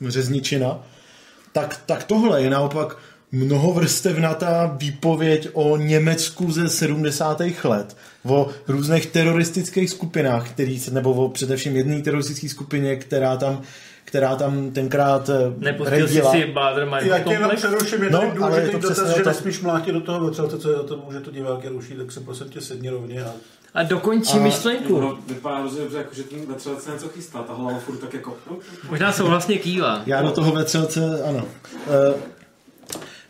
řezničina, 0.09 0.81
tak, 1.53 1.81
tak 1.87 2.05
tohle 2.05 2.43
je 2.43 2.51
naopak 2.51 2.97
mnohovrstevnatá 3.33 4.77
výpověď 4.77 5.49
o 5.53 5.77
Německu 5.77 6.53
ze 6.53 6.69
70. 6.69 7.65
let, 7.65 7.97
o 8.25 8.49
různých 8.69 9.07
teroristických 9.07 9.91
skupinách, 9.91 10.51
který 10.51 10.83
nebo 10.91 11.13
o 11.13 11.29
především 11.29 11.77
jedné 11.77 12.03
teroristické 12.03 12.49
skupině, 12.49 12.97
která 12.97 13.37
tam, 13.37 13.63
která 14.13 14.37
tam 14.37 14.71
tenkrát 14.71 15.29
eh, 15.29 15.53
Nepustil 15.59 16.09
jsi 16.09 16.15
redila. 16.15 16.33
si 16.33 16.47
Bader 16.47 16.85
Mind 16.87 17.03
Já 17.03 17.19
tě 17.19 17.31
jenom 17.33 17.51
komplex? 17.51 17.63
přeruším, 17.67 18.03
je 18.03 18.11
No, 18.11 18.19
tady 18.21 18.31
ale 18.31 18.35
je 18.37 18.39
důležitý 18.51 18.73
to 18.73 18.79
dotaz, 18.79 18.99
přesně 18.99 19.15
že 19.19 19.23
to- 19.23 19.29
nesmíš 19.29 19.61
mlátit 19.61 19.95
do 19.95 20.01
toho 20.01 20.21
vetřelce, 20.25 20.59
co 20.59 20.71
je 20.71 20.77
za 20.77 20.83
to, 20.83 21.03
že 21.13 21.21
to 21.21 21.31
diváky 21.31 21.69
ruší, 21.69 21.95
tak 21.95 22.13
se 22.13 22.21
prosím 22.21 22.49
tě 22.49 22.61
sedni 22.61 22.91
rovně 22.91 23.25
a 23.25 23.31
A 23.75 23.83
dokončí 23.83 24.39
A- 24.39 24.43
myšlenku. 24.43 25.01
No, 25.01 25.19
vypadá 25.29 25.59
hrozně 25.59 25.81
dobře, 25.81 25.97
jako, 25.99 26.15
že 26.15 26.23
ten 26.23 26.47
vetřelec 26.47 26.83
se 26.83 26.91
něco 26.91 27.09
chystá, 27.09 27.39
ta 27.43 27.53
hlava 27.55 27.79
furt 27.79 27.97
tak 27.97 28.15
jako... 28.15 28.35
Možná 28.91 29.13
jsou 29.13 29.27
vlastně 29.27 29.59
kýva. 29.59 30.03
Já 30.07 30.23
do 30.23 30.31
toho 30.31 30.53
vetřelce, 30.53 31.23
ano. 31.29 31.45
Eh, 31.91 32.15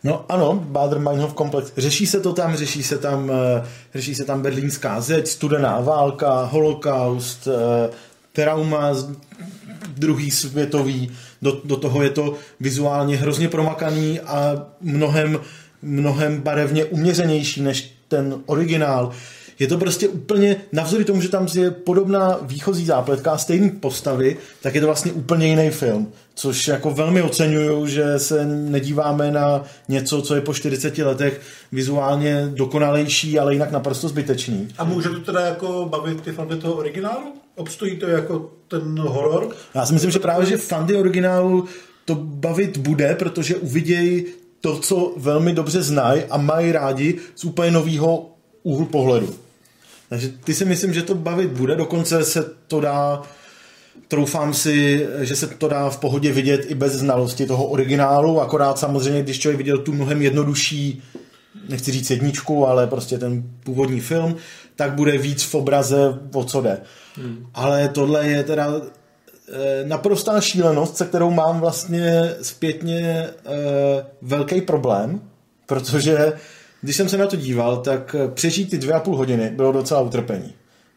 No 0.04 0.24
ano, 0.28 0.54
Bader 0.54 0.98
Meinhof 0.98 1.34
komplex. 1.34 1.72
Řeší 1.76 2.06
se 2.06 2.20
to 2.20 2.32
tam, 2.32 2.56
řeší 2.56 2.82
se 2.82 2.98
tam, 2.98 3.30
eh, 3.30 3.66
řeší 3.94 4.14
se 4.14 4.24
tam 4.24 4.42
berlínská 4.42 5.00
zeď, 5.00 5.26
studená 5.26 5.80
válka, 5.80 6.42
holokaust, 6.44 7.48
trauma 8.32 8.94
z 8.94 9.16
druhý 9.96 10.30
světový. 10.30 11.10
Do, 11.42 11.60
do 11.64 11.76
toho 11.76 12.02
je 12.02 12.10
to 12.10 12.34
vizuálně 12.60 13.16
hrozně 13.16 13.48
promakaný 13.48 14.20
a 14.20 14.66
mnohem, 14.80 15.40
mnohem 15.82 16.40
barevně 16.40 16.84
uměřenější 16.84 17.62
než 17.62 17.94
ten 18.08 18.34
originál. 18.46 19.12
Je 19.62 19.68
to 19.68 19.78
prostě 19.78 20.08
úplně, 20.08 20.56
navzdory 20.72 21.04
tomu, 21.04 21.20
že 21.20 21.28
tam 21.28 21.48
je 21.54 21.70
podobná 21.70 22.38
výchozí 22.42 22.84
zápletka 22.86 23.30
a 23.30 23.38
stejné 23.38 23.70
postavy, 23.70 24.36
tak 24.62 24.74
je 24.74 24.80
to 24.80 24.86
vlastně 24.86 25.12
úplně 25.12 25.46
jiný 25.46 25.70
film. 25.70 26.12
Což 26.34 26.68
jako 26.68 26.90
velmi 26.90 27.22
oceňuju, 27.22 27.86
že 27.86 28.18
se 28.18 28.46
nedíváme 28.46 29.30
na 29.30 29.64
něco, 29.88 30.22
co 30.22 30.34
je 30.34 30.40
po 30.40 30.54
40 30.54 30.98
letech 30.98 31.40
vizuálně 31.72 32.48
dokonalejší, 32.54 33.38
ale 33.38 33.52
jinak 33.52 33.70
naprosto 33.70 34.08
zbytečný. 34.08 34.68
A 34.78 34.84
může 34.84 35.08
to 35.08 35.20
teda 35.20 35.40
jako 35.40 35.86
bavit 35.90 36.20
ty 36.20 36.32
fanty 36.32 36.56
toho 36.56 36.74
originálu? 36.74 37.32
Obstojí 37.54 37.96
to 37.96 38.06
jako 38.06 38.50
ten 38.68 38.98
horor? 38.98 39.48
Já 39.74 39.86
si 39.86 39.92
myslím, 39.92 40.10
že 40.10 40.18
právě, 40.18 40.46
že 40.46 40.56
fandy 40.56 40.96
originálu 40.96 41.64
to 42.04 42.14
bavit 42.14 42.76
bude, 42.78 43.14
protože 43.14 43.56
uvidějí 43.56 44.24
to, 44.60 44.78
co 44.78 45.14
velmi 45.16 45.52
dobře 45.52 45.82
znají 45.82 46.22
a 46.30 46.36
mají 46.36 46.72
rádi 46.72 47.18
z 47.34 47.44
úplně 47.44 47.70
nového 47.70 48.30
úhlu 48.62 48.86
pohledu. 48.86 49.41
Takže 50.12 50.28
ty 50.44 50.54
si 50.54 50.64
myslím, 50.64 50.94
že 50.94 51.02
to 51.02 51.14
bavit 51.14 51.50
bude, 51.50 51.76
dokonce 51.76 52.24
se 52.24 52.44
to 52.68 52.80
dá, 52.80 53.22
troufám 54.08 54.54
si, 54.54 55.06
že 55.20 55.36
se 55.36 55.46
to 55.46 55.68
dá 55.68 55.90
v 55.90 55.98
pohodě 55.98 56.32
vidět 56.32 56.70
i 56.70 56.74
bez 56.74 56.92
znalosti 56.92 57.46
toho 57.46 57.66
originálu, 57.66 58.40
akorát 58.40 58.78
samozřejmě, 58.78 59.22
když 59.22 59.38
člověk 59.38 59.58
viděl 59.58 59.78
tu 59.78 59.92
mnohem 59.92 60.22
jednodušší, 60.22 61.02
nechci 61.68 61.92
říct 61.92 62.10
jedničku, 62.10 62.66
ale 62.66 62.86
prostě 62.86 63.18
ten 63.18 63.42
původní 63.64 64.00
film, 64.00 64.36
tak 64.76 64.92
bude 64.92 65.18
víc 65.18 65.42
v 65.42 65.54
obraze, 65.54 66.18
o 66.34 66.44
co 66.44 66.60
jde. 66.60 66.80
Hmm. 67.16 67.46
Ale 67.54 67.88
tohle 67.88 68.28
je 68.28 68.42
teda 68.42 68.72
eh, 68.82 69.84
naprostá 69.84 70.40
šílenost, 70.40 70.96
se 70.96 71.04
kterou 71.04 71.30
mám 71.30 71.60
vlastně 71.60 72.30
zpětně 72.42 73.26
eh, 73.26 74.06
velký 74.22 74.60
problém, 74.60 75.20
protože 75.66 76.32
když 76.82 76.96
jsem 76.96 77.08
se 77.08 77.18
na 77.18 77.26
to 77.26 77.36
díval, 77.36 77.76
tak 77.76 78.16
eh, 78.18 78.28
přežít 78.28 78.70
ty 78.70 78.78
dvě 78.78 78.94
a 78.94 79.00
půl 79.00 79.16
hodiny 79.16 79.50
bylo 79.50 79.72
docela 79.72 80.00
utrpení. 80.00 80.54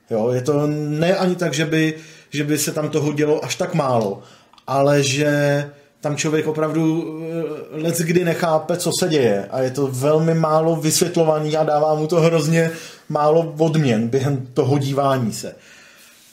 Jo, 0.09 0.31
je 0.31 0.41
to 0.41 0.67
ne 0.67 1.15
ani 1.15 1.35
tak, 1.35 1.53
že 1.53 1.65
by, 1.65 1.93
že 2.29 2.43
by 2.43 2.57
se 2.57 2.71
tam 2.71 2.89
toho 2.89 3.13
dělo 3.13 3.45
až 3.45 3.55
tak 3.55 3.73
málo, 3.73 4.21
ale 4.67 5.03
že 5.03 5.29
tam 6.01 6.15
člověk 6.15 6.47
opravdu 6.47 7.05
eh, 7.73 7.81
let 7.81 7.97
kdy 7.97 8.25
nechápe, 8.25 8.77
co 8.77 8.91
se 8.99 9.07
děje 9.09 9.47
a 9.51 9.61
je 9.61 9.71
to 9.71 9.87
velmi 9.87 10.33
málo 10.33 10.75
vysvětlovaný 10.75 11.57
a 11.57 11.63
dává 11.63 11.95
mu 11.95 12.07
to 12.07 12.21
hrozně 12.21 12.71
málo 13.09 13.53
odměn 13.57 14.07
během 14.07 14.47
toho 14.53 14.77
dívání 14.77 15.33
se. 15.33 15.55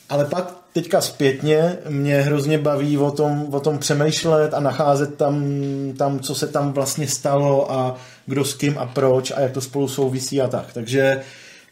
Ale 0.09 0.25
pak 0.25 0.63
teďka 0.73 1.01
zpětně 1.01 1.77
mě 1.89 2.21
hrozně 2.21 2.57
baví 2.57 2.97
o 2.97 3.11
tom, 3.11 3.47
o 3.51 3.59
tom 3.59 3.77
přemýšlet 3.77 4.53
a 4.53 4.59
nacházet 4.59 5.15
tam, 5.15 5.43
tam, 5.97 6.19
co 6.19 6.35
se 6.35 6.47
tam 6.47 6.73
vlastně 6.73 7.07
stalo 7.07 7.71
a 7.71 7.95
kdo 8.25 8.45
s 8.45 8.53
kým 8.53 8.77
a 8.77 8.85
proč 8.85 9.31
a 9.31 9.39
jak 9.39 9.51
to 9.51 9.61
spolu 9.61 9.87
souvisí 9.87 10.41
a 10.41 10.47
tak. 10.47 10.73
Takže 10.73 11.21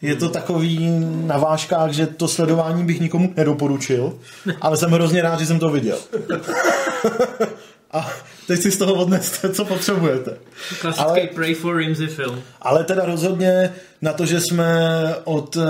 je 0.02 0.16
to 0.16 0.28
takový 0.28 1.00
na 1.26 1.38
vážkách, 1.38 1.90
že 1.90 2.06
to 2.06 2.28
sledování 2.28 2.84
bych 2.84 3.00
nikomu 3.00 3.32
nedoporučil, 3.36 4.14
ale 4.60 4.76
jsem 4.76 4.90
hrozně 4.90 5.22
rád, 5.22 5.40
že 5.40 5.46
jsem 5.46 5.58
to 5.58 5.70
viděl. 5.70 5.98
a 7.92 8.10
teď 8.46 8.60
si 8.60 8.70
z 8.70 8.78
toho 8.78 8.94
odneste, 8.94 9.52
co 9.52 9.64
potřebujete. 9.64 10.36
Klasický 10.80 11.04
Ale- 11.10 11.28
Pray 11.34 11.54
for 11.54 11.76
Rimsey 11.76 12.06
film. 12.06 12.40
Ale 12.60 12.84
teda 12.84 13.04
rozhodně 13.04 13.72
na 14.02 14.12
to, 14.12 14.26
že 14.26 14.40
jsme 14.40 14.68
od 15.24 15.56
eh, 15.56 15.62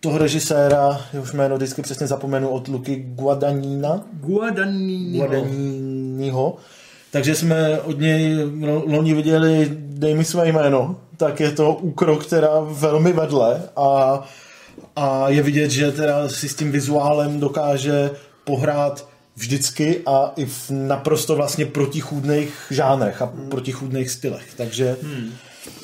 toho 0.00 0.18
režiséra, 0.18 1.00
už 1.22 1.32
jméno 1.32 1.56
vždycky 1.56 1.82
přesně 1.82 2.06
zapomenu, 2.06 2.48
od 2.48 2.68
Luky 2.68 2.96
Guadagnina, 3.08 4.00
Guadagnino. 4.12 5.18
Guadagniniho, 5.26 6.56
takže 7.12 7.34
jsme 7.34 7.80
od 7.80 7.98
něj 7.98 8.36
lo- 8.60 8.84
loni 8.86 9.14
viděli 9.14 9.68
Dej 10.02 10.14
mi 10.14 10.24
své 10.24 10.48
jméno, 10.48 11.00
tak 11.16 11.40
je 11.40 11.50
to 11.50 11.74
úkrok 11.74 12.26
teda 12.26 12.48
velmi 12.60 13.12
vedle 13.12 13.62
a, 13.76 14.22
a 14.96 15.28
je 15.28 15.42
vidět, 15.42 15.70
že 15.70 15.92
teda 15.92 16.28
si 16.28 16.48
s 16.48 16.54
tím 16.54 16.72
vizuálem 16.72 17.40
dokáže 17.40 18.10
pohrát 18.44 19.08
vždycky 19.36 20.02
a 20.06 20.32
i 20.36 20.44
v 20.44 20.70
naprosto 20.70 21.36
vlastně 21.36 21.66
protichůdných 21.66 22.66
žánrech 22.70 23.22
a 23.22 23.32
protichůdných 23.50 24.10
stylech. 24.10 24.54
Takže 24.56 24.96
hmm. 25.02 25.32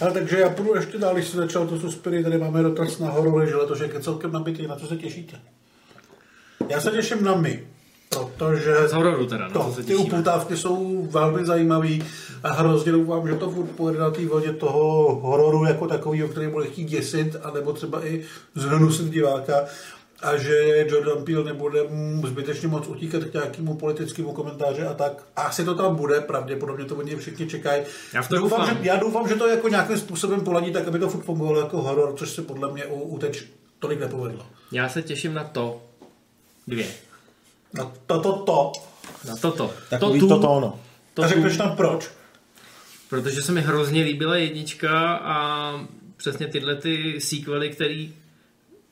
Ale 0.00 0.12
takže 0.12 0.38
já 0.38 0.48
půjdu 0.48 0.74
ještě 0.74 0.98
dál, 0.98 1.14
když 1.14 1.28
jsi 1.28 1.36
začal 1.36 1.66
to 1.66 1.78
suspiry, 1.80 2.22
tady 2.22 2.38
máme 2.38 2.62
dotaz 2.62 2.98
na 2.98 3.10
horory, 3.10 3.48
že 3.48 3.56
letošek 3.56 3.94
je 3.94 4.00
celkem 4.00 4.32
nabitý, 4.32 4.66
na 4.66 4.76
co 4.76 4.86
se 4.86 4.96
těšíte? 4.96 5.36
Já 6.68 6.80
se 6.80 6.90
těším 6.90 7.24
na 7.24 7.34
my, 7.34 7.66
protože 8.08 8.88
Z 8.88 8.92
hororu 8.92 9.26
teda, 9.26 9.48
na 9.48 9.50
to, 9.50 9.64
co 9.64 9.72
se 9.72 9.82
ty 9.82 9.86
těšíme. 9.86 10.04
upoutávky 10.04 10.56
jsou 10.56 11.06
velmi 11.10 11.46
zajímavý 11.46 12.04
a 12.42 12.52
hrozně 12.52 12.92
doufám, 12.92 13.28
že 13.28 13.34
to 13.34 13.50
furt 13.50 13.66
pojede 13.66 13.98
na 14.00 14.10
té 14.10 14.26
vlně 14.26 14.52
toho 14.52 15.14
hororu 15.14 15.64
jako 15.64 15.86
takového, 15.86 16.28
který 16.28 16.48
bude 16.48 16.66
chtít 16.66 16.84
děsit, 16.84 17.36
anebo 17.42 17.72
třeba 17.72 18.06
i 18.06 18.24
zhnusit 18.54 19.10
diváka 19.10 19.54
a 20.22 20.36
že 20.36 20.86
Jordan 20.88 21.24
Peele 21.24 21.44
nebude 21.44 21.80
zbytečně 22.26 22.68
moc 22.68 22.88
utíkat 22.88 23.24
k 23.24 23.34
nějakému 23.34 23.74
politickému 23.74 24.32
komentáři 24.32 24.82
a 24.82 24.94
tak. 24.94 25.12
A 25.36 25.42
asi 25.42 25.64
to 25.64 25.74
tam 25.74 25.96
bude, 25.96 26.20
pravděpodobně 26.20 26.84
to 26.84 27.02
něj 27.02 27.16
všichni 27.16 27.46
čekají. 27.46 27.82
Já 28.14 28.20
doufám, 28.30 28.60
doufám. 28.60 28.76
že, 28.76 28.88
já 28.88 28.96
doufám, 28.96 29.28
že 29.28 29.34
to 29.34 29.46
jako 29.46 29.68
nějakým 29.68 29.98
způsobem 29.98 30.40
poladí 30.40 30.72
tak, 30.72 30.88
aby 30.88 30.98
to 30.98 31.08
furt 31.08 31.24
fungovalo 31.24 31.60
jako 31.60 31.82
horor, 31.82 32.14
což 32.16 32.30
se 32.30 32.42
podle 32.42 32.72
mě 32.72 32.86
u, 32.86 33.00
u 33.00 33.18
teď 33.18 33.42
tolik 33.78 34.00
nepovedlo. 34.00 34.46
Já 34.72 34.88
se 34.88 35.02
těším 35.02 35.34
na 35.34 35.44
to. 35.44 35.82
Dvě. 36.68 36.86
Na 37.74 37.92
to, 38.06 38.20
to, 38.20 38.32
to. 38.32 38.72
Na 39.28 39.36
toto. 39.36 39.72
takový 39.90 40.20
to, 40.20 40.40
to 40.40 40.50
ono. 40.50 40.80
To 41.14 41.22
a 41.22 41.28
řekneš 41.28 41.56
tam 41.56 41.76
proč? 41.76 42.10
protože 43.08 43.42
se 43.42 43.52
mi 43.52 43.60
hrozně 43.60 44.02
líbila 44.02 44.36
jednička 44.36 45.14
a 45.14 45.72
přesně 46.16 46.46
tyhle 46.46 46.74
ty 46.76 47.20
sequely, 47.20 47.70
který 47.70 48.14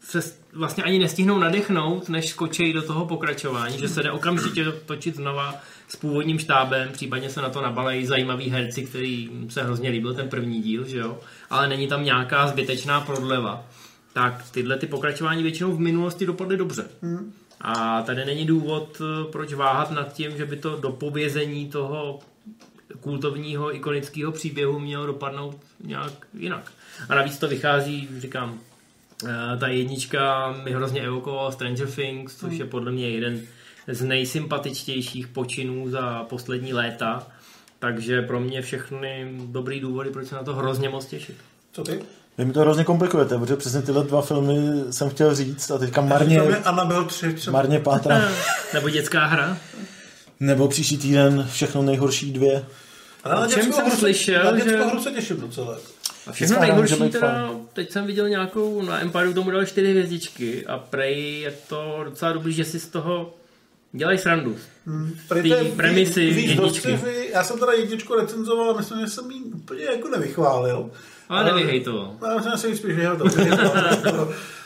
se 0.01 0.21
vlastně 0.53 0.85
ani 0.85 0.99
nestihnou 0.99 1.39
nadechnout, 1.39 2.09
než 2.09 2.29
skočí 2.29 2.73
do 2.73 2.83
toho 2.83 3.07
pokračování, 3.07 3.79
že 3.79 3.89
se 3.89 4.03
jde 4.03 4.11
okamžitě 4.11 4.65
točit 4.87 5.17
znova 5.17 5.55
s 5.89 5.97
původním 5.97 6.39
štábem, 6.39 6.89
případně 6.93 7.31
se 7.31 7.43
na 7.43 7.49
to 7.49 7.63
nabalejí 7.63 8.07
zajímavý 8.07 8.51
herci, 8.51 8.83
který 8.83 9.31
se 9.49 9.63
hrozně 9.63 9.91
líbil 9.91 10.15
ten 10.15 10.29
první 10.29 10.63
díl, 10.63 10.85
že 10.85 10.99
jo? 10.99 11.19
ale 11.51 11.69
není 11.69 11.89
tam 11.89 12.05
nějaká 12.05 12.49
zbytečná 12.49 13.01
prodleva. 13.01 13.65
Tak 14.13 14.51
tyhle 14.51 14.79
ty 14.79 14.87
pokračování 14.87 15.43
většinou 15.43 15.73
v 15.73 15.81
minulosti 15.81 16.27
dopadly 16.27 16.57
dobře. 16.57 16.89
Hmm. 17.03 17.33
A 17.61 18.03
tady 18.03 18.25
není 18.25 18.47
důvod, 18.47 19.01
eh, 19.01 19.33
proč 19.33 19.53
váhat 19.53 19.91
nad 19.91 20.13
tím, 20.13 20.37
že 20.37 20.47
by 20.47 20.57
to 20.57 20.77
dopovězení 20.77 21.69
toho 21.69 22.21
kultovního, 23.01 23.75
ikonického 23.75 24.33
příběhu 24.33 24.79
mělo 24.79 25.07
dopadnout 25.07 25.61
nějak 25.85 26.13
jinak. 26.39 26.73
A 27.09 27.15
navíc 27.15 27.39
to 27.39 27.49
vychází, 27.49 28.09
říkám, 28.19 28.61
eh, 29.25 29.57
ta 29.61 29.69
jednička 29.69 30.53
mi 30.65 30.73
hrozně 30.73 31.03
evokovala 31.03 31.53
Stranger 31.53 31.91
Things, 31.91 32.37
což 32.37 32.59
je 32.59 32.65
podle 32.65 32.93
mě 32.93 33.11
jeden 33.11 33.43
z 33.89 34.03
nejsympatičtějších 34.03 35.29
počinů 35.29 35.91
za 35.91 36.25
poslední 36.25 36.73
léta. 36.73 37.27
Takže 37.79 38.23
pro 38.23 38.41
mě 38.41 38.63
všechny 38.63 39.37
dobrý 39.47 39.81
důvody, 39.81 40.11
proč 40.11 40.29
se 40.29 40.35
na 40.35 40.43
to 40.43 40.55
hrozně 40.55 40.89
moc 40.89 41.07
těšit. 41.07 41.37
Co 41.73 41.85
ty? 41.85 42.01
Vy 42.39 42.45
mi 42.45 42.53
to 42.53 42.61
hrozně 42.61 42.85
komplikujete, 42.85 43.39
protože 43.39 43.57
přesně 43.57 43.83
tyhle 43.83 44.05
dva 44.05 44.23
filmy 44.23 44.57
jsem 44.91 45.11
chtěl 45.11 45.35
říct 45.35 45.71
a 45.71 45.79
teďka 45.79 46.01
marně, 46.01 46.41
Annabelle 46.41 47.05
3 47.05 47.33
třeba. 47.33 47.53
marně 47.59 47.81
pátra. 47.81 48.29
Nebo 48.75 48.89
dětská 48.89 49.27
hra. 49.27 49.59
Nebo 50.41 50.69
příští 50.69 50.99
týden 50.99 51.49
všechno 51.53 51.83
nejhorší 51.83 52.33
dvě. 52.33 52.65
Ale 53.25 53.41
na 53.41 53.47
dětskou 53.47 53.73
jsem 53.73 53.85
hru 53.85 53.91
se- 53.95 53.97
slyšel, 54.01 54.45
Na 54.45 54.51
dětskou 54.53 54.71
že- 54.71 54.85
hru 54.85 55.03
se 55.03 55.11
těším 55.11 55.41
docela. 55.41 55.79
A 56.27 56.33
všechno 56.33 56.61
nejhorší 56.61 57.11
teda, 57.11 57.51
teď 57.73 57.93
jsem 57.93 58.07
viděl 58.07 58.29
nějakou, 58.29 58.83
na 58.83 59.01
Empire 59.01 59.33
tomu 59.33 59.51
dali 59.51 59.67
čtyři 59.67 59.91
hvězdičky 59.91 60.67
a 60.67 60.79
prej 60.79 61.41
je 61.41 61.55
to 61.69 62.01
docela 62.05 62.33
dobrý, 62.33 62.53
že 62.53 62.65
si 62.65 62.81
z 62.81 62.87
toho 62.89 63.35
dělají 63.93 64.19
srandu. 64.19 64.57
Prý 65.29 65.43
Ty 65.43 65.49
to 65.49 65.55
je 65.55 65.65
víc- 65.65 65.75
premisy 65.77 66.31
víc 66.31 66.51
jedničky. 66.51 66.99
Já 67.33 67.45
jsem 67.45 67.59
teda 67.59 67.73
jedničku 67.73 68.15
recenzoval 68.15 68.71
a 68.71 68.77
myslím, 68.77 69.01
že 69.01 69.07
jsem 69.07 69.31
ji 69.31 69.41
úplně 69.43 69.85
jako 69.85 70.09
nevychválil. 70.09 70.91
Ale 71.29 71.45
nevyhejtoval. 71.45 72.11
No, 72.23 72.29
Já 72.31 72.43
jsem 72.43 72.59
si 72.59 72.77
spíš 72.77 72.95
vyhledal. 72.95 73.29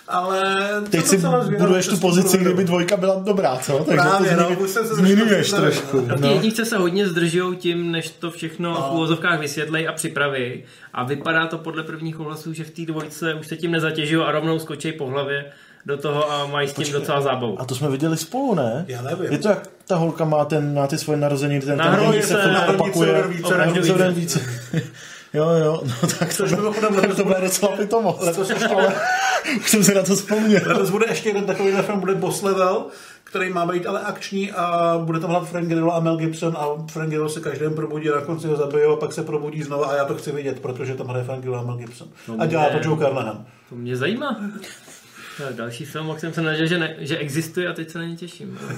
Ale 0.09 0.67
Teď 0.91 1.05
si 1.07 1.21
buduješ 1.59 1.87
tu 1.87 1.97
pozici, 1.97 2.39
kdyby 2.39 2.65
dvojka 2.65 2.97
byla 2.97 3.15
dobrá, 3.25 3.57
co? 3.57 3.79
Takže 3.79 4.03
Právě, 4.03 4.37
to 4.37 4.43
no, 4.43 4.49
už 4.59 4.71
jsem 4.71 4.87
se 4.87 4.95
zmiňuješ 4.95 5.51
trošku 5.51 5.87
připravil, 5.87 6.17
Ty 6.17 6.23
No. 6.23 6.33
jedničce 6.33 6.65
se 6.65 6.77
hodně 6.79 7.09
zdržují 7.09 7.57
tím, 7.57 7.93
než 7.93 8.11
to 8.11 8.31
všechno 8.31 8.75
v 8.75 8.95
úvozovkách 8.95 9.41
vysvětlej 9.41 9.89
a 9.89 9.93
připraví. 9.93 10.63
A 10.95 11.05
vypadá 11.05 11.47
to 11.47 11.59
podle 11.59 11.83
prvních 11.83 12.21
ohlasů, 12.21 12.53
že 12.53 12.65
v 12.65 12.71
té 12.71 12.83
dvojce 12.83 13.35
už 13.35 13.47
se 13.47 13.57
tím 13.57 13.71
nezatěžují 13.71 14.25
a 14.25 14.31
rovnou 14.31 14.59
skočí 14.59 14.93
po 14.93 15.07
hlavě 15.07 15.45
do 15.87 15.97
toho 15.97 16.33
a 16.33 16.47
mají 16.47 16.69
s 16.69 16.73
tím 16.73 16.93
docela 16.93 17.21
zábavu. 17.21 17.61
A 17.61 17.65
to 17.65 17.75
jsme 17.75 17.89
viděli 17.91 18.17
spolu, 18.17 18.55
ne? 18.55 18.85
Já 18.89 19.03
nevím. 19.03 19.33
Je 19.33 19.39
to 19.39 19.49
jak 19.49 19.69
ta 19.87 19.97
holka 19.97 20.25
má, 20.25 20.45
ten, 20.45 20.75
na 20.75 20.87
ty 20.87 20.99
svoje 20.99 21.19
narozeniny, 21.19 21.61
ten, 21.61 21.79
ten 21.79 22.23
se 22.23 22.43
hrobce 22.43 22.75
opakuje. 22.75 23.25
více, 24.13 24.41
Jo, 25.35 25.49
jo, 25.51 25.81
no 25.85 26.09
tak 26.19 26.29
to, 26.29 26.35
Což 26.35 26.51
mimochodem 26.51 26.95
tak 26.95 27.03
letos 27.03 27.17
to 27.17 27.25
bude- 27.25 27.41
docela 27.41 27.77
pitomost. 27.77 28.23
Letos 28.23 28.51
ještě 28.51 28.67
Ale 28.67 28.95
už 29.57 29.71
jsem 29.71 29.85
si 29.85 29.95
na 29.95 30.03
to 30.03 30.15
vzpomněl. 30.17 30.61
Letos 30.67 30.91
bude 30.91 31.07
ještě 31.09 31.29
jeden 31.29 31.45
takový 31.45 31.73
film, 31.73 32.01
bude 32.01 32.15
Boss 32.15 32.43
Level, 32.43 32.87
který 33.25 33.51
má 33.53 33.67
být 33.67 33.87
ale 33.87 34.01
akční 34.01 34.53
a 34.53 34.99
bude 35.05 35.21
tam 35.21 35.31
hrát 35.31 35.49
Frank 35.49 35.69
Grillo 35.69 35.95
a 35.95 36.01
Mel 36.01 36.17
Gibson 36.17 36.57
a 36.59 36.67
Frank 36.93 37.09
Grillo 37.11 37.29
se 37.29 37.41
každém 37.41 37.75
probudí 37.75 38.11
a 38.11 38.15
na 38.15 38.21
konci 38.21 38.47
ho 38.47 38.57
zabijou 38.57 38.93
a 38.93 38.97
pak 38.97 39.13
se 39.13 39.23
probudí 39.23 39.63
znova 39.63 39.87
a 39.87 39.95
já 39.97 40.05
to 40.05 40.15
chci 40.15 40.33
vidět, 40.33 40.61
protože 40.61 40.95
tam 40.95 41.07
hraje 41.07 41.25
Frank 41.25 41.41
Grillo 41.41 41.59
a 41.59 41.63
Mel 41.63 41.77
Gibson. 41.77 42.09
A 42.39 42.47
dělá 42.47 42.65
to 42.65 42.79
mě- 42.79 42.87
Joe 42.87 42.99
Carnahan. 43.05 43.47
To 43.69 43.75
mě 43.75 43.97
zajímá. 43.97 44.41
To 45.37 45.47
je 45.47 45.53
další 45.53 45.85
film, 45.85 46.11
o 46.11 46.15
kterém 46.15 46.35
jsem 46.35 46.45
nevěděl, 46.45 46.67
že, 46.67 46.79
ne, 46.79 46.97
že 46.99 47.17
existuje 47.19 47.69
a 47.69 47.73
teď 47.73 47.91
se 47.91 47.99
na 47.99 48.05
ně 48.05 48.17
těším. 48.17 48.59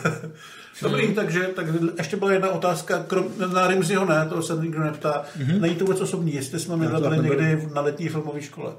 Dobrý, 0.82 1.14
takže 1.14 1.42
tak 1.42 1.66
ještě 1.98 2.16
byla 2.16 2.32
jedna 2.32 2.50
otázka, 2.50 3.02
krom, 3.02 3.26
na 3.52 3.66
Rimziho 3.66 4.04
ne, 4.04 4.26
to 4.28 4.42
se 4.42 4.54
nikdo 4.54 4.80
neptá. 4.80 5.24
Mm-hmm. 5.38 5.60
Není 5.60 5.76
to 5.76 5.84
vůbec 5.84 6.00
osobní, 6.00 6.34
jestli 6.34 6.60
jsme 6.60 6.76
my 6.76 6.88
to 6.88 7.00
byli 7.00 7.18
někdy 7.18 7.68
na 7.74 7.80
letní 7.80 8.08
filmové 8.08 8.42
škole. 8.42 8.72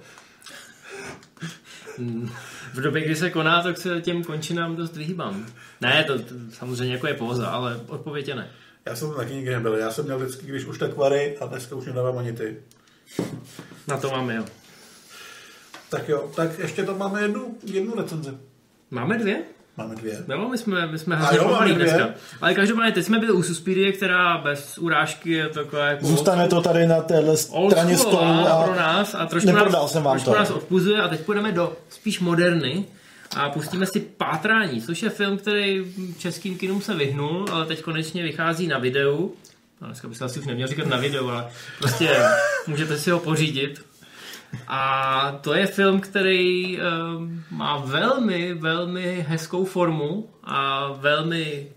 V 2.74 2.82
době, 2.82 3.02
kdy 3.02 3.16
se 3.16 3.30
koná, 3.30 3.64
tak 3.64 3.78
se 3.78 4.02
těm 4.02 4.24
končinám 4.24 4.76
dost 4.76 4.96
vyhýbám. 4.96 5.46
Ne, 5.82 6.04
to, 6.04 6.20
to 6.20 6.36
samozřejmě 6.50 6.94
jako 6.94 7.08
je 7.08 7.14
poza, 7.14 7.48
ale 7.48 7.80
odpověď 7.88 8.28
je 8.28 8.36
ne. 8.36 8.50
Já 8.86 8.96
jsem 8.96 9.08
tam 9.08 9.18
taky 9.18 9.34
nikdy 9.34 9.52
nebyl, 9.52 9.74
já 9.74 9.92
jsem 9.92 10.06
měl 10.06 10.20
vždycky, 10.20 10.46
když 10.46 10.66
už 10.66 10.78
tak 10.78 10.98
vary 10.98 11.38
a 11.38 11.46
dneska 11.46 11.76
už 11.76 11.86
nedávám 11.86 12.18
ani 12.18 12.34
ty. 12.34 12.58
Na 13.88 13.98
to 13.98 14.10
máme, 14.10 14.36
jo. 14.36 14.46
Tak 15.90 16.10
jo, 16.10 16.32
tak 16.36 16.60
ještě 16.60 16.84
tam 16.84 16.98
máme 16.98 17.22
jednu, 17.22 17.58
jednu 17.64 17.96
recenzi. 17.96 18.32
Máme 18.92 19.18
dvě? 19.18 19.44
Máme 19.78 19.96
dvě. 19.96 20.24
Jo, 20.32 20.48
my 20.52 20.58
jsme, 20.58 20.88
my 20.88 21.00
jsme 21.00 21.16
A 21.16 21.20
hrozně 21.20 21.40
pomalí 21.40 21.74
dvě. 21.74 21.86
dneska. 21.86 22.10
Ale 22.42 22.54
každopádně, 22.54 22.92
teď 22.92 23.06
jsme 23.06 23.20
byli 23.20 23.32
u 23.32 23.44
Suspirie, 23.44 23.92
která 23.92 24.38
bez 24.38 24.78
urážky 24.78 25.32
je 25.32 25.50
taková 25.50 25.86
jako 25.86 26.06
Zůstane 26.06 26.48
to 26.48 26.62
tady 26.62 26.88
na 26.88 27.02
téhle 27.02 27.38
straně 27.38 27.98
stolu 27.98 28.12
schoolová 28.16 28.64
pro 28.64 28.74
a 28.74 28.76
nás 28.76 29.16
a 29.16 29.26
trošku 29.26 29.48
neprodal 29.48 29.82
nás, 29.84 29.92
jsem 29.92 30.04
vám 30.04 30.14
trošku 30.14 30.32
to. 30.32 30.38
nás 30.40 30.50
odpuzuje 30.50 31.02
a 31.02 31.08
teď 31.08 31.20
půjdeme 31.22 31.52
do 31.52 31.74
spíš 31.90 32.20
moderny 32.20 32.86
a 33.36 33.50
pustíme 33.50 33.86
si 33.86 34.00
Pátrání, 34.00 34.82
což 34.82 35.04
je 35.04 35.10
film, 35.10 35.38
který 35.38 35.94
českým 36.18 36.58
kinům 36.58 36.82
se 36.82 36.94
vyhnul, 36.96 37.46
ale 37.52 37.66
teď 37.66 37.82
konečně 37.82 38.24
vychází 38.24 38.68
na 38.68 38.78
videu. 38.80 39.34
No, 39.82 39.88
dneska 39.88 40.08
bych 40.08 40.18
se 40.18 40.26
asi 40.26 40.40
už 40.40 40.46
neměl 40.46 40.68
říkat 40.68 40.88
na 40.88 40.98
videu, 40.98 41.30
ale 41.30 41.46
prostě 41.80 42.18
můžete 42.68 42.98
si 42.98 43.12
ho 43.12 43.20
pořídit. 43.20 43.86
A 44.68 45.40
to 45.42 45.54
je 45.54 45.66
film, 45.66 46.00
který 46.00 46.78
um, 46.78 47.44
má 47.52 47.78
velmi, 47.78 48.54
velmi 48.54 49.26
hezkou 49.28 49.66
formu 49.66 50.30
a 50.44 50.90
velmi, 50.92 51.68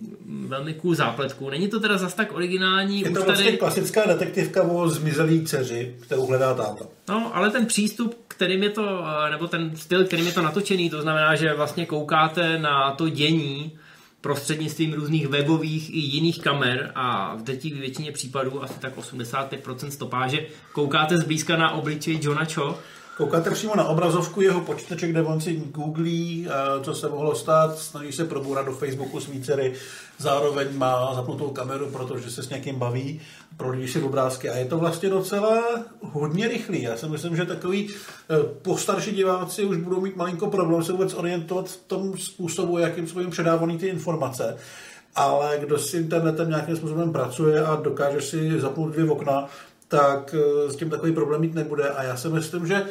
velmi 0.47 0.75
cool 0.75 0.95
zápletku. 0.95 1.51
Není 1.51 1.69
to 1.69 1.81
teda 1.81 1.99
zas 1.99 2.15
tak 2.15 2.33
originální. 2.35 3.01
Je 3.01 3.11
to 3.11 3.23
vlastně 3.23 3.45
tady... 3.45 3.57
klasická 3.57 4.07
detektivka 4.07 4.63
o 4.63 4.89
zmizelý 4.89 5.45
dceři, 5.45 5.97
kterou 6.01 6.27
hledá 6.27 6.55
táta. 6.55 6.85
No, 7.09 7.37
ale 7.37 7.51
ten 7.51 7.67
přístup, 7.67 8.15
kterým 8.29 8.63
je 8.63 8.71
to, 8.71 9.05
eh, 9.27 9.31
nebo 9.31 9.47
ten 9.47 9.77
styl, 9.77 10.05
kterým 10.05 10.27
je 10.27 10.33
to 10.33 10.43
natočený, 10.43 10.91
to 10.91 11.03
znamená, 11.03 11.35
že 11.35 11.55
vlastně 11.55 11.87
koukáte 11.87 12.59
na 12.59 12.91
to 12.91 13.09
dění 13.09 13.79
prostřednictvím 14.27 14.93
různých 14.93 15.29
webových 15.29 15.95
i 15.95 15.99
jiných 15.99 16.41
kamer 16.43 16.93
a 16.95 17.35
v 17.37 17.43
drtivé 17.43 17.81
většině 17.81 18.13
případů, 18.13 18.63
asi 18.63 18.81
tak 18.81 18.97
85% 18.97 19.89
stopáže, 19.89 20.47
koukáte 20.73 21.19
zblízka 21.19 21.57
na 21.57 21.71
obličej 21.71 22.19
Johna 22.23 22.45
Cho, 22.55 22.79
Koukáte 23.17 23.51
přímo 23.51 23.77
na 23.77 23.85
obrazovku 23.85 24.41
jeho 24.41 24.61
počítače, 24.61 25.09
kde 25.09 25.23
on 25.23 25.41
si 25.41 25.57
googlí, 25.57 26.49
eh, 26.49 26.85
co 26.85 26.95
se 26.95 27.09
mohlo 27.09 27.35
stát, 27.35 27.79
snaží 27.79 28.13
se 28.13 28.25
probourat 28.25 28.67
do 28.67 28.73
Facebooku 28.73 29.21
svý 29.21 29.43
dcery, 29.43 29.73
zároveň 30.19 30.69
má 30.77 31.15
zapnutou 31.15 31.51
kameru, 31.51 31.87
protože 31.87 32.31
se 32.31 32.43
s 32.43 32.49
někým 32.49 32.79
baví, 32.79 33.21
prohlíží 33.57 33.93
si 33.93 34.03
obrázky 34.03 34.51
a 34.51 34.57
je 34.57 34.65
to 34.65 34.79
vlastně 34.79 35.09
docela 35.09 35.63
hodně 36.01 36.49
rychlý. 36.49 36.83
Já 36.83 36.97
si 36.97 37.09
myslím, 37.09 37.37
že 37.37 37.45
takový 37.45 37.91
eh, 37.91 38.35
postarší 38.63 39.13
diváci 39.13 39.65
už 39.65 39.77
budou 39.77 40.01
mít 40.01 40.17
malinko 40.17 40.51
problém 40.51 40.85
se 40.85 40.93
vůbec 40.93 41.15
orientovat 41.15 41.69
v 41.69 41.77
tom 41.77 42.19
způsobu, 42.19 42.79
jakým 42.79 43.07
jsou 43.07 43.21
jim 43.21 43.31
předávaný 43.31 43.79
ty 43.79 43.87
informace. 43.87 44.57
Ale 45.15 45.59
kdo 45.59 45.79
s 45.79 45.95
internetem 45.95 46.49
nějakým 46.49 46.77
způsobem 46.77 47.13
pracuje 47.13 47.65
a 47.65 47.77
dokáže 47.77 48.21
si 48.21 48.61
zapnout 48.61 48.93
dvě 48.93 49.11
okna, 49.11 49.49
tak 49.89 50.35
eh, 50.35 50.73
s 50.73 50.77
tím 50.77 50.91
takový 50.91 51.13
problém 51.13 51.41
mít 51.41 51.55
nebude. 51.55 51.89
A 51.89 52.03
já 52.03 52.17
si 52.17 52.29
myslím, 52.29 52.67
že 52.67 52.87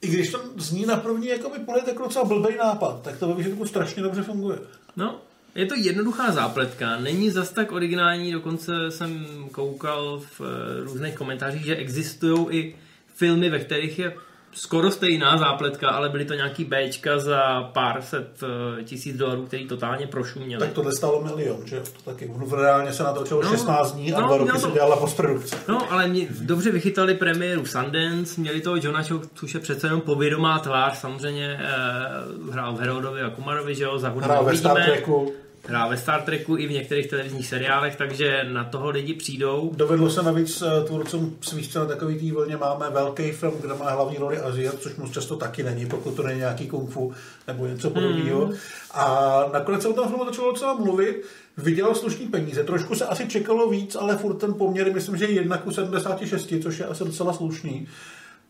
i 0.00 0.08
když 0.08 0.30
to 0.30 0.40
zní 0.56 0.86
na 0.86 0.96
první 0.96 1.26
jakoby 1.26 1.58
pohled 1.58 1.88
jako 1.88 2.02
docela 2.02 2.24
blbý 2.24 2.56
nápad, 2.56 3.02
tak 3.02 3.18
to 3.18 3.28
ve 3.28 3.34
výsledku 3.34 3.66
strašně 3.66 4.02
dobře 4.02 4.22
funguje. 4.22 4.58
No, 4.96 5.20
je 5.54 5.66
to 5.66 5.74
jednoduchá 5.74 6.32
zápletka, 6.32 6.98
není 6.98 7.30
zas 7.30 7.50
tak 7.50 7.72
originální, 7.72 8.32
dokonce 8.32 8.72
jsem 8.90 9.26
koukal 9.52 10.22
v 10.38 10.40
eh, 10.40 10.84
různých 10.84 11.14
komentářích, 11.14 11.64
že 11.64 11.76
existují 11.76 12.46
i 12.50 12.76
filmy, 13.14 13.50
ve 13.50 13.58
kterých 13.58 13.98
je 13.98 14.14
skoro 14.52 14.90
stejná 14.90 15.38
zápletka, 15.38 15.88
ale 15.90 16.08
byly 16.08 16.24
to 16.24 16.34
nějaký 16.34 16.64
Bčka 16.64 17.18
za 17.18 17.62
pár 17.72 18.02
set 18.02 18.42
eh, 18.78 18.84
tisíc 18.84 19.16
dolarů, 19.16 19.42
který 19.46 19.66
totálně 19.68 20.06
prošuměli. 20.06 20.60
Tak 20.60 20.72
tohle 20.72 20.92
stálo 20.92 21.22
milion, 21.22 21.60
že? 21.64 21.80
To 21.80 22.10
taky. 22.10 22.26
On 22.34 22.60
reálně 22.60 22.92
se 22.92 23.02
natočilo 23.02 23.42
No, 23.42 23.50
16 23.50 23.92
dní 23.92 24.12
a 24.12 24.20
no, 24.20 24.26
dva 24.26 24.36
roky 24.36 24.50
měl 24.50 24.60
se 24.60 24.66
to- 24.66 24.72
dělala 24.72 24.96
postprodukce. 24.96 25.56
No, 25.68 25.92
ale 25.92 26.08
mě 26.08 26.26
dobře 26.40 26.70
vychytali 26.70 27.14
premiéru 27.14 27.66
Sundance, 27.66 28.40
měli 28.40 28.60
toho 28.60 28.76
Johna 28.76 29.02
Cho, 29.02 29.20
což 29.34 29.54
je 29.54 29.60
přece 29.60 29.86
jenom 29.86 30.00
povědomá 30.00 30.58
tvář, 30.58 30.98
samozřejmě 30.98 31.58
eh, 31.60 32.52
hrál 32.52 32.72
v 32.74 32.80
Herodovi 32.80 33.22
a 33.22 33.30
Kumarovi, 33.30 33.74
že 33.74 33.84
jo, 33.84 33.98
za 33.98 34.08
hudbu 34.08 34.24
Hrál 34.24 34.44
ve 34.44 34.56
Star. 34.56 34.82
Treku. 34.84 35.32
Hrál 35.68 35.90
ve 35.90 35.96
Star 35.96 36.22
Treku 36.22 36.56
i 36.56 36.66
v 36.66 36.70
některých 36.70 37.06
televizních 37.06 37.46
seriálech, 37.46 37.96
takže 37.96 38.44
na 38.52 38.64
toho 38.64 38.90
lidi 38.90 39.14
přijdou. 39.14 39.72
Dovedlo 39.76 40.10
se 40.10 40.22
navíc 40.22 40.62
eh, 40.62 40.84
tvůrcům 40.84 41.36
svých 41.40 41.74
na 41.74 41.84
takový 41.84 42.18
tý 42.18 42.32
vlně 42.32 42.56
máme 42.56 42.90
velký 42.90 43.32
film, 43.32 43.54
kde 43.60 43.74
má 43.74 43.90
hlavní 43.90 44.16
roli 44.16 44.38
Aziat, 44.38 44.74
což 44.80 44.96
moc 44.96 45.10
často 45.10 45.36
taky 45.36 45.62
není, 45.62 45.86
pokud 45.86 46.14
to 46.14 46.22
není 46.22 46.38
nějaký 46.38 46.68
kung 46.68 46.90
fu 46.90 47.12
nebo 47.46 47.66
něco 47.66 47.90
podobného. 47.90 48.46
Mm. 48.46 48.52
A 48.90 49.44
nakonec 49.52 49.82
se 49.82 49.88
o 49.88 49.92
tom 49.92 50.08
filmu 50.08 50.24
začalo 50.24 50.52
docela 50.52 50.74
mluvit, 50.74 51.24
vydělal 51.56 51.94
slušný 51.94 52.26
peníze. 52.26 52.64
Trošku 52.64 52.94
se 52.94 53.06
asi 53.06 53.28
čekalo 53.28 53.70
víc, 53.70 53.96
ale 54.00 54.16
furt 54.16 54.34
ten 54.34 54.54
poměr, 54.54 54.92
myslím, 54.94 55.16
že 55.16 55.26
1 55.26 55.58
ku 55.58 55.70
76, 55.70 56.52
což 56.62 56.78
je 56.78 56.86
asi 56.86 57.04
docela 57.04 57.32
slušný. 57.32 57.88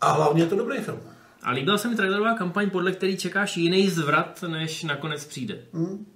A 0.00 0.12
hlavně 0.12 0.42
je 0.42 0.46
to 0.46 0.56
dobrý 0.56 0.78
film. 0.78 1.00
A 1.42 1.50
líbila 1.50 1.78
se 1.78 1.88
mi 1.88 1.96
trailerová 1.96 2.34
kampaň, 2.34 2.70
podle 2.70 2.92
který 2.92 3.16
čekáš 3.16 3.56
jiný 3.56 3.88
zvrat, 3.88 4.44
než 4.48 4.82
nakonec 4.82 5.24
přijde. 5.24 5.58
Hmm. 5.72 6.06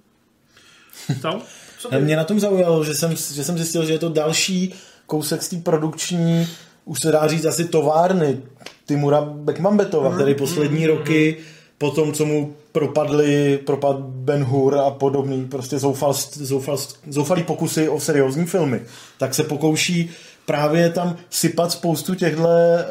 Co? 1.21 1.41
Co 1.79 1.99
Mě 1.99 2.15
na 2.15 2.23
tom 2.23 2.39
zaujalo, 2.39 2.83
že 2.83 2.95
jsem, 2.95 3.15
že 3.15 3.43
jsem 3.43 3.57
zjistil, 3.57 3.85
že 3.85 3.93
je 3.93 3.99
to 3.99 4.09
další 4.09 4.73
kousek 5.05 5.43
z 5.43 5.49
té 5.49 5.57
produkční, 5.57 6.47
už 6.85 6.99
se 6.99 7.11
dá 7.11 7.27
říct 7.27 7.45
asi 7.45 7.65
továrny 7.65 8.37
Timura 8.85 9.21
Bekmambetova, 9.21 10.07
hmm. 10.07 10.17
který 10.17 10.35
poslední 10.35 10.85
hmm. 10.85 10.97
roky 10.97 11.37
po 11.77 11.91
tom, 11.91 12.13
co 12.13 12.25
mu 12.25 12.55
propadli, 12.71 13.59
propad 13.65 13.99
Ben 13.99 14.43
Hur 14.43 14.77
a 14.77 14.89
podobný, 14.89 15.45
prostě 15.45 15.79
zoufal, 15.79 16.13
zoufal, 16.33 16.77
zoufalý 17.07 17.43
pokusy 17.43 17.89
o 17.89 17.99
seriózní 17.99 18.45
filmy, 18.45 18.81
tak 19.17 19.35
se 19.35 19.43
pokouší 19.43 20.09
právě 20.45 20.89
tam 20.89 21.17
sypat 21.29 21.71
spoustu 21.71 22.15
těchto 22.15 22.47
eh, 22.47 22.85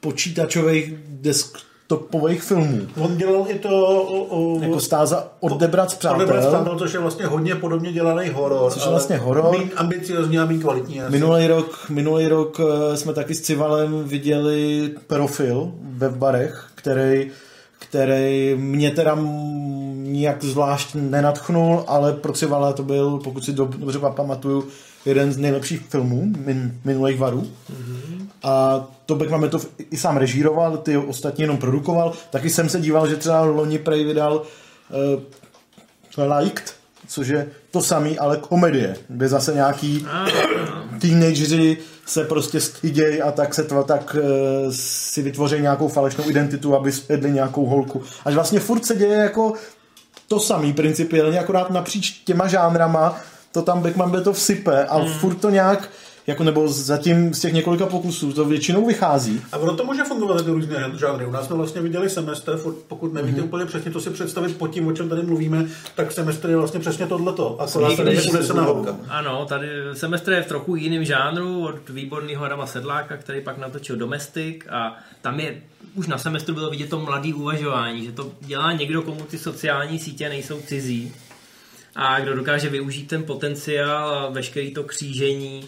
počítačových 0.00 0.94
desktopových 1.88 2.42
filmů. 2.42 2.80
On 3.00 3.16
dělal 3.16 3.44
i 3.48 3.58
to... 3.58 3.68
O, 3.68 4.56
o, 4.56 4.60
jako 4.62 4.80
stáza 4.80 5.28
Odebrat 5.40 5.90
z 5.90 5.94
přátel. 5.94 6.16
Odebrat 6.16 6.44
z 6.44 6.46
přátel, 6.46 6.78
což 6.78 6.92
je 6.92 7.00
vlastně 7.00 7.26
hodně 7.26 7.54
podobně 7.54 7.92
dělaný 7.92 8.28
horor. 8.28 8.72
Což 8.72 8.84
je 8.84 8.90
vlastně 8.90 9.16
horor. 9.16 9.58
Mín 9.58 9.70
ambiciozní 9.76 10.38
a 10.38 10.44
mín 10.44 10.60
kvalitní. 10.60 11.00
Minulý 11.08 11.46
rok, 11.46 11.86
minulý 11.88 12.28
rok 12.28 12.60
eh, 12.60 12.96
jsme 12.96 13.12
taky 13.12 13.34
s 13.34 13.40
Civalem 13.40 14.04
viděli 14.04 14.90
profil 15.06 15.72
ve 15.82 16.08
barech, 16.08 16.66
který 16.74 17.30
který 17.78 18.54
mě 18.58 18.90
teda 18.90 19.18
nijak 19.94 20.44
zvlášť 20.44 20.94
nenatchnul, 20.94 21.84
ale 21.86 22.12
pro 22.12 22.32
Civala 22.32 22.72
to 22.72 22.82
byl, 22.82 23.18
pokud 23.24 23.44
si 23.44 23.52
dobře 23.52 23.98
pamatuju, 23.98 24.68
jeden 25.04 25.32
z 25.32 25.36
nejlepších 25.36 25.80
filmů 25.80 26.32
min, 26.46 26.80
minulých 26.84 27.18
varů. 27.18 27.40
Mm-hmm. 27.40 28.15
A 28.46 28.84
to 29.06 29.14
Beckman 29.14 29.50
to 29.50 29.60
i 29.90 29.96
sám 29.96 30.16
režíroval, 30.16 30.76
ty 30.76 30.96
ostatní 30.96 31.42
jenom 31.42 31.58
produkoval. 31.58 32.12
Taky 32.30 32.50
jsem 32.50 32.68
se 32.68 32.80
díval, 32.80 33.08
že 33.08 33.16
třeba 33.16 33.40
loni 33.40 33.78
Prej 33.78 34.04
vydal 34.04 34.42
uh, 36.18 36.36
Liked, 36.38 36.74
což 37.08 37.28
je 37.28 37.48
to 37.70 37.82
samý, 37.82 38.18
ale 38.18 38.36
komedie, 38.36 38.96
kde 39.08 39.28
zase 39.28 39.54
nějaký 39.54 40.06
teenageři 41.00 41.76
se 42.06 42.24
prostě 42.24 42.60
stydějí 42.60 43.22
a 43.22 43.32
tak 43.32 43.54
se 43.54 43.64
tva, 43.64 43.82
tak 43.82 44.16
uh, 44.18 44.72
si 44.72 45.22
vytvoří 45.22 45.60
nějakou 45.60 45.88
falešnou 45.88 46.30
identitu, 46.30 46.76
aby 46.76 46.92
svedli 46.92 47.30
nějakou 47.30 47.66
holku. 47.66 48.02
Až 48.24 48.34
vlastně 48.34 48.60
furt 48.60 48.84
se 48.84 48.96
děje 48.96 49.16
jako 49.16 49.52
to 50.28 50.40
samý 50.40 50.72
principiálně, 50.72 51.40
akorát 51.40 51.70
napříč 51.70 52.10
těma 52.10 52.48
žánrama 52.48 53.20
to 53.56 53.62
tam 53.62 53.82
Beckman 53.82 54.22
to 54.24 54.32
vsype 54.32 54.86
a 54.86 54.96
hmm. 54.98 55.12
furt 55.12 55.34
to 55.34 55.50
nějak 55.50 55.88
jako 56.26 56.44
nebo 56.44 56.68
zatím 56.68 57.34
z 57.34 57.40
těch 57.40 57.52
několika 57.52 57.86
pokusů 57.86 58.32
to 58.32 58.44
většinou 58.44 58.86
vychází. 58.86 59.42
A 59.52 59.58
ono 59.58 59.76
to 59.76 59.84
může 59.84 60.04
fungovat 60.04 60.38
jako 60.38 60.52
různé 60.52 60.90
žánry. 60.98 61.26
U 61.26 61.30
nás 61.30 61.46
jsme 61.46 61.56
vlastně 61.56 61.80
viděli 61.80 62.10
semestr, 62.10 62.58
pokud 62.88 63.14
nevíte 63.14 63.40
mm-hmm. 63.40 63.44
úplně 63.44 63.66
přesně, 63.66 63.90
to 63.90 64.00
si 64.00 64.10
představit 64.10 64.58
pod 64.58 64.68
tím, 64.68 64.86
o 64.86 64.92
čem 64.92 65.08
tady 65.08 65.22
mluvíme, 65.22 65.66
tak 65.94 66.12
semestr 66.12 66.50
je 66.50 66.56
vlastně 66.56 66.80
přesně 66.80 67.06
tohleto. 67.06 67.60
A 67.60 67.66
to 67.66 67.96
tady 67.96 68.14
je 68.14 68.22
unesená 68.22 68.62
holka. 68.62 68.96
Ano, 69.08 69.46
tady 69.48 69.68
semestr 69.92 70.32
je 70.32 70.42
v 70.42 70.46
trochu 70.46 70.76
jiném 70.76 71.04
žánru 71.04 71.66
od 71.66 71.88
výborného 71.88 72.44
Adama 72.44 72.66
Sedláka, 72.66 73.16
který 73.16 73.40
pak 73.40 73.58
natočil 73.58 73.96
Domestik 73.96 74.66
a 74.70 74.96
tam 75.22 75.40
je 75.40 75.62
už 75.94 76.06
na 76.06 76.18
semestru 76.18 76.54
bylo 76.54 76.70
vidět 76.70 76.90
to 76.90 76.98
mladý 77.00 77.34
uvažování, 77.34 78.04
že 78.04 78.12
to 78.12 78.32
dělá 78.40 78.72
někdo, 78.72 79.02
komu 79.02 79.20
ty 79.20 79.38
sociální 79.38 79.98
sítě 79.98 80.28
nejsou 80.28 80.60
cizí 80.60 81.12
a 81.96 82.20
kdo 82.20 82.34
dokáže 82.34 82.68
využít 82.68 83.08
ten 83.08 83.22
potenciál 83.22 84.10
a 84.10 84.28
veškerý 84.28 84.74
to 84.74 84.84
křížení 84.84 85.64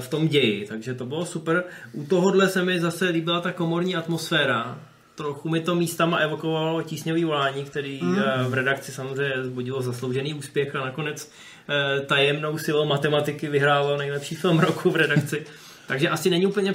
v 0.00 0.08
tom 0.08 0.28
ději. 0.28 0.66
Takže 0.66 0.94
to 0.94 1.06
bylo 1.06 1.26
super. 1.26 1.64
U 1.92 2.04
tohohle 2.04 2.48
se 2.48 2.64
mi 2.64 2.80
zase 2.80 3.08
líbila 3.08 3.40
ta 3.40 3.52
komorní 3.52 3.96
atmosféra. 3.96 4.78
Trochu 5.14 5.48
mi 5.48 5.60
to 5.60 5.74
místama 5.74 6.16
evokovalo 6.16 6.82
tísňový 6.82 7.24
volání, 7.24 7.64
který 7.64 8.00
mm. 8.02 8.16
v 8.48 8.54
redakci 8.54 8.92
samozřejmě 8.92 9.44
zbudilo 9.44 9.82
zasloužený 9.82 10.34
úspěch 10.34 10.76
a 10.76 10.84
nakonec 10.84 11.32
eh, 11.68 12.00
tajemnou 12.00 12.58
silou 12.58 12.84
matematiky 12.84 13.48
vyhrálo 13.48 13.96
nejlepší 13.96 14.34
film 14.34 14.58
roku 14.58 14.90
v 14.90 14.96
redakci. 14.96 15.46
Takže 15.88 16.08
asi 16.08 16.30
není 16.30 16.46
úplně 16.46 16.74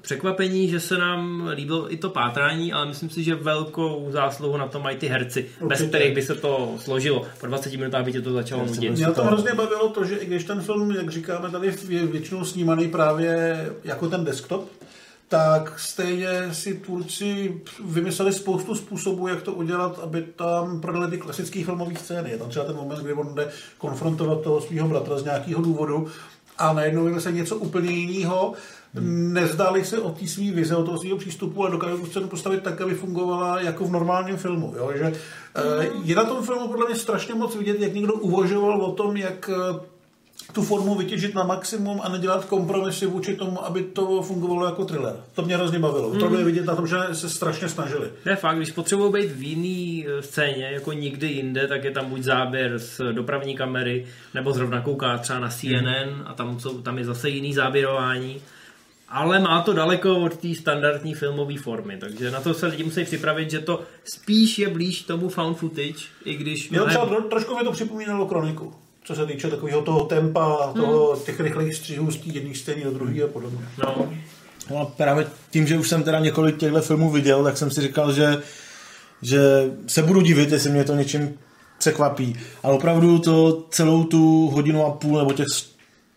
překvapení, 0.00 0.68
že 0.68 0.80
se 0.80 0.98
nám 0.98 1.50
líbilo 1.54 1.92
i 1.92 1.96
to 1.96 2.10
pátrání, 2.10 2.72
ale 2.72 2.86
myslím 2.86 3.10
si, 3.10 3.22
že 3.22 3.34
velkou 3.34 4.06
zásluhu 4.10 4.56
na 4.56 4.68
to 4.68 4.80
mají 4.80 4.96
ty 4.96 5.06
herci, 5.06 5.40
Určitě. 5.40 5.66
bez 5.66 5.88
kterých 5.88 6.14
by 6.14 6.22
se 6.22 6.34
to 6.34 6.74
složilo. 6.78 7.26
Po 7.40 7.46
20 7.46 7.72
minutách 7.72 8.04
by 8.04 8.12
tě 8.12 8.20
to 8.20 8.32
začalo 8.32 8.66
nudit. 8.66 8.90
Mě 8.90 9.06
to 9.06 9.24
hrozně 9.24 9.54
bavilo 9.54 9.88
to, 9.88 10.04
že 10.04 10.16
i 10.16 10.26
když 10.26 10.44
ten 10.44 10.60
film, 10.60 10.90
jak 10.90 11.10
říkáme 11.10 11.50
tady, 11.50 11.74
je 11.88 12.06
většinou 12.06 12.44
snímaný 12.44 12.88
právě 12.88 13.56
jako 13.84 14.08
ten 14.08 14.24
desktop, 14.24 14.68
tak 15.28 15.78
stejně 15.78 16.54
si 16.54 16.74
tvůrci 16.74 17.60
vymysleli 17.84 18.32
spoustu 18.32 18.74
způsobů, 18.74 19.28
jak 19.28 19.42
to 19.42 19.52
udělat, 19.52 19.98
aby 19.98 20.22
tam 20.36 20.80
prodali 20.80 21.10
ty 21.10 21.18
klasické 21.18 21.64
filmové 21.64 21.94
scény. 21.94 22.30
Je 22.30 22.38
tam 22.38 22.48
třeba 22.48 22.64
ten 22.64 22.76
moment, 22.76 23.02
kdy 23.02 23.12
on 23.12 23.34
jde 23.34 23.48
konfrontovat 23.78 24.40
toho 24.40 24.60
svého 24.60 24.88
bratra 24.88 25.18
z 25.18 25.24
nějakého 25.24 25.62
důvodu 25.62 26.08
a 26.58 26.72
najednou 26.72 27.20
se 27.20 27.32
něco 27.32 27.56
úplně 27.56 27.90
jiného. 27.90 28.54
Hmm. 28.94 29.32
Nezdali 29.32 29.84
se 29.84 29.98
od 29.98 30.18
té 30.18 30.26
svý 30.26 30.50
vize, 30.50 30.76
od 30.76 30.84
toho 30.84 30.98
svého 30.98 31.18
přístupu 31.18 31.64
a 31.64 31.70
dokážou 31.70 31.98
tu 31.98 32.06
scénu 32.06 32.28
postavit 32.28 32.62
tak, 32.62 32.80
aby 32.80 32.94
fungovala 32.94 33.60
jako 33.60 33.84
v 33.84 33.92
normálním 33.92 34.36
filmu. 34.36 34.74
Jo? 34.76 34.90
Že, 34.96 35.12
eh, 35.56 35.88
je 36.04 36.16
na 36.16 36.24
tom 36.24 36.44
filmu 36.44 36.68
podle 36.68 36.86
mě 36.86 36.96
strašně 36.96 37.34
moc 37.34 37.56
vidět, 37.56 37.80
jak 37.80 37.94
někdo 37.94 38.14
uvažoval 38.14 38.82
o 38.82 38.92
tom, 38.92 39.16
jak 39.16 39.50
eh, 39.52 39.80
tu 40.52 40.62
formu 40.62 40.94
vytěžit 40.94 41.34
na 41.34 41.42
maximum 41.42 42.00
a 42.02 42.08
nedělat 42.08 42.44
kompromisy 42.44 43.06
vůči 43.06 43.36
tomu, 43.36 43.64
aby 43.64 43.82
to 43.82 44.22
fungovalo 44.22 44.66
jako 44.66 44.84
thriller. 44.84 45.16
To 45.34 45.42
mě 45.42 45.56
hrozně 45.56 45.78
bavilo. 45.78 46.10
Mm. 46.10 46.20
To 46.20 46.34
je 46.34 46.44
vidět 46.44 46.64
na 46.64 46.76
tom, 46.76 46.86
že 46.86 46.96
se 47.12 47.30
strašně 47.30 47.68
snažili. 47.68 48.10
Ne, 48.24 48.36
fakt, 48.36 48.56
když 48.56 48.70
potřebují 48.70 49.12
být 49.12 49.32
v 49.32 49.42
jiný 49.42 50.06
eh, 50.08 50.22
scéně, 50.22 50.64
jako 50.64 50.92
nikdy 50.92 51.26
jinde, 51.26 51.68
tak 51.68 51.84
je 51.84 51.90
tam 51.90 52.10
buď 52.10 52.22
záběr 52.22 52.78
z 52.78 53.00
dopravní 53.12 53.56
kamery, 53.56 54.06
nebo 54.34 54.52
zrovna 54.52 54.80
kouká 54.80 55.18
třeba 55.18 55.38
na 55.38 55.48
CNN 55.48 56.14
mm. 56.16 56.22
a 56.26 56.34
tam, 56.34 56.60
jsou, 56.60 56.82
tam 56.82 56.98
je 56.98 57.04
zase 57.04 57.28
jiný 57.28 57.54
záběrování. 57.54 58.40
Ale 59.08 59.40
má 59.40 59.62
to 59.62 59.72
daleko 59.72 60.18
od 60.18 60.36
té 60.36 60.54
standardní 60.54 61.14
filmové 61.14 61.58
formy, 61.58 61.96
takže 61.96 62.30
na 62.30 62.40
to 62.40 62.54
se 62.54 62.66
lidi 62.66 62.84
musí 62.84 63.04
připravit, 63.04 63.50
že 63.50 63.58
to 63.58 63.82
spíš 64.04 64.58
je 64.58 64.68
blíž 64.68 65.02
tomu 65.02 65.28
found 65.28 65.58
footage, 65.58 66.04
i 66.24 66.34
když... 66.34 66.70
Jo, 66.70 66.84
mnohem... 66.84 66.88
třeba 66.88 67.20
trošku 67.20 67.56
mi 67.56 67.64
to 67.64 67.72
připomínalo 67.72 68.26
kroniku 68.26 68.74
co 69.04 69.14
se 69.14 69.26
týče 69.26 69.50
takového 69.50 69.82
toho 69.82 70.04
tempa, 70.04 70.72
toho, 70.76 71.12
hmm. 71.12 71.24
těch 71.24 71.40
rychlých 71.40 71.74
střihů 71.74 72.10
z 72.10 72.16
té 72.16 72.28
jedné 72.28 72.54
scény 72.54 72.84
do 72.84 72.90
druhé 72.90 73.22
a 73.22 73.26
podobně. 73.26 73.66
No. 73.78 74.12
no 74.70 74.78
a 74.78 74.84
právě 74.84 75.26
tím, 75.50 75.66
že 75.66 75.78
už 75.78 75.88
jsem 75.88 76.02
teda 76.02 76.20
několik 76.20 76.56
těchto 76.56 76.82
filmů 76.82 77.10
viděl, 77.10 77.44
tak 77.44 77.56
jsem 77.56 77.70
si 77.70 77.80
říkal, 77.80 78.12
že, 78.12 78.42
že 79.22 79.40
se 79.86 80.02
budu 80.02 80.20
divit, 80.20 80.52
jestli 80.52 80.70
mě 80.70 80.84
to 80.84 80.94
něčím 80.94 81.38
překvapí. 81.78 82.36
Ale 82.62 82.74
opravdu 82.74 83.18
to 83.18 83.64
celou 83.70 84.04
tu 84.04 84.50
hodinu 84.50 84.86
a 84.86 84.90
půl 84.90 85.18
nebo 85.18 85.32
těch 85.32 85.46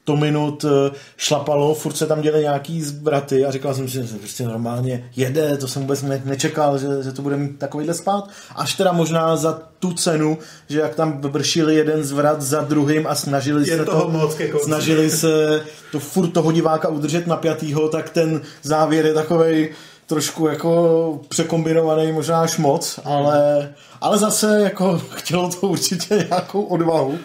100 0.06 0.16
minut 0.16 0.66
eh, 0.66 0.92
šlapalo, 1.18 1.76
furt 1.76 1.98
se 1.98 2.06
tam 2.06 2.22
děly 2.22 2.42
nějaký 2.42 2.82
zvraty 2.82 3.46
a 3.46 3.52
říkal 3.52 3.74
jsem 3.74 3.88
si, 3.90 4.08
že 4.08 4.18
prostě 4.18 4.44
normálně 4.44 5.10
jede, 5.16 5.58
to 5.58 5.68
jsem 5.68 5.82
vůbec 5.82 6.02
ne, 6.02 6.22
nečekal, 6.26 6.78
že, 6.78 6.88
že 7.04 7.12
to 7.12 7.22
bude 7.22 7.38
mít 7.38 7.60
takovýhle 7.60 7.94
spát. 7.94 8.30
Až 8.56 8.74
teda 8.74 8.92
možná 8.92 9.36
za 9.36 9.62
tu 9.80 9.94
cenu, 9.94 10.38
že 10.70 10.80
jak 10.80 10.96
tam 10.96 11.22
vršili 11.22 11.76
jeden 11.76 12.04
zvrat 12.04 12.42
za 12.42 12.62
druhým 12.62 13.08
a 13.08 13.16
snažili 13.16 13.70
Je 13.70 13.78
se 13.78 13.86
toho 13.86 14.02
to, 14.02 14.12
moc 14.12 14.38
snažili 14.64 15.10
se 15.10 15.62
to 15.92 16.00
furt 16.00 16.30
toho 16.30 16.52
diváka 16.52 16.88
udržet 16.88 17.28
napjatýho, 17.28 17.90
tak 17.90 18.10
ten 18.10 18.42
závěr 18.64 19.06
je 19.06 19.14
takovej 19.14 19.74
trošku 20.08 20.48
jako 20.48 21.20
překombinovaný 21.30 22.12
možná 22.12 22.42
až 22.42 22.58
moc, 22.58 23.00
ale, 23.06 23.70
ale 24.02 24.18
zase 24.18 24.62
jako 24.62 25.02
chtělo 25.10 25.50
to 25.50 25.68
určitě 25.68 26.26
nějakou 26.30 26.62
odvahu 26.62 27.20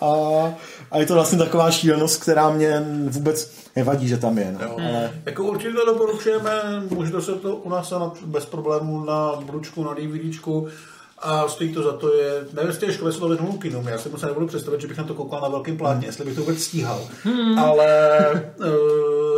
a 0.00 0.08
a 0.90 0.98
je 0.98 1.06
to 1.06 1.14
vlastně 1.14 1.38
taková 1.38 1.70
šílenost, 1.70 2.22
která 2.22 2.50
mě 2.50 2.86
vůbec 3.08 3.52
nevadí, 3.76 4.08
že 4.08 4.16
tam 4.16 4.38
je. 4.38 4.56
No. 4.60 4.72
Ale... 4.72 5.10
Jako 5.26 5.44
určitě 5.44 5.72
doporučujeme, 5.86 6.82
můžete 6.90 7.22
se 7.22 7.32
to 7.32 7.56
u 7.56 7.70
nás 7.70 7.92
bez 8.24 8.46
problémů 8.46 9.04
na 9.04 9.32
bručku, 9.46 9.84
na 9.84 9.94
DVDčku 9.94 10.68
a 11.18 11.48
stojí 11.48 11.74
to 11.74 11.82
za 11.82 11.92
to 11.92 12.14
je, 12.14 12.32
nevím, 12.52 12.70
jestli 12.70 12.86
je 12.86 12.92
školy 12.92 13.12
se 13.12 13.18
to 13.18 13.52
kinům, 13.58 13.88
já 13.88 13.98
si 13.98 14.10
se 14.16 14.26
nebudu 14.26 14.46
představit, 14.46 14.80
že 14.80 14.88
bych 14.88 14.98
na 14.98 15.04
to 15.04 15.14
koukal 15.14 15.40
na 15.40 15.48
velkém 15.48 15.76
plátně, 15.76 16.06
jestli 16.06 16.24
bych 16.24 16.34
to 16.34 16.40
vůbec 16.40 16.62
stíhal, 16.62 17.08
hmm. 17.24 17.58
ale 17.58 18.30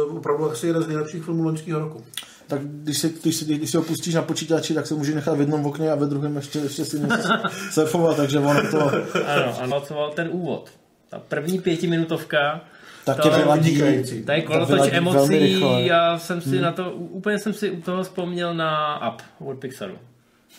uh, 0.09 0.17
opravdu 0.17 0.51
asi 0.51 0.67
jeden 0.67 0.83
z 0.83 0.87
nejlepších 0.87 1.25
filmů 1.25 1.43
loňského 1.43 1.81
roku. 1.81 2.05
tak 2.47 2.61
když 2.63 2.99
si, 2.99 3.15
když, 3.23 3.37
si, 3.37 3.45
když 3.45 3.71
si 3.71 3.77
ho 3.77 3.83
pustíš 3.83 4.15
na 4.15 4.23
počítači, 4.23 4.75
tak 4.75 4.87
se 4.87 4.95
může 4.95 5.15
nechat 5.15 5.37
v 5.37 5.41
jednom 5.41 5.67
okně 5.67 5.91
a 5.91 5.95
ve 5.95 6.07
druhém 6.07 6.37
ještě, 6.37 6.59
ještě 6.59 6.85
si 6.85 7.01
něco 7.01 7.29
surfovat, 7.71 8.17
takže 8.17 8.39
ono 8.39 8.71
to... 8.71 8.81
Ano, 9.27 9.55
ano, 9.61 9.81
to 9.81 10.13
ten 10.15 10.29
úvod. 10.33 10.71
Ta 11.11 11.19
první 11.19 11.59
pětiminutovka, 11.61 12.61
tak 13.05 13.17
to, 13.17 13.31
tě 13.31 13.37
vyladí, 13.37 13.79
to 14.25 14.33
je 14.33 14.43
kolotoč 14.43 14.93
emocí, 14.93 15.87
já 15.87 16.19
jsem 16.19 16.41
si 16.41 16.49
hmm. 16.49 16.63
na 16.63 16.73
to, 16.73 16.91
úplně 16.93 17.39
jsem 17.39 17.53
si 17.53 17.71
u 17.71 17.81
toho 17.81 18.03
vzpomněl 18.03 18.55
na 18.55 18.95
app 18.95 19.23
od 19.39 19.59
Pixaru. 19.59 19.99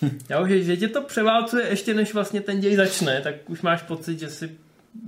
Já 0.30 0.48
že, 0.48 0.64
že 0.64 0.78
tě 0.78 0.88
to 0.88 1.02
převálcuje 1.02 1.68
ještě 1.68 1.94
než 1.94 2.14
vlastně 2.14 2.42
ten 2.42 2.60
děj 2.60 2.76
začne, 2.76 3.22
tak 3.22 3.36
už 3.48 3.62
máš 3.62 3.82
pocit, 3.82 4.20
že 4.20 4.30
si 4.30 4.52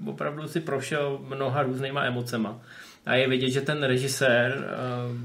opravdu 0.05 0.47
si 0.47 0.59
prošel 0.59 1.19
mnoha 1.27 1.63
různýma 1.63 2.03
emocema. 2.03 2.59
A 3.05 3.15
je 3.15 3.27
vidět, 3.27 3.49
že 3.49 3.61
ten 3.61 3.83
režisér, 3.83 4.57
uh, 5.11 5.17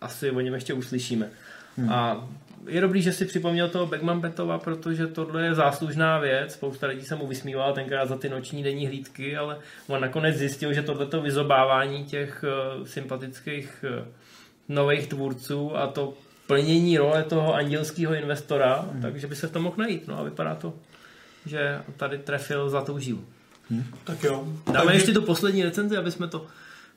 asi 0.00 0.30
o 0.30 0.40
něm 0.40 0.54
ještě 0.54 0.74
uslyšíme. 0.74 1.30
Hmm. 1.76 1.92
A 1.92 2.28
je 2.66 2.80
dobrý, 2.80 3.02
že 3.02 3.12
si 3.12 3.24
připomněl 3.26 3.68
toho 3.68 3.86
Beckman 3.86 4.20
Betova, 4.20 4.58
protože 4.58 5.06
tohle 5.06 5.44
je 5.44 5.54
záslužná 5.54 6.18
věc. 6.18 6.52
Spousta 6.52 6.86
lidí 6.86 7.04
se 7.04 7.16
mu 7.16 7.26
vysmívala 7.26 7.72
tenkrát 7.72 8.08
za 8.08 8.16
ty 8.16 8.28
noční 8.28 8.62
denní 8.62 8.86
hlídky, 8.86 9.36
ale 9.36 9.58
on 9.86 10.00
nakonec 10.00 10.36
zjistil, 10.36 10.72
že 10.72 10.82
tohleto 10.82 11.20
vyzobávání 11.22 12.04
těch 12.04 12.44
uh, 12.78 12.86
sympatických 12.86 13.84
uh, 14.00 14.06
nových 14.68 15.06
tvůrců 15.06 15.76
a 15.76 15.86
to 15.86 16.14
plnění 16.46 16.98
role 16.98 17.22
toho 17.22 17.54
andělského 17.54 18.14
investora, 18.14 18.86
hmm. 18.92 19.02
takže 19.02 19.26
by 19.26 19.36
se 19.36 19.48
to 19.48 19.60
mohl 19.60 19.76
najít. 19.78 20.08
No 20.08 20.18
a 20.18 20.22
vypadá 20.22 20.54
to, 20.54 20.74
že 21.46 21.80
tady 21.96 22.18
trefil 22.18 22.70
za 22.70 22.80
tou 22.80 22.98
živu. 22.98 23.24
Hmm. 23.70 23.84
Tak 24.04 24.24
jo. 24.24 24.44
Dáme 24.66 24.86
tak 24.86 24.94
ještě 24.94 25.12
tu 25.12 25.22
poslední 25.22 25.64
recenzi, 25.64 25.96
aby 25.96 26.10
jsme 26.10 26.28
to 26.28 26.46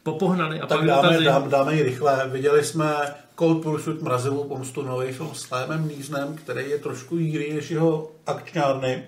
popohnali. 0.03 0.59
A 0.59 0.67
tak 0.67 0.77
pak 0.77 0.87
dáme, 0.87 1.21
dáme, 1.21 1.49
dáme 1.49 1.75
ji 1.75 1.83
rychle. 1.83 2.29
Viděli 2.29 2.63
jsme 2.63 2.93
Cold 3.39 3.63
Pursuit 3.63 4.01
mrazivou 4.01 4.43
pomstu, 4.43 4.81
nový 4.81 5.11
film 5.11 5.29
s 5.33 5.51
Lémem 5.51 5.87
Níznem, 5.87 6.35
který 6.35 6.69
je 6.69 6.77
trošku 6.77 7.17
jíry 7.17 7.53
než 7.53 7.71
jeho 7.71 8.11
akčňárny. 8.25 9.03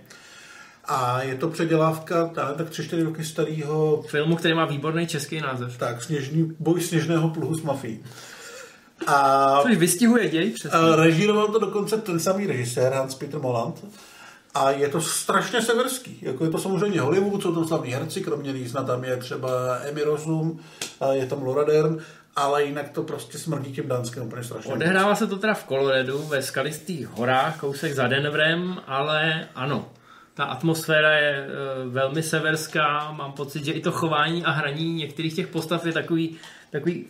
A 0.85 1.21
je 1.21 1.35
to 1.35 1.49
předělávka 1.49 2.31
tak 2.57 2.69
tři 2.69 2.83
čtyři 2.83 3.03
roky 3.03 3.23
starého 3.23 4.01
filmu, 4.01 4.35
který 4.35 4.53
má 4.53 4.65
výborný 4.65 5.07
český 5.07 5.41
název. 5.41 5.77
Tak, 5.77 6.03
sněžný, 6.03 6.55
boj 6.59 6.81
sněžného 6.81 7.29
pluhu 7.29 7.55
s 7.55 7.61
mafií. 7.61 8.03
A, 9.07 9.59
Což 9.61 9.77
vystihuje 9.77 10.29
děj 10.29 10.51
přesně. 10.51 10.79
Režíroval 10.95 11.47
to 11.47 11.59
dokonce 11.59 11.97
ten 11.97 12.19
samý 12.19 12.47
režisér, 12.47 12.93
Hans-Peter 12.93 13.39
Moland. 13.39 13.85
A 14.53 14.71
je 14.71 14.89
to 14.89 15.01
strašně 15.01 15.61
severský. 15.61 16.19
Jako 16.21 16.43
je 16.45 16.49
to 16.49 16.57
samozřejmě 16.57 17.01
Hollywood, 17.01 17.41
jsou 17.41 17.55
tam 17.55 17.67
slavní 17.67 17.91
herci, 17.91 18.21
kromě 18.21 18.53
Nízna 18.53 18.83
tam 18.83 19.03
je 19.03 19.17
třeba 19.17 19.49
Emmy 19.83 20.03
Rossum, 20.03 20.59
je 21.11 21.25
tam 21.25 21.43
Laura 21.43 21.63
Dern, 21.63 21.99
ale 22.35 22.63
jinak 22.63 22.89
to 22.89 23.03
prostě 23.03 23.37
smrdí 23.37 23.71
tím 23.71 23.87
Danskem 23.87 24.23
úplně 24.23 24.43
strašně. 24.43 24.73
Odehrává 24.73 25.15
se 25.15 25.27
to 25.27 25.37
teda 25.37 25.53
v 25.53 25.67
Coloradu, 25.67 26.17
ve 26.17 26.41
skalistých 26.41 27.07
horách, 27.07 27.59
kousek 27.59 27.93
za 27.93 28.07
Denverem, 28.07 28.81
ale 28.87 29.47
ano, 29.55 29.89
ta 30.33 30.43
atmosféra 30.43 31.13
je 31.13 31.31
e, 31.31 31.47
velmi 31.89 32.23
severská, 32.23 33.11
mám 33.11 33.31
pocit, 33.31 33.65
že 33.65 33.71
i 33.71 33.81
to 33.81 33.91
chování 33.91 34.45
a 34.45 34.51
hraní 34.51 34.93
některých 34.93 35.35
těch 35.35 35.47
postav 35.47 35.85
je 35.85 35.93
takový, 35.93 36.37
takový 36.71 37.05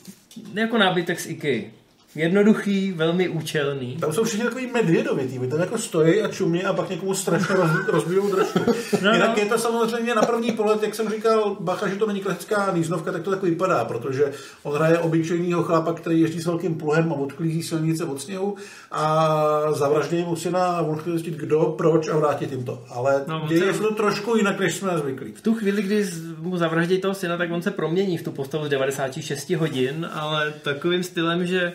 jako 0.54 0.78
nábytek 0.78 1.20
z 1.20 1.26
IKEA 1.26 1.72
jednoduchý, 2.16 2.92
velmi 2.92 3.30
účelný. 3.30 3.98
Tam 3.98 4.14
jsou 4.14 4.24
všichni 4.24 4.46
takový 4.46 4.68
medvědovitý, 4.68 5.40
tam 5.48 5.60
jako 5.60 5.78
stojí 5.78 6.22
a 6.22 6.28
čumí 6.28 6.64
a 6.64 6.74
pak 6.74 6.90
někomu 6.90 7.14
strašně 7.14 7.56
roz, 7.56 7.72
rozbijou 7.88 8.36
držku. 8.36 8.60
No, 9.02 9.12
Jinak 9.12 9.38
no. 9.38 9.44
je 9.44 9.46
to 9.46 9.58
samozřejmě 9.58 10.16
na 10.16 10.22
první 10.22 10.52
pohled, 10.52 10.84
jak 10.84 10.96
jsem 10.96 11.10
říkal, 11.10 11.58
bacha, 11.60 11.88
že 11.88 11.96
to 11.96 12.08
není 12.08 12.22
klasická 12.22 12.72
níznovka, 12.76 13.12
tak 13.12 13.24
to 13.24 13.32
tak 13.32 13.44
vypadá, 13.44 13.86
protože 13.86 14.32
on 14.64 14.76
hraje 14.76 15.00
obyčejného 15.00 15.64
chlapa, 15.64 15.94
který 15.94 16.22
jezdí 16.22 16.42
s 16.42 16.46
velkým 16.46 16.76
pluhem 16.76 17.12
a 17.14 17.16
odklízí 17.16 17.64
silnice 17.64 18.06
od 18.06 18.22
sněhu 18.22 18.56
a 18.92 19.74
zavraždí 19.74 20.24
mu 20.24 20.36
syna 20.36 20.66
a 20.66 20.82
on 20.82 20.98
chce 20.98 21.10
zjistit, 21.10 21.34
kdo, 21.34 21.76
proč 21.78 22.10
a 22.10 22.18
vrátit 22.18 22.52
jim 22.52 22.64
to. 22.64 22.84
Ale 22.90 23.24
no, 23.28 23.46
děje 23.48 23.74
se 23.74 23.80
to 23.80 23.94
trošku 23.94 24.36
jinak, 24.36 24.60
než 24.60 24.76
jsme 24.76 24.98
zvyklí. 24.98 25.34
V 25.34 25.42
tu 25.42 25.54
chvíli, 25.54 25.82
kdy 25.82 26.06
mu 26.40 26.58
zavraždí 26.58 26.98
toho 26.98 27.14
syna, 27.14 27.38
tak 27.38 27.52
on 27.52 27.62
se 27.62 27.72
promění 27.72 28.18
v 28.18 28.24
tu 28.24 28.32
postavu 28.32 28.66
z 28.66 28.70
96 28.70 29.50
hodin, 29.50 30.10
ale 30.14 30.54
takovým 30.64 31.04
stylem, 31.04 31.46
že 31.46 31.74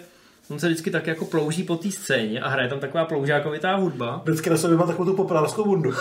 on 0.51 0.59
se 0.59 0.66
vždycky 0.66 0.90
tak 0.90 1.07
jako 1.07 1.24
plouží 1.24 1.62
po 1.62 1.76
té 1.76 1.90
scéně 1.90 2.40
a 2.40 2.48
hraje 2.48 2.68
tam 2.68 2.78
taková 2.78 3.05
ploužákovitá 3.05 3.74
hudba. 3.74 4.22
Vždycky 4.24 4.51
na 4.51 4.57
sobě 4.57 4.76
má 4.76 4.86
takovou 4.86 5.11
tu 5.11 5.16
poprárskou 5.16 5.64
bundu. 5.64 5.92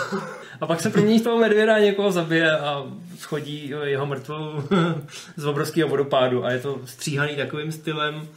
a 0.60 0.66
pak 0.66 0.80
se 0.80 0.90
promění 0.90 1.18
z 1.18 1.22
toho 1.22 1.38
medvěda 1.38 1.74
a 1.74 1.78
někoho 1.78 2.12
zabije 2.12 2.58
a 2.58 2.84
schodí 3.18 3.74
jeho 3.82 4.06
mrtvou 4.06 4.62
z 5.36 5.46
obrovského 5.46 5.88
vodopádu 5.88 6.44
a 6.44 6.50
je 6.50 6.58
to 6.58 6.80
stříhaný 6.84 7.36
takovým 7.36 7.72
stylem. 7.72 8.28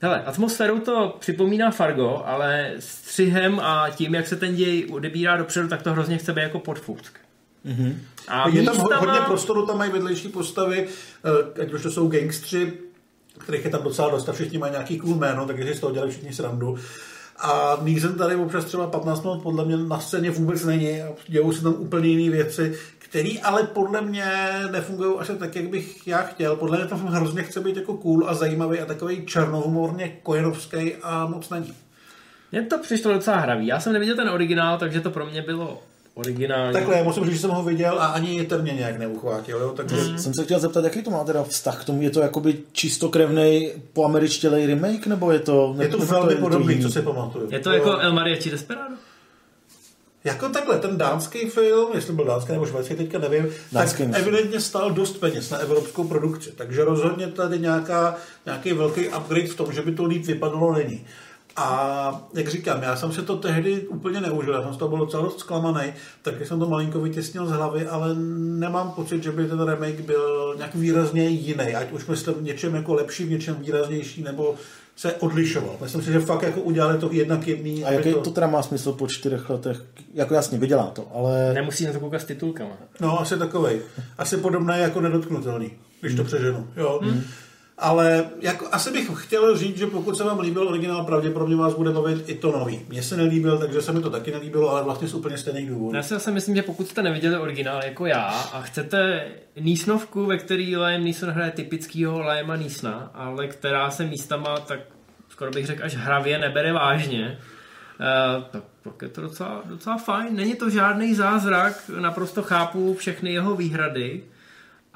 Hele, 0.00 0.24
atmosférou 0.24 0.78
to 0.78 1.16
připomíná 1.20 1.70
Fargo, 1.70 2.22
ale 2.24 2.72
střihem 2.78 3.60
a 3.60 3.90
tím, 3.90 4.14
jak 4.14 4.26
se 4.26 4.36
ten 4.36 4.56
děj 4.56 4.86
odebírá 4.90 5.36
dopředu, 5.36 5.68
tak 5.68 5.82
to 5.82 5.92
hrozně 5.92 6.18
chce 6.18 6.32
být 6.32 6.42
jako 6.42 6.58
podfuck. 6.58 7.12
Mm-hmm. 7.66 7.94
A 8.28 8.48
je 8.48 8.62
tam 8.62 8.76
hodně 8.76 9.20
prostoru, 9.26 9.66
tam 9.66 9.78
mají 9.78 9.90
vedlejší 9.90 10.28
postavy, 10.28 10.88
eh, 11.58 11.62
ať 11.62 11.72
už 11.72 11.82
to 11.82 11.90
jsou 11.90 12.08
gangstři, 12.08 12.72
kterých 13.38 13.64
je 13.64 13.70
tam 13.70 13.82
docela 13.82 14.10
dost 14.10 14.28
a 14.28 14.32
všichni 14.32 14.58
mají 14.58 14.72
nějaký 14.72 14.98
cool 14.98 15.14
jméno, 15.14 15.46
takže 15.46 15.64
si 15.64 15.74
z 15.74 15.80
toho 15.80 15.92
dělají 15.92 16.12
všichni 16.12 16.32
srandu. 16.32 16.78
A 17.38 17.78
Neeson 17.82 18.14
tady 18.14 18.34
občas 18.34 18.64
třeba 18.64 18.86
15 18.86 19.22
minut 19.22 19.42
podle 19.42 19.64
mě 19.64 19.76
na 19.76 20.00
scéně 20.00 20.30
vůbec 20.30 20.64
není 20.64 21.02
a 21.02 21.08
dějou 21.26 21.52
se 21.52 21.62
tam 21.62 21.74
úplně 21.78 22.08
jiné 22.08 22.36
věci, 22.36 22.78
které 22.98 23.30
ale 23.42 23.62
podle 23.62 24.00
mě 24.00 24.26
nefungují 24.70 25.14
až 25.18 25.30
tak, 25.38 25.56
jak 25.56 25.68
bych 25.68 26.06
já 26.06 26.18
chtěl. 26.18 26.56
Podle 26.56 26.78
mě 26.78 26.86
to 26.86 26.96
hrozně 26.96 27.42
chce 27.42 27.60
být 27.60 27.76
jako 27.76 27.94
cool 27.94 28.28
a 28.28 28.34
zajímavý 28.34 28.80
a 28.80 28.86
takový 28.86 29.26
černohumorně 29.26 30.08
kojenovský 30.22 30.94
a 31.02 31.26
moc 31.26 31.50
není. 31.50 31.74
Mně 32.52 32.62
to 32.62 32.78
přišlo 32.78 33.12
docela 33.12 33.36
hravý. 33.36 33.66
Já 33.66 33.80
jsem 33.80 33.92
neviděl 33.92 34.16
ten 34.16 34.28
originál, 34.28 34.78
takže 34.78 35.00
to 35.00 35.10
pro 35.10 35.26
mě 35.26 35.42
bylo 35.42 35.82
originální. 36.16 36.72
Takhle, 36.72 37.02
musím 37.02 37.24
říct, 37.24 37.34
že 37.34 37.40
jsem 37.40 37.50
ho 37.50 37.62
viděl 37.62 38.00
a 38.00 38.06
ani 38.06 38.44
ten 38.44 38.62
mě 38.62 38.72
nějak 38.72 38.98
neuchvátil. 38.98 39.58
Jo? 39.58 39.72
Takže... 39.76 39.96
Mm. 39.96 40.18
Jsem 40.18 40.34
se 40.34 40.44
chtěl 40.44 40.58
zeptat, 40.58 40.84
jaký 40.84 41.02
to 41.02 41.10
má 41.10 41.24
teda 41.24 41.44
vztah 41.44 41.82
k 41.82 41.84
tomu? 41.84 42.02
Je 42.02 42.10
to 42.10 42.20
jakoby 42.20 42.58
čistokrevný 42.72 43.72
po 43.92 44.04
američtělej 44.04 44.66
remake, 44.66 45.06
nebo 45.06 45.32
je 45.32 45.38
to... 45.38 45.76
Je 45.80 45.88
to 45.88 45.98
velmi 45.98 46.34
podobný, 46.34 46.82
co 46.82 46.90
si 46.90 47.02
pamatuju. 47.02 47.48
Je 47.50 47.58
to 47.58 47.72
jako 47.72 47.98
El 47.98 48.12
Mariachi 48.12 48.50
Desperado? 48.50 48.94
Jako 50.24 50.48
takhle, 50.48 50.78
ten 50.78 50.98
dánský 50.98 51.38
film, 51.38 51.90
jestli 51.94 52.12
byl 52.14 52.24
dánský 52.24 52.52
nebo 52.52 52.66
švédský, 52.66 52.94
teďka 52.94 53.18
nevím, 53.18 53.46
dánský 53.72 53.98
tak 53.98 54.08
myslím. 54.08 54.28
evidentně 54.28 54.60
stál 54.60 54.90
dost 54.90 55.20
peněz 55.20 55.50
na 55.50 55.58
evropskou 55.58 56.04
produkci. 56.04 56.52
Takže 56.56 56.84
rozhodně 56.84 57.26
tady 57.26 57.58
nějaká, 57.58 58.16
nějaký 58.46 58.72
velký 58.72 59.08
upgrade 59.08 59.46
v 59.46 59.56
tom, 59.56 59.72
že 59.72 59.82
by 59.82 59.92
to 59.92 60.04
líp 60.04 60.26
vypadalo, 60.26 60.72
není. 60.72 61.04
A 61.56 62.28
jak 62.34 62.48
říkám, 62.48 62.82
já 62.82 62.96
jsem 62.96 63.12
se 63.12 63.22
to 63.22 63.36
tehdy 63.36 63.80
úplně 63.80 64.20
neužil, 64.20 64.54
já 64.54 64.62
jsem 64.62 64.74
z 64.74 64.76
toho 64.76 64.88
byl 64.88 64.98
docela 64.98 65.22
dost 65.22 65.38
zklamaný, 65.38 65.92
taky 66.22 66.46
jsem 66.46 66.60
to 66.60 66.68
malinko 66.68 67.00
vytěsnil 67.00 67.46
z 67.46 67.50
hlavy, 67.50 67.86
ale 67.86 68.14
nemám 68.38 68.90
pocit, 68.90 69.22
že 69.22 69.32
by 69.32 69.46
ten 69.46 69.64
remake 69.64 70.00
byl 70.00 70.54
nějak 70.56 70.74
výrazně 70.74 71.28
jiný, 71.28 71.74
ať 71.74 71.92
už 71.92 72.06
myslím 72.06 72.34
v 72.34 72.42
něčem 72.42 72.74
jako 72.74 72.94
lepší, 72.94 73.24
v 73.24 73.30
něčem 73.30 73.54
výraznější, 73.54 74.22
nebo 74.22 74.54
se 74.96 75.12
odlišoval. 75.12 75.76
Myslím 75.82 76.02
si, 76.02 76.12
že 76.12 76.20
fakt 76.20 76.42
jako 76.42 76.60
udělali 76.60 76.98
to 76.98 77.08
jednak 77.12 77.48
jedný. 77.48 77.84
A 77.84 77.92
jaký 77.92 78.12
to... 78.12 78.20
to 78.20 78.30
teda 78.30 78.46
má 78.46 78.62
smysl 78.62 78.92
po 78.92 79.08
čtyřech 79.08 79.50
letech? 79.50 79.82
Jako 80.14 80.34
jasně, 80.34 80.58
vydělá 80.58 80.84
to, 80.86 81.08
ale... 81.14 81.54
Nemusí 81.54 81.86
na 81.86 81.92
to 81.92 82.00
koukat 82.00 82.20
s 82.20 82.24
titulkama. 82.24 82.76
No, 83.00 83.20
asi 83.20 83.38
takovej. 83.38 83.80
Asi 84.18 84.36
podobné 84.36 84.78
jako 84.78 85.00
nedotknutelný, 85.00 85.70
když 86.00 86.14
to 86.14 86.22
hmm. 86.22 86.26
přeženu. 86.26 86.68
Jo. 86.76 87.00
Hmm. 87.02 87.22
Ale 87.78 88.30
jako, 88.40 88.66
asi 88.72 88.92
bych 88.92 89.10
chtěl 89.14 89.56
říct, 89.56 89.78
že 89.78 89.86
pokud 89.86 90.16
se 90.16 90.24
vám 90.24 90.40
líbil 90.40 90.68
originál, 90.68 91.04
pravděpodobně 91.04 91.56
vás 91.56 91.74
bude 91.74 91.90
bavit 91.90 92.28
i 92.28 92.34
to 92.34 92.52
nový. 92.52 92.80
Mně 92.88 93.02
se 93.02 93.16
nelíbil, 93.16 93.58
takže 93.58 93.82
se 93.82 93.92
mi 93.92 94.00
to 94.00 94.10
taky 94.10 94.30
nelíbilo, 94.30 94.70
ale 94.70 94.82
vlastně 94.82 95.08
z 95.08 95.14
úplně 95.14 95.38
stejných 95.38 95.68
důvodů. 95.68 95.96
Já 95.96 96.02
si 96.02 96.14
asi 96.14 96.30
myslím, 96.30 96.56
že 96.56 96.62
pokud 96.62 96.88
jste 96.88 97.02
neviděli 97.02 97.38
originál 97.38 97.84
jako 97.84 98.06
já 98.06 98.24
a 98.52 98.62
chcete 98.62 99.24
Nísnovku, 99.60 100.26
ve 100.26 100.38
který 100.38 100.76
Liam 100.76 101.04
Neeson 101.04 101.30
hraje 101.30 101.50
typického 101.50 102.20
Liama 102.20 102.56
Neesona, 102.56 103.10
ale 103.14 103.46
která 103.46 103.90
se 103.90 104.04
místama 104.04 104.60
tak 104.60 104.80
skoro 105.28 105.50
bych 105.50 105.66
řekl 105.66 105.84
až 105.84 105.94
hravě 105.94 106.38
nebere 106.38 106.72
vážně, 106.72 107.38
Uh, 108.00 108.44
tak, 108.44 108.62
tak 108.82 109.02
je 109.02 109.08
to 109.08 109.20
docela, 109.20 109.62
docela 109.64 109.96
fajn. 109.96 110.36
Není 110.36 110.54
to 110.54 110.70
žádný 110.70 111.14
zázrak, 111.14 111.90
naprosto 112.00 112.42
chápu 112.42 112.94
všechny 112.94 113.32
jeho 113.32 113.56
výhrady, 113.56 114.22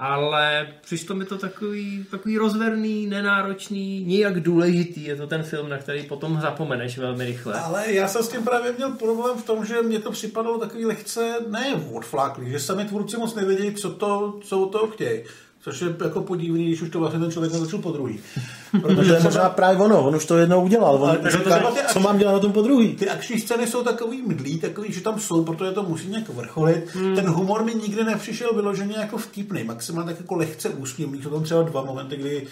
ale 0.00 0.68
přišlo 0.80 1.16
mi 1.16 1.24
to 1.24 1.38
takový, 1.38 2.06
takový 2.10 2.38
rozverný, 2.38 3.06
nenáročný, 3.06 4.04
nijak 4.04 4.40
důležitý. 4.40 5.04
Je 5.04 5.16
to 5.16 5.26
ten 5.26 5.42
film, 5.42 5.68
na 5.68 5.78
který 5.78 6.02
potom 6.02 6.40
zapomeneš 6.40 6.98
velmi 6.98 7.24
rychle. 7.24 7.60
Ale 7.60 7.92
já 7.92 8.08
jsem 8.08 8.22
s 8.22 8.28
tím 8.28 8.42
právě 8.42 8.72
měl 8.72 8.90
problém 8.90 9.38
v 9.38 9.44
tom, 9.44 9.64
že 9.64 9.82
mě 9.82 9.98
to 9.98 10.10
připadalo 10.10 10.58
takový 10.58 10.86
lehce, 10.86 11.34
ne 11.48 11.74
odfláklý, 11.92 12.50
že 12.50 12.60
sami 12.60 12.84
tvůrci 12.84 13.16
moc 13.16 13.34
nevědějí, 13.34 13.74
co 13.74 13.90
to, 13.90 14.38
co 14.42 14.66
to 14.66 14.86
chtějí. 14.86 15.22
Což 15.62 15.80
je 15.80 15.96
jako 16.04 16.20
podivný, 16.20 16.66
když 16.66 16.82
už 16.82 16.90
to 16.90 16.98
vlastně 16.98 17.20
ten 17.20 17.30
člověk 17.30 17.52
nezačal 17.52 17.80
po 17.80 17.90
druhý. 17.90 18.20
Protože 18.80 19.08
to 19.08 19.14
je 19.14 19.22
možná 19.22 19.48
právě 19.48 19.78
ono, 19.78 20.06
on 20.06 20.16
už 20.16 20.24
to 20.24 20.36
jednou 20.36 20.64
udělal. 20.64 20.94
On 20.94 21.30
říká, 21.30 21.58
to 21.58 21.70
ty, 21.70 21.80
co 21.92 22.00
mám 22.00 22.18
dělat 22.18 22.32
na 22.32 22.38
tom 22.38 22.52
po 22.52 22.62
druhý? 22.62 22.94
Ty 22.94 23.08
akční 23.08 23.40
scény 23.40 23.66
jsou 23.66 23.82
takový 23.82 24.22
mdlý, 24.22 24.60
takový, 24.60 24.92
že 24.92 25.00
tam 25.00 25.20
jsou, 25.20 25.44
protože 25.44 25.70
to 25.70 25.82
musí 25.82 26.08
nějak 26.08 26.28
vrcholit. 26.28 26.94
Hmm. 26.94 27.16
Ten 27.16 27.28
humor 27.28 27.64
mi 27.64 27.74
nikdy 27.74 28.04
nepřišel 28.04 28.54
vyloženě 28.54 28.94
jako 28.98 29.18
vtipný, 29.18 29.64
maximálně 29.64 30.10
tak 30.10 30.20
jako 30.20 30.34
lehce 30.34 30.68
úsměvný. 30.68 31.22
Jsou 31.22 31.30
tam 31.30 31.42
třeba 31.42 31.62
dva 31.62 31.84
momenty, 31.84 32.16
kdy 32.16 32.46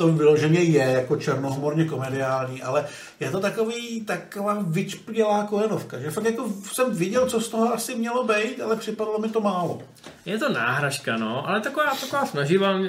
to 0.00 0.08
vyloženě 0.08 0.60
je 0.60 0.84
jako 0.84 1.16
černohumorně 1.16 1.84
komediální, 1.84 2.62
ale 2.62 2.86
je 3.20 3.30
to 3.30 3.40
takový, 3.40 4.00
taková 4.00 4.58
vyčpělá 4.66 5.46
kojenovka, 5.46 5.98
že 5.98 6.10
fakt 6.10 6.24
jako 6.24 6.48
jsem 6.72 6.94
viděl, 6.94 7.26
co 7.26 7.40
z 7.40 7.48
toho 7.48 7.74
asi 7.74 7.94
mělo 7.94 8.24
být, 8.24 8.60
ale 8.60 8.76
připadalo 8.76 9.18
mi 9.18 9.28
to 9.28 9.40
málo. 9.40 9.82
Je 10.24 10.38
to 10.38 10.48
náhražka, 10.48 11.16
no, 11.16 11.48
ale 11.48 11.60
taková, 11.60 11.94
taková 12.00 12.26
snaživá, 12.26 12.80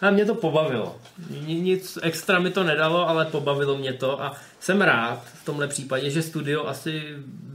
a 0.00 0.10
mě 0.10 0.24
to 0.24 0.34
pobavilo. 0.34 0.96
Nic 1.46 1.98
extra 2.02 2.38
mi 2.38 2.50
to 2.50 2.64
nedalo, 2.64 3.08
ale 3.08 3.24
pobavilo 3.24 3.78
mě 3.78 3.92
to 3.92 4.22
a 4.22 4.34
jsem 4.66 4.80
rád 4.80 5.22
v 5.24 5.44
tomhle 5.44 5.68
případě, 5.68 6.10
že 6.10 6.22
studio 6.22 6.66
asi 6.66 7.02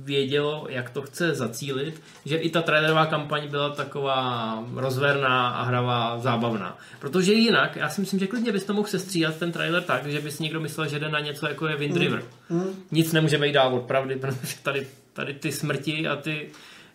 vědělo, 0.03 0.65
jak 0.69 0.89
to 0.89 1.01
chce 1.01 1.35
zacílit, 1.35 2.01
že 2.25 2.37
i 2.37 2.49
ta 2.49 2.61
trailerová 2.61 3.05
kampaň 3.05 3.47
byla 3.47 3.69
taková 3.69 4.63
rozverná 4.75 5.49
a 5.49 5.63
hravá, 5.63 6.19
zábavná. 6.19 6.77
Protože 6.99 7.33
jinak, 7.33 7.75
já 7.75 7.89
si 7.89 8.01
myslím, 8.01 8.19
že 8.19 8.27
klidně 8.27 8.51
bys 8.51 8.63
to 8.63 8.73
mohl 8.73 8.87
sestříhat 8.87 9.35
ten 9.35 9.51
trailer 9.51 9.83
tak, 9.83 10.05
že 10.05 10.19
bys 10.19 10.39
někdo 10.39 10.59
myslel, 10.59 10.87
že 10.87 10.99
jde 10.99 11.09
na 11.09 11.19
něco 11.19 11.47
jako 11.47 11.67
je 11.67 11.75
Wind 11.75 11.97
River. 11.97 12.23
Mm. 12.49 12.59
Mm. 12.59 12.83
Nic 12.91 13.13
nemůže 13.13 13.37
být 13.37 13.53
dál 13.53 13.75
od 13.75 13.83
pravdy, 13.83 14.15
protože 14.15 14.55
tady, 14.63 14.87
tady 15.13 15.33
ty 15.33 15.51
smrti 15.51 16.07
a 16.07 16.15
ty, 16.15 16.49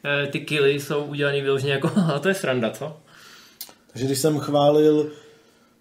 eh, 0.04 0.26
ty 0.26 0.40
killy 0.40 0.80
jsou 0.80 1.04
udělané 1.04 1.40
vyloženě 1.40 1.72
jako, 1.72 1.90
a 2.14 2.18
to 2.18 2.28
je 2.28 2.34
sranda, 2.34 2.70
co? 2.70 2.96
Takže 3.92 4.06
když 4.06 4.18
jsem 4.18 4.38
chválil 4.38 5.10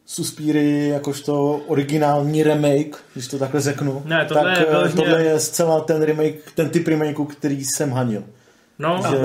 Suspíry 0.05 0.87
jakožto 0.87 1.61
originální 1.67 2.43
remake, 2.43 3.03
když 3.13 3.27
to 3.27 3.39
takhle 3.39 3.61
řeknu, 3.61 4.01
ne, 4.05 4.25
tohle 4.25 4.43
tak 4.43 4.59
je 4.59 4.67
eh, 4.67 4.69
vyloženě... 4.69 4.95
tohle 4.95 5.23
je 5.23 5.39
zcela 5.39 5.81
ten 5.81 6.03
remake, 6.03 6.51
ten 6.55 6.69
typ 6.69 6.87
remakeu, 6.87 7.25
který 7.25 7.65
jsem 7.65 7.91
hanil. 7.91 8.23
No, 8.79 9.01
že... 9.09 9.17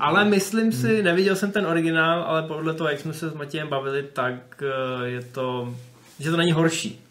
ale 0.00 0.24
myslím 0.24 0.72
si, 0.72 1.02
neviděl 1.02 1.36
jsem 1.36 1.52
ten 1.52 1.66
originál, 1.66 2.22
ale 2.22 2.42
podle 2.42 2.74
toho, 2.74 2.90
jak 2.90 3.00
jsme 3.00 3.12
se 3.12 3.30
s 3.30 3.34
Matějem 3.34 3.68
bavili, 3.68 4.02
tak 4.12 4.62
eh, 4.62 5.06
je 5.06 5.22
to, 5.22 5.74
že 6.20 6.30
to 6.30 6.36
není 6.36 6.52
horší. 6.52 7.03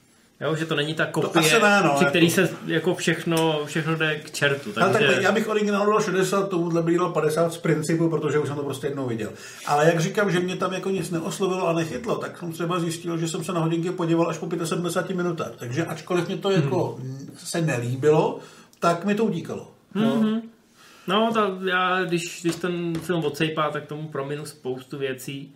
Jo, 0.44 0.56
že 0.56 0.66
to 0.66 0.76
není 0.76 0.94
ta 0.94 1.06
kopie, 1.06 1.60
to 1.60 1.66
ne, 1.66 1.82
no, 1.84 1.94
při 1.96 2.06
který 2.06 2.26
jako... 2.26 2.36
se 2.36 2.50
jako 2.66 2.96
všechno, 2.96 3.62
všechno 3.66 3.96
jde 3.96 4.16
k 4.16 4.32
čertu. 4.32 4.72
Takže... 4.72 4.82
Ale 4.82 5.14
tak 5.14 5.24
já 5.24 5.32
bych 5.32 5.50
originál 5.50 5.86
dal 5.86 6.02
60, 6.02 6.50
tomuhle 6.50 6.82
by 6.82 6.98
dal 6.98 7.10
50 7.10 7.54
z 7.54 7.58
principu, 7.58 8.10
protože 8.10 8.40
už 8.40 8.48
jsem 8.48 8.58
to 8.58 8.64
prostě 8.64 8.88
jednou 8.88 9.08
viděl. 9.08 9.32
Ale 9.66 9.86
jak 9.86 10.00
říkám, 10.00 10.32
že 10.32 10.40
mě 10.40 10.56
tam 10.56 10.74
jako 10.74 10.90
nic 10.90 11.12
neoslovilo 11.12 11.68
a 11.68 11.74
nechytlo, 11.74 12.16
tak 12.16 12.38
jsem 12.38 12.52
třeba 12.52 12.80
zjistil, 12.80 13.18
že 13.18 13.28
jsem 13.28 13.44
se 13.44 13.54
na 13.54 13.60
hodinky 13.60 13.92
podíval 13.92 14.30
až 14.30 14.38
po 14.38 14.66
75 14.66 15.16
minutách. 15.16 15.52
Takže 15.56 15.86
ačkoliv 15.86 16.28
mě 16.28 16.38
to 16.38 16.52
jako 16.52 16.96
hmm. 17.00 17.30
se 17.38 17.62
nelíbilo, 17.62 18.40
tak 18.80 19.06
mi 19.06 19.16
to 19.16 19.26
utíkalo. 19.26 19.72
Mm-hmm. 19.96 20.42
No, 21.08 21.32
ta, 21.34 21.52
já, 21.70 22.04
když, 22.04 22.40
když 22.42 22.56
ten 22.56 23.00
film 23.00 23.26
odsejpá, 23.26 23.70
tak 23.72 23.86
tomu 23.86 24.08
prominu 24.08 24.46
spoustu 24.46 24.98
věcí. 24.98 25.54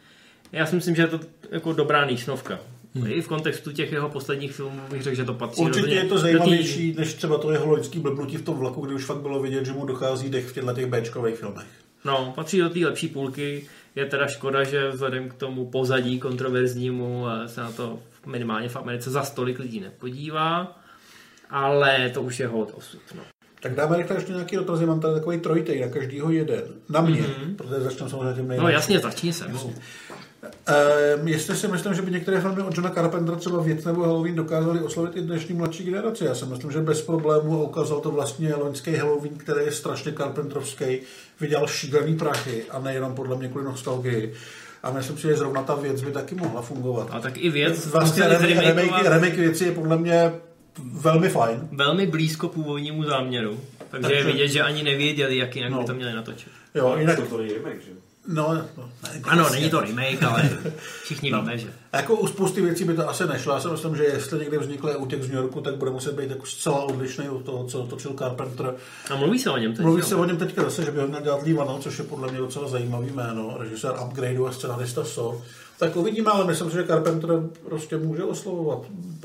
Já 0.51 0.65
si 0.65 0.75
myslím, 0.75 0.95
že 0.95 1.01
je 1.01 1.07
to 1.07 1.19
jako 1.51 1.73
dobrá 1.73 2.05
níšnovka. 2.05 2.59
Hmm. 3.01 3.11
I 3.11 3.21
v 3.21 3.27
kontextu 3.27 3.71
těch 3.71 3.91
jeho 3.91 4.09
posledních 4.09 4.53
filmů 4.53 4.81
bych 4.89 5.01
řekl, 5.01 5.15
že 5.15 5.25
to 5.25 5.33
patří. 5.33 5.61
Určitě 5.61 5.93
je 5.93 6.05
to 6.05 6.17
zajímavější, 6.17 6.91
tý... 6.93 6.99
než 6.99 7.13
třeba 7.13 7.37
to 7.37 7.51
jeho 7.51 7.65
loňský 7.65 7.99
blbnutí 7.99 8.37
v 8.37 8.41
tom 8.41 8.57
vlaku, 8.57 8.81
kdy 8.81 8.95
už 8.95 9.05
fakt 9.05 9.21
bylo 9.21 9.41
vidět, 9.41 9.65
že 9.65 9.73
mu 9.73 9.85
dochází 9.85 10.29
dech 10.29 10.45
v 10.45 10.53
těchto 10.53 10.73
těch 10.73 10.85
Bčkových 10.85 11.35
filmech. 11.35 11.67
No, 12.05 12.33
patří 12.35 12.59
do 12.59 12.69
té 12.69 12.79
lepší 12.79 13.07
půlky. 13.07 13.67
Je 13.95 14.05
teda 14.05 14.27
škoda, 14.27 14.63
že 14.63 14.89
vzhledem 14.89 15.29
k 15.29 15.33
tomu 15.33 15.65
pozadí 15.65 16.19
kontroverznímu 16.19 17.25
se 17.45 17.61
na 17.61 17.71
to 17.71 17.99
minimálně 18.25 18.69
v 18.69 18.75
Americe 18.75 19.09
za 19.09 19.23
stolik 19.23 19.59
lidí 19.59 19.79
nepodívá, 19.79 20.79
ale 21.49 22.09
to 22.09 22.21
už 22.21 22.39
je 22.39 22.47
hod 22.47 22.71
osud. 22.77 23.01
No. 23.15 23.21
Tak 23.59 23.75
dáme 23.75 23.97
rychle 23.97 24.15
ještě 24.15 24.31
nějaký 24.31 24.55
dotazy, 24.55 24.85
mám 24.85 24.99
tady 24.99 25.13
takový 25.13 25.39
trojtej, 25.39 25.81
na 25.81 25.87
každýho 25.87 26.31
jeden. 26.31 26.63
Na 26.89 27.01
mě, 27.01 27.21
mm-hmm. 27.21 27.55
protože 27.55 27.79
začnu 27.79 28.09
samozřejmě 28.09 28.33
tím 28.33 28.47
nejlepším. 28.47 28.63
No 28.63 28.69
jasně, 28.69 28.99
začni 28.99 29.33
se. 29.33 29.47
No. 29.47 29.73
Uh, 30.43 31.29
jestli 31.29 31.55
si 31.55 31.67
myslím, 31.67 31.93
že 31.93 32.01
by 32.01 32.11
některé 32.11 32.41
filmy 32.41 32.61
od 32.61 32.77
Johna 32.77 32.89
Carpentera, 32.89 33.37
třeba 33.37 33.61
Věc 33.61 33.85
nebo 33.85 34.01
Halloween, 34.03 34.35
dokázali 34.35 34.79
oslovit 34.79 35.15
i 35.15 35.21
dnešní 35.21 35.55
mladší 35.55 35.83
generaci. 35.83 36.25
Já 36.25 36.35
si 36.35 36.45
myslím, 36.45 36.71
že 36.71 36.79
bez 36.79 37.01
problémů 37.01 37.63
ukázal 37.63 37.99
to 37.99 38.11
vlastně 38.11 38.55
loňský 38.55 38.95
Halloween, 38.95 39.37
který 39.37 39.65
je 39.65 39.71
strašně 39.71 40.11
Carpenterovský, 40.11 40.99
vydělal 41.39 41.67
šílený 41.67 42.17
prachy 42.17 42.63
a 42.69 42.79
nejenom 42.79 43.15
podle 43.15 43.35
mě 43.37 43.47
kvůli 43.47 43.65
nostalgii. 43.65 44.33
A 44.83 44.91
myslím 44.91 45.17
si, 45.17 45.21
že 45.21 45.37
zrovna 45.37 45.63
ta 45.63 45.75
věc 45.75 46.01
by 46.01 46.11
taky 46.11 46.35
mohla 46.35 46.61
fungovat. 46.61 47.07
A 47.11 47.19
tak 47.19 47.37
i 47.37 47.49
věc. 47.49 47.87
Vlastně 47.87 48.27
remake, 48.27 48.75
remake, 48.75 49.03
remake 49.03 49.35
věci 49.35 49.65
je 49.65 49.71
podle 49.71 49.97
mě 49.97 50.31
velmi 50.91 51.29
fajn. 51.29 51.67
Velmi 51.71 52.07
blízko 52.07 52.47
původnímu 52.47 53.03
záměru. 53.03 53.59
Takže, 53.89 54.07
takže 54.07 54.15
je 54.15 54.23
vidět, 54.23 54.47
že 54.47 54.61
ani 54.61 54.83
nevěděli, 54.83 55.37
jak 55.37 55.55
jinak 55.55 55.71
no. 55.71 55.79
by 55.79 55.85
to 55.85 55.93
měli 55.93 56.13
natočit. 56.13 56.51
Jo, 56.75 56.95
jinak... 56.99 57.29
To 57.29 57.41
je 57.41 57.53
remake, 57.53 57.81
že? 57.81 57.91
No, 58.27 58.53
no 58.77 58.89
ne, 59.03 59.21
ano, 59.23 59.41
vlastně. 59.43 59.59
není 59.59 59.71
to 59.71 59.79
remake, 59.79 60.23
ale 60.23 60.49
všichni 61.03 61.31
no. 61.31 61.41
víme, 61.41 61.57
že. 61.57 61.73
A 61.91 61.97
jako 61.97 62.15
u 62.15 62.27
spousty 62.27 62.61
věcí 62.61 62.83
by 62.83 62.93
to 62.93 63.09
asi 63.09 63.27
nešlo. 63.27 63.53
Já 63.53 63.59
si 63.59 63.67
myslím, 63.67 63.95
že 63.95 64.03
jestli 64.03 64.39
někdy 64.39 64.57
vznikl 64.57 64.95
útěk 64.97 65.23
z 65.23 65.27
New 65.27 65.37
Yorku, 65.37 65.61
tak 65.61 65.75
bude 65.75 65.91
muset 65.91 66.15
být 66.15 66.29
jako 66.29 66.45
zcela 66.45 66.79
odlišný 66.79 67.29
od 67.29 67.45
toho, 67.45 67.65
co 67.65 67.83
točil 67.83 68.13
Carpenter. 68.13 68.75
A 69.09 69.15
mluví 69.15 69.39
se 69.39 69.49
o 69.49 69.57
něm 69.57 69.73
teď. 69.73 69.85
Mluví 69.85 70.01
se 70.01 70.15
o 70.15 70.25
něm 70.25 70.37
teďka 70.37 70.63
zase, 70.63 70.85
že 70.85 70.91
by 70.91 70.99
ho 70.99 71.07
měl 71.07 71.21
dělat 71.21 71.43
Lee 71.43 71.57
což 71.79 71.97
je 71.97 72.03
podle 72.03 72.31
mě 72.31 72.39
docela 72.39 72.67
zajímavý 72.67 73.11
jméno, 73.11 73.55
režisér 73.59 73.93
Upgradeu 74.05 74.45
a 74.45 74.51
scenarista 74.51 75.03
So. 75.03 75.43
Tak 75.79 75.95
uvidíme, 75.95 76.31
ale 76.31 76.45
myslím 76.45 76.69
si, 76.69 76.75
že 76.75 76.83
Carpenter 76.83 77.29
prostě 77.65 77.97
může 77.97 78.23
oslovovat 78.23 78.79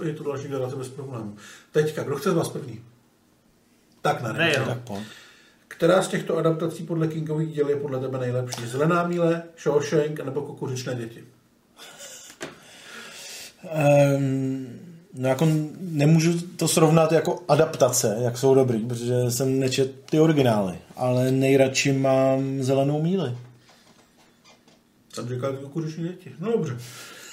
i 0.05 0.13
tu 0.13 0.25
další 0.25 0.49
generaci 0.49 0.77
bez 0.77 0.89
problémů. 0.89 1.37
Teďka, 1.73 2.03
kdo 2.03 2.17
chce 2.17 2.31
z 2.31 2.35
vás 2.35 2.49
první? 2.49 2.81
Tak 4.03 4.23
ne, 4.23 4.33
ne, 4.33 4.65
tak 4.67 4.79
pojď. 4.79 5.03
Která 5.83 6.03
z 6.03 6.09
těchto 6.09 6.37
adaptací 6.37 6.83
podle 6.83 7.09
Kingových 7.09 7.55
děl 7.55 7.69
je 7.69 7.77
podle 7.77 8.01
tebe 8.01 8.19
nejlepší? 8.19 8.67
Zelená 8.67 9.07
míle, 9.07 9.43
Shawshank 9.63 10.25
nebo 10.25 10.43
Kukuřičné 10.43 10.95
děti? 10.95 11.25
Um, 14.17 14.67
no 15.15 15.29
jako 15.29 15.49
nemůžu 15.81 16.41
to 16.57 16.69
srovnat 16.69 17.13
jako 17.13 17.43
adaptace, 17.49 18.17
jak 18.21 18.39
jsou 18.39 18.55
dobrý, 18.55 18.79
protože 18.79 19.31
jsem 19.31 19.61
nečet 19.61 19.93
ty 20.11 20.21
originály, 20.21 20.79
ale 20.97 21.31
nejradši 21.31 21.93
mám 21.93 22.63
Zelenou 22.63 23.03
míli. 23.03 23.37
Jsem 25.13 25.29
říkal 25.29 25.53
Kukuřičné 25.53 26.03
děti. 26.03 26.33
No 26.41 26.53
dobře. 26.53 26.77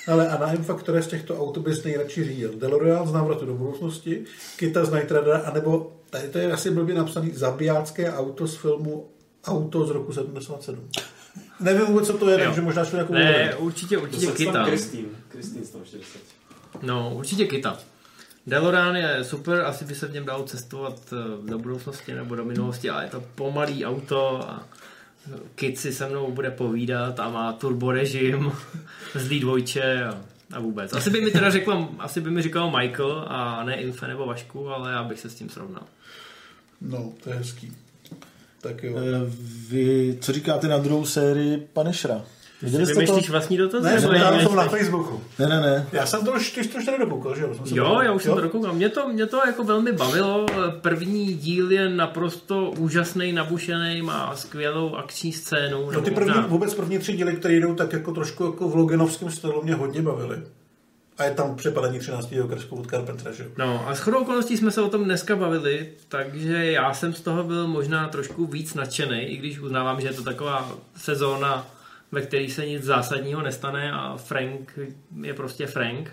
Ale 0.07 0.29
Anaheim 0.29 0.63
fakt, 0.63 0.79
které 0.83 1.03
z 1.03 1.07
těchto 1.07 1.39
aut 1.39 1.57
bys 1.57 1.83
nejradši 1.83 2.23
řídil? 2.23 2.53
DeLorean 2.55 3.07
z 3.07 3.13
návratu 3.13 3.45
do 3.45 3.53
budoucnosti, 3.53 4.23
Kita 4.57 4.85
z 4.85 4.93
Night 4.93 5.11
Rider, 5.11 5.41
anebo 5.45 5.98
tady 6.09 6.29
to 6.29 6.37
je 6.37 6.51
asi 6.51 6.71
blbě 6.71 6.95
napsaný 6.95 7.31
zabijácké 7.33 8.13
auto 8.13 8.47
z 8.47 8.55
filmu 8.55 9.09
Auto 9.45 9.85
z 9.85 9.89
roku 9.89 10.13
77. 10.13 10.89
Nevím 11.59 11.85
vůbec, 11.85 12.07
co 12.07 12.17
to 12.17 12.29
je, 12.29 12.37
takže 12.37 12.61
možná 12.61 12.85
šlo 12.85 12.97
jako 12.97 13.13
Ne, 13.13 13.55
určitě, 13.55 13.97
určitě 13.97 14.25
to 14.25 14.33
Kita. 14.33 14.65
Kristýn, 14.65 15.05
Kristýn 15.27 15.65
140. 15.65 16.21
No, 16.81 17.13
určitě 17.15 17.47
Kita. 17.47 17.77
DeLorean 18.47 18.95
je 18.95 19.23
super, 19.23 19.61
asi 19.61 19.85
by 19.85 19.95
se 19.95 20.07
v 20.07 20.13
něm 20.13 20.25
dalo 20.25 20.43
cestovat 20.43 21.13
eh, 21.13 21.49
do 21.49 21.59
budoucnosti 21.59 22.13
nebo 22.13 22.35
do 22.35 22.45
minulosti, 22.45 22.89
ale 22.89 23.03
je 23.03 23.09
to 23.09 23.23
pomalý 23.35 23.85
auto 23.85 24.49
a 24.49 24.67
Kit 25.55 25.79
si 25.79 25.93
se 25.93 26.09
mnou 26.09 26.31
bude 26.31 26.51
povídat 26.51 27.19
a 27.19 27.29
má 27.29 27.53
turbo 27.53 27.91
režim, 27.91 28.51
zlý 29.15 29.39
dvojče 29.39 30.03
a, 30.03 30.21
a 30.53 30.59
vůbec. 30.59 30.93
Asi 30.93 31.09
by 31.09 31.21
mi 31.21 31.31
teda 31.31 31.49
řekl, 31.51 31.89
asi 31.99 32.21
by 32.21 32.31
mi 32.31 32.41
říkal 32.41 32.71
Michael 32.79 33.25
a 33.27 33.63
ne 33.63 33.75
Infe 33.75 34.07
nebo 34.07 34.25
Vašku, 34.25 34.69
ale 34.69 34.91
já 34.91 35.03
bych 35.03 35.19
se 35.19 35.29
s 35.29 35.35
tím 35.35 35.49
srovnal. 35.49 35.83
No, 36.81 37.13
to 37.23 37.29
je 37.29 37.35
hezký. 37.35 37.73
Tak 38.61 38.83
jo. 38.83 38.97
E, 38.97 39.01
vy, 39.69 40.17
co 40.21 40.33
říkáte 40.33 40.67
na 40.67 40.77
druhou 40.77 41.05
sérii 41.05 41.67
Panešra? 41.73 42.21
Viděli 42.61 42.85
jste 42.85 43.05
to? 43.05 43.31
vlastní 43.31 43.57
dotaz? 43.57 43.83
Ne, 43.83 44.01
jsem 44.01 44.47
to 44.47 44.55
na 44.55 44.67
Facebooku. 44.67 45.21
Ne, 45.39 45.47
ne, 45.47 45.61
ne. 45.61 45.87
Já 45.91 46.05
jsem 46.05 46.25
to 46.25 46.31
už, 46.31 46.51
ty 46.51 46.67
to 46.67 46.79
že 47.35 47.41
jo? 47.41 47.55
Jsem 47.65 47.77
jo, 47.77 47.99
já 48.03 48.11
už 48.11 48.23
jsem 48.23 48.33
to 48.33 48.41
dokoukal. 48.41 48.73
Mě 48.73 48.89
to, 48.89 49.09
mě 49.09 49.25
to 49.25 49.41
jako 49.45 49.63
velmi 49.63 49.91
bavilo. 49.91 50.45
První 50.81 51.33
díl 51.33 51.71
je 51.71 51.89
naprosto 51.89 52.71
úžasný, 52.77 53.33
nabušený, 53.33 54.01
má 54.01 54.35
skvělou 54.35 54.95
akční 54.95 55.33
scénu. 55.33 55.91
No 55.91 56.01
ty 56.01 56.11
první, 56.11 56.29
možná... 56.29 56.47
vůbec 56.47 56.73
první 56.73 56.99
tři 56.99 57.13
díly, 57.13 57.35
které 57.35 57.53
jdou 57.55 57.75
tak 57.75 57.93
jako 57.93 58.11
trošku 58.11 58.45
jako 58.45 58.69
v 58.69 58.75
logenovském 58.75 59.31
stylu, 59.31 59.63
mě 59.63 59.75
hodně 59.75 60.01
bavily. 60.01 60.37
A 61.17 61.23
je 61.23 61.31
tam 61.31 61.55
přepadení 61.55 61.99
13. 61.99 62.33
okresku 62.43 62.75
od 62.75 62.89
Carpentera, 62.89 63.31
že 63.31 63.47
No 63.57 63.87
a 63.87 63.95
s 63.95 63.99
chodou 63.99 64.19
okolností 64.19 64.57
jsme 64.57 64.71
se 64.71 64.81
o 64.81 64.89
tom 64.89 65.03
dneska 65.03 65.35
bavili, 65.35 65.89
takže 66.07 66.71
já 66.71 66.93
jsem 66.93 67.13
z 67.13 67.21
toho 67.21 67.43
byl 67.43 67.67
možná 67.67 68.07
trošku 68.07 68.45
víc 68.45 68.73
nadšený, 68.73 69.21
i 69.21 69.37
když 69.37 69.59
uznávám, 69.59 70.01
že 70.01 70.07
je 70.07 70.13
to 70.13 70.23
taková 70.23 70.71
sezóna 70.97 71.67
ve 72.11 72.21
který 72.21 72.49
se 72.49 72.65
nic 72.65 72.83
zásadního 72.83 73.41
nestane 73.41 73.91
a 73.91 74.17
Frank 74.17 74.79
je 75.23 75.33
prostě 75.33 75.67
Frank. 75.67 76.11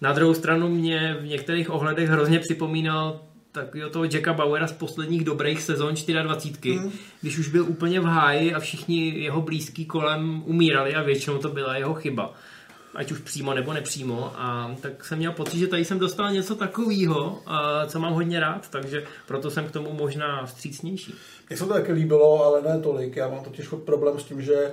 Na 0.00 0.12
druhou 0.12 0.34
stranu 0.34 0.68
mě 0.68 1.16
v 1.20 1.26
některých 1.26 1.70
ohledech 1.70 2.08
hrozně 2.08 2.38
připomínal 2.38 3.20
takového 3.52 3.90
toho 3.90 4.04
Jacka 4.04 4.32
Bauera 4.32 4.66
z 4.66 4.72
posledních 4.72 5.24
dobrých 5.24 5.62
sezon 5.62 5.94
24, 6.22 6.76
mm. 6.76 6.92
když 7.20 7.38
už 7.38 7.48
byl 7.48 7.64
úplně 7.64 8.00
v 8.00 8.04
háji 8.04 8.54
a 8.54 8.60
všichni 8.60 9.18
jeho 9.18 9.42
blízký 9.42 9.86
kolem 9.86 10.42
umírali 10.46 10.94
a 10.94 11.02
většinou 11.02 11.38
to 11.38 11.48
byla 11.48 11.76
jeho 11.76 11.94
chyba. 11.94 12.34
Ať 12.94 13.12
už 13.12 13.18
přímo 13.18 13.54
nebo 13.54 13.72
nepřímo. 13.72 14.32
A 14.36 14.76
tak 14.80 15.04
jsem 15.04 15.18
měl 15.18 15.32
pocit, 15.32 15.58
že 15.58 15.66
tady 15.66 15.84
jsem 15.84 15.98
dostal 15.98 16.32
něco 16.32 16.54
takového, 16.54 17.42
co 17.86 18.00
mám 18.00 18.12
hodně 18.12 18.40
rád, 18.40 18.70
takže 18.70 19.04
proto 19.26 19.50
jsem 19.50 19.66
k 19.66 19.70
tomu 19.70 19.92
možná 19.92 20.46
vstřícnější. 20.46 21.14
Mně 21.48 21.56
se 21.56 21.64
to 21.66 21.72
taky 21.72 21.92
líbilo, 21.92 22.44
ale 22.44 22.62
ne 22.62 22.80
tolik. 22.82 23.16
Já 23.16 23.28
mám 23.28 23.44
totiž 23.44 23.68
problém 23.84 24.20
s 24.20 24.24
tím, 24.24 24.42
že 24.42 24.72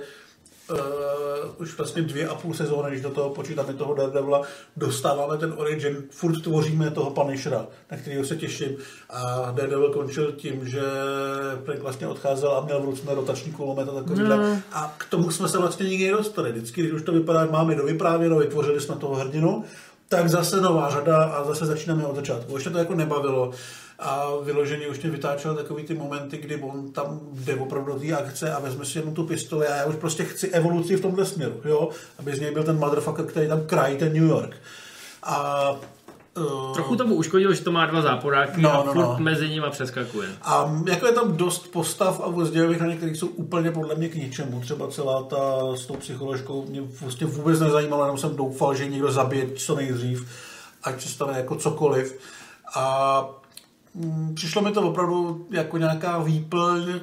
uh, 0.70 0.76
už 1.58 1.76
vlastně 1.78 2.02
dvě 2.02 2.28
a 2.28 2.34
půl 2.34 2.54
sezóny, 2.54 2.90
když 2.90 3.02
do 3.02 3.10
toho 3.10 3.30
počítáme 3.30 3.74
toho 3.74 3.94
Daredevila, 3.94 4.42
dostáváme 4.76 5.38
ten 5.38 5.54
origin, 5.56 5.96
furt 6.10 6.40
tvoříme 6.40 6.90
toho 6.90 7.10
Punishera, 7.10 7.66
na 7.90 7.96
kterého 7.96 8.24
se 8.24 8.36
těším. 8.36 8.76
A 9.10 9.50
Daredevil 9.50 9.92
končil 9.92 10.32
tím, 10.32 10.68
že 10.68 10.82
Frank 11.64 11.80
vlastně 11.80 12.06
odcházel 12.06 12.52
a 12.52 12.64
měl 12.64 12.80
v 12.80 12.84
ruce 12.84 13.14
rotační 13.14 13.52
kulomet 13.52 13.88
a 13.88 13.92
takovýhle. 13.92 14.36
No. 14.36 14.58
A 14.72 14.94
k 14.98 15.04
tomu 15.04 15.30
jsme 15.30 15.48
se 15.48 15.58
vlastně 15.58 15.88
nikdy 15.88 16.10
nedostali. 16.10 16.52
Vždycky, 16.52 16.80
když 16.80 16.92
už 16.92 17.02
to 17.02 17.12
vypadá, 17.12 17.46
máme 17.46 17.74
dovyprávěno, 17.74 18.38
vytvořili 18.38 18.80
jsme 18.80 18.96
toho 18.96 19.14
hrdinu, 19.14 19.64
tak 20.08 20.28
zase 20.28 20.60
nová 20.60 20.90
řada 20.90 21.24
a 21.24 21.44
zase 21.44 21.66
začínáme 21.66 22.06
od 22.06 22.16
začátku. 22.16 22.54
Ještě 22.54 22.70
to 22.70 22.78
jako 22.78 22.94
nebavilo 22.94 23.50
a 24.02 24.26
vyloženě 24.42 24.86
už 24.86 25.00
mě 25.00 25.10
vytáčel 25.10 25.54
takový 25.54 25.82
ty 25.82 25.94
momenty, 25.94 26.36
kdy 26.36 26.56
on 26.56 26.92
tam 26.92 27.20
jde 27.32 27.54
opravdu 27.54 27.92
do 27.92 27.98
té 27.98 28.12
akce 28.12 28.52
a 28.52 28.60
vezme 28.60 28.84
si 28.84 28.98
jednu 28.98 29.14
tu 29.14 29.26
pistoli 29.26 29.66
a 29.66 29.76
já 29.76 29.84
už 29.84 29.96
prostě 29.96 30.24
chci 30.24 30.48
evoluci 30.48 30.96
v 30.96 31.00
tomhle 31.00 31.24
směru, 31.24 31.60
jo? 31.64 31.88
aby 32.18 32.36
z 32.36 32.40
něj 32.40 32.50
byl 32.50 32.64
ten 32.64 32.78
motherfucker, 32.78 33.24
který 33.24 33.48
tam 33.48 33.66
krají 33.66 33.96
ten 33.96 34.12
New 34.12 34.28
York. 34.28 34.56
A 35.22 35.76
Uh, 36.36 36.74
Trochu 36.74 36.96
tomu 36.96 37.14
uškodilo, 37.14 37.54
že 37.54 37.64
to 37.64 37.72
má 37.72 37.86
dva 37.86 38.02
záporáky 38.02 38.62
no, 38.62 38.72
a 38.72 38.84
no, 38.84 38.94
no. 38.94 39.16
mezi 39.18 39.48
nimi 39.48 39.66
přeskakuje. 39.70 40.28
A 40.42 40.82
jako 40.86 41.06
je 41.06 41.12
tam 41.12 41.36
dost 41.36 41.72
postav 41.72 42.20
a 42.24 42.28
vozdějových 42.28 42.80
na 42.80 42.86
některých 42.86 43.16
jsou 43.16 43.26
úplně 43.26 43.70
podle 43.70 43.94
mě 43.94 44.08
k 44.08 44.14
ničemu. 44.14 44.60
Třeba 44.60 44.88
celá 44.88 45.22
ta 45.22 45.36
s 45.76 45.86
tou 45.86 45.94
psycholožkou 45.94 46.66
mě 46.68 46.82
vlastně 47.00 47.26
vůbec 47.26 47.60
nezajímala, 47.60 48.04
jenom 48.04 48.18
jsem 48.18 48.36
doufal, 48.36 48.74
že 48.74 48.88
někdo 48.88 49.12
zabije 49.12 49.50
co 49.56 49.76
nejdřív, 49.76 50.28
ať 50.82 51.02
se 51.02 51.08
stane 51.08 51.38
jako 51.38 51.56
cokoliv. 51.56 52.18
A 52.74 53.24
přišlo 54.34 54.62
mi 54.62 54.72
to 54.72 54.82
opravdu 54.82 55.46
jako 55.50 55.78
nějaká 55.78 56.18
výplň 56.18 57.00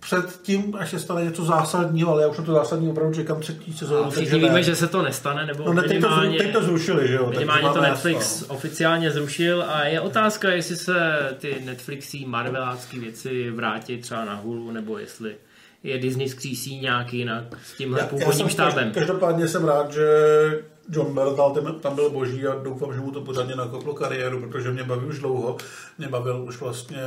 před 0.00 0.42
tím, 0.42 0.74
až 0.78 0.90
se 0.90 0.98
stane 0.98 1.24
něco 1.24 1.44
zásadního, 1.44 2.12
ale 2.12 2.22
já 2.22 2.28
už 2.28 2.38
na 2.38 2.44
to 2.44 2.52
zásadní 2.52 2.90
opravdu 2.90 3.14
čekám 3.14 3.40
třetí 3.40 3.72
sezónu. 3.72 4.10
Všichni 4.10 4.38
víme, 4.38 4.52
ne. 4.52 4.62
že 4.62 4.76
se 4.76 4.86
to 4.86 5.02
nestane, 5.02 5.46
nebo 5.46 5.64
no, 5.64 5.72
ne, 5.72 5.82
minimálně, 5.88 6.30
teď, 6.30 6.38
to, 6.38 6.44
teď 6.44 6.52
to 6.52 6.62
zrušili, 6.62 7.08
že 7.08 7.14
jo? 7.14 7.30
Minimálně 7.30 7.68
to 7.68 7.80
Netflix 7.80 8.18
jasno. 8.18 8.54
oficiálně 8.54 9.10
zrušil 9.10 9.64
a 9.68 9.84
je 9.84 10.00
otázka, 10.00 10.50
jestli 10.50 10.76
se 10.76 11.18
ty 11.38 11.56
Netflixí 11.64 12.26
marvelácké 12.26 12.98
věci 12.98 13.50
vrátí 13.50 13.98
třeba 13.98 14.24
na 14.24 14.34
Hulu, 14.34 14.70
nebo 14.70 14.98
jestli 14.98 15.36
je 15.82 15.98
Disney 15.98 16.28
skřísí 16.28 16.80
nějak 16.80 17.12
jinak 17.12 17.44
s 17.64 17.76
tímhle 17.76 18.02
původním 18.02 18.48
štábem. 18.48 18.90
Každopádně 18.90 19.48
jsem 19.48 19.64
rád, 19.64 19.92
že 19.92 20.06
John 20.90 21.14
Bernal 21.14 21.78
tam 21.80 21.94
byl 21.94 22.10
boží 22.10 22.46
a 22.46 22.54
doufám, 22.54 22.94
že 22.94 23.00
mu 23.00 23.10
to 23.10 23.20
pořádně 23.20 23.54
nakoplo 23.54 23.94
kariéru, 23.94 24.40
protože 24.40 24.72
mě 24.72 24.84
baví 24.84 25.06
už 25.06 25.18
dlouho. 25.18 25.56
Mě 25.98 26.08
bavil 26.08 26.44
už 26.48 26.60
vlastně 26.60 27.02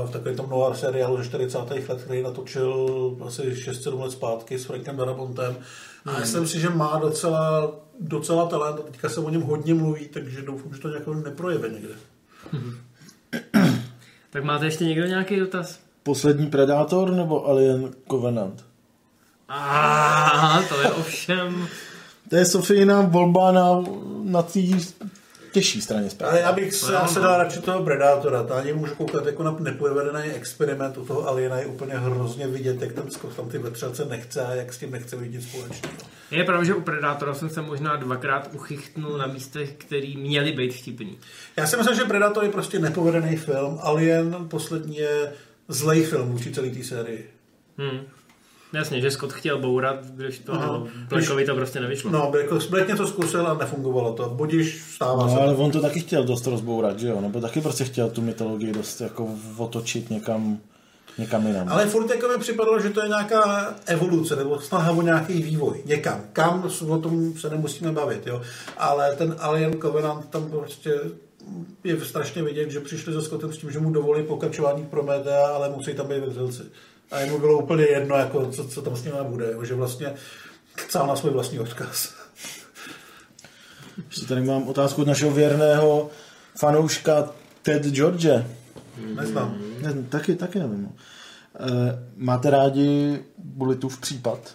uh, 0.00 0.08
v 0.08 0.10
takovém 0.10 0.36
tom 0.36 0.50
noir 0.50 0.76
seriálu 0.76 1.16
ze 1.16 1.24
40. 1.24 1.58
let, 1.70 2.02
který 2.04 2.22
natočil 2.22 3.16
asi 3.26 3.42
6-7 3.42 4.00
let 4.00 4.10
zpátky 4.10 4.58
s 4.58 4.64
Frankem 4.64 4.96
Darabontem. 4.96 5.56
A 6.04 6.10
hmm. 6.10 6.20
myslím 6.20 6.46
si, 6.46 6.60
že 6.60 6.70
má 6.70 6.98
docela, 6.98 7.72
docela 8.00 8.46
talent 8.46 8.80
a 8.80 8.82
teďka 8.82 9.08
se 9.08 9.20
o 9.20 9.30
něm 9.30 9.42
hodně 9.42 9.74
mluví, 9.74 10.08
takže 10.08 10.42
doufám, 10.42 10.74
že 10.74 10.80
to 10.80 10.88
nějak 10.88 11.06
neprojeví 11.06 11.74
někde. 11.74 11.94
tak 14.30 14.44
máte 14.44 14.64
ještě 14.64 14.84
někdo 14.84 15.06
nějaký 15.06 15.36
dotaz? 15.36 15.80
Poslední 16.02 16.46
Predátor 16.46 17.10
nebo 17.10 17.48
Alien 17.48 17.90
Covenant? 18.10 18.64
A 19.48 20.62
to 20.68 20.80
je 20.80 20.90
ovšem... 20.90 21.68
To 22.28 22.36
je 22.36 22.44
Sofijina 22.44 23.00
volba 23.00 23.52
na, 23.52 23.84
na 24.24 24.42
té 24.42 24.60
těžší 25.54 25.80
straně 25.80 26.10
správně. 26.10 26.38
Ale 26.38 26.40
já 26.40 26.52
bych 26.52 26.74
se, 26.74 26.92
já 26.92 27.06
se 27.06 27.20
dal 27.20 27.38
radši 27.38 27.60
toho 27.60 27.84
Predátora. 27.84 28.42
Ta 28.42 28.62
můžu 28.74 28.94
koukat 28.94 29.26
jako 29.26 29.42
na 29.42 29.56
nepovedený 29.60 30.30
experiment 30.30 30.98
u 30.98 31.04
toho 31.04 31.28
Aliena 31.28 31.58
je 31.58 31.66
úplně 31.66 31.94
hrozně 31.94 32.46
vidět, 32.46 32.82
jak 32.82 32.92
tam, 32.92 33.08
tam 33.36 33.48
ty 33.48 33.58
vetřelce 33.58 34.04
nechce 34.04 34.46
a 34.46 34.54
jak 34.54 34.72
s 34.72 34.78
tím 34.78 34.90
nechce 34.90 35.16
vidět 35.16 35.42
společně. 35.42 35.88
Je 36.30 36.44
pravda, 36.44 36.64
že 36.64 36.74
u 36.74 36.80
Predátora 36.80 37.34
jsem 37.34 37.48
se 37.48 37.62
možná 37.62 37.96
dvakrát 37.96 38.50
uchychtnul 38.52 39.18
na 39.18 39.26
místech, 39.26 39.72
který 39.72 40.16
měly 40.16 40.52
být 40.52 40.74
vtipný. 40.74 41.18
Já 41.56 41.66
si 41.66 41.76
myslím, 41.76 41.96
že 41.96 42.04
Predátor 42.04 42.44
je 42.44 42.50
prostě 42.50 42.78
nepovedený 42.78 43.36
film. 43.36 43.78
Alien 43.82 44.36
poslední 44.48 44.96
je 44.96 45.32
zlej 45.68 46.02
film 46.02 46.32
vůči 46.32 46.52
celé 46.52 46.68
té 46.70 46.84
sérii. 46.84 47.30
Hmm. 47.78 48.00
Jasně, 48.74 49.00
že 49.00 49.10
Scott 49.10 49.32
chtěl 49.32 49.58
bourat, 49.58 50.06
když 50.06 50.38
to 50.38 50.86
Blackovi 51.08 51.44
to 51.44 51.54
prostě 51.54 51.80
nevyšlo. 51.80 52.10
No, 52.10 52.32
jako 52.38 52.58
Black 52.70 52.88
něco 52.88 53.06
zkusil 53.06 53.46
a 53.46 53.54
nefungovalo 53.54 54.12
to. 54.12 54.28
Budíš 54.28 54.82
stává 54.94 55.26
no, 55.26 55.34
se. 55.34 55.40
ale 55.40 55.54
on 55.54 55.70
to 55.70 55.80
taky 55.80 56.00
chtěl 56.00 56.24
dost 56.24 56.46
rozbourat, 56.46 56.98
že 56.98 57.08
jo? 57.08 57.20
No, 57.20 57.40
taky 57.40 57.60
prostě 57.60 57.84
chtěl 57.84 58.10
tu 58.10 58.22
mytologii 58.22 58.72
dost 58.72 59.00
jako 59.00 59.28
otočit 59.56 60.10
někam 60.10 60.58
někam 61.18 61.46
jinam. 61.46 61.68
Ale 61.68 61.86
furt 61.86 62.10
jako 62.10 62.28
mi 62.28 62.38
připadalo, 62.38 62.80
že 62.80 62.90
to 62.90 63.02
je 63.02 63.08
nějaká 63.08 63.74
evoluce 63.86 64.36
nebo 64.36 64.60
snaha 64.60 64.92
o 64.92 65.02
nějaký 65.02 65.42
vývoj. 65.42 65.82
Někam. 65.84 66.20
Kam, 66.32 66.70
o 66.88 66.98
tom 66.98 67.38
se 67.38 67.50
nemusíme 67.50 67.92
bavit, 67.92 68.26
jo. 68.26 68.42
Ale 68.76 69.16
ten 69.16 69.36
Alien 69.38 69.80
Covenant 69.80 70.28
tam 70.28 70.50
prostě 70.50 71.00
je 71.84 72.00
strašně 72.00 72.42
vidět, 72.42 72.70
že 72.70 72.80
přišli 72.80 73.12
za 73.12 73.22
Scottem 73.22 73.52
s 73.52 73.58
tím, 73.58 73.70
že 73.70 73.78
mu 73.78 73.90
dovolí 73.90 74.22
pokračování 74.22 74.86
Prometea, 74.86 75.46
ale 75.46 75.68
musí 75.68 75.94
tam 75.94 76.08
být 76.08 76.20
vezelci. 76.20 76.62
A 77.10 77.20
jemu 77.20 77.38
bylo 77.38 77.58
úplně 77.58 77.84
jedno, 77.84 78.16
jako, 78.16 78.50
co, 78.50 78.68
co 78.68 78.82
tam 78.82 78.96
s 78.96 79.04
ním 79.04 79.14
bude, 79.22 79.46
že 79.62 79.74
vlastně 79.74 80.14
chcel 80.76 81.06
na 81.06 81.16
svůj 81.16 81.32
vlastní 81.32 81.58
odkaz. 81.58 82.14
Ještě 84.06 84.26
tady 84.26 84.40
mám 84.40 84.68
otázku 84.68 85.02
od 85.02 85.08
našeho 85.08 85.30
věrného 85.30 86.10
fanouška 86.56 87.28
Ted 87.62 87.86
George. 87.86 88.44
Neznám. 89.14 89.58
Ne, 89.80 89.94
taky, 90.08 90.34
taky 90.34 90.58
nevím. 90.58 90.88
E, 90.88 91.68
máte 92.16 92.50
rádi 92.50 93.24
Bulletův 93.38 94.00
případ? 94.00 94.54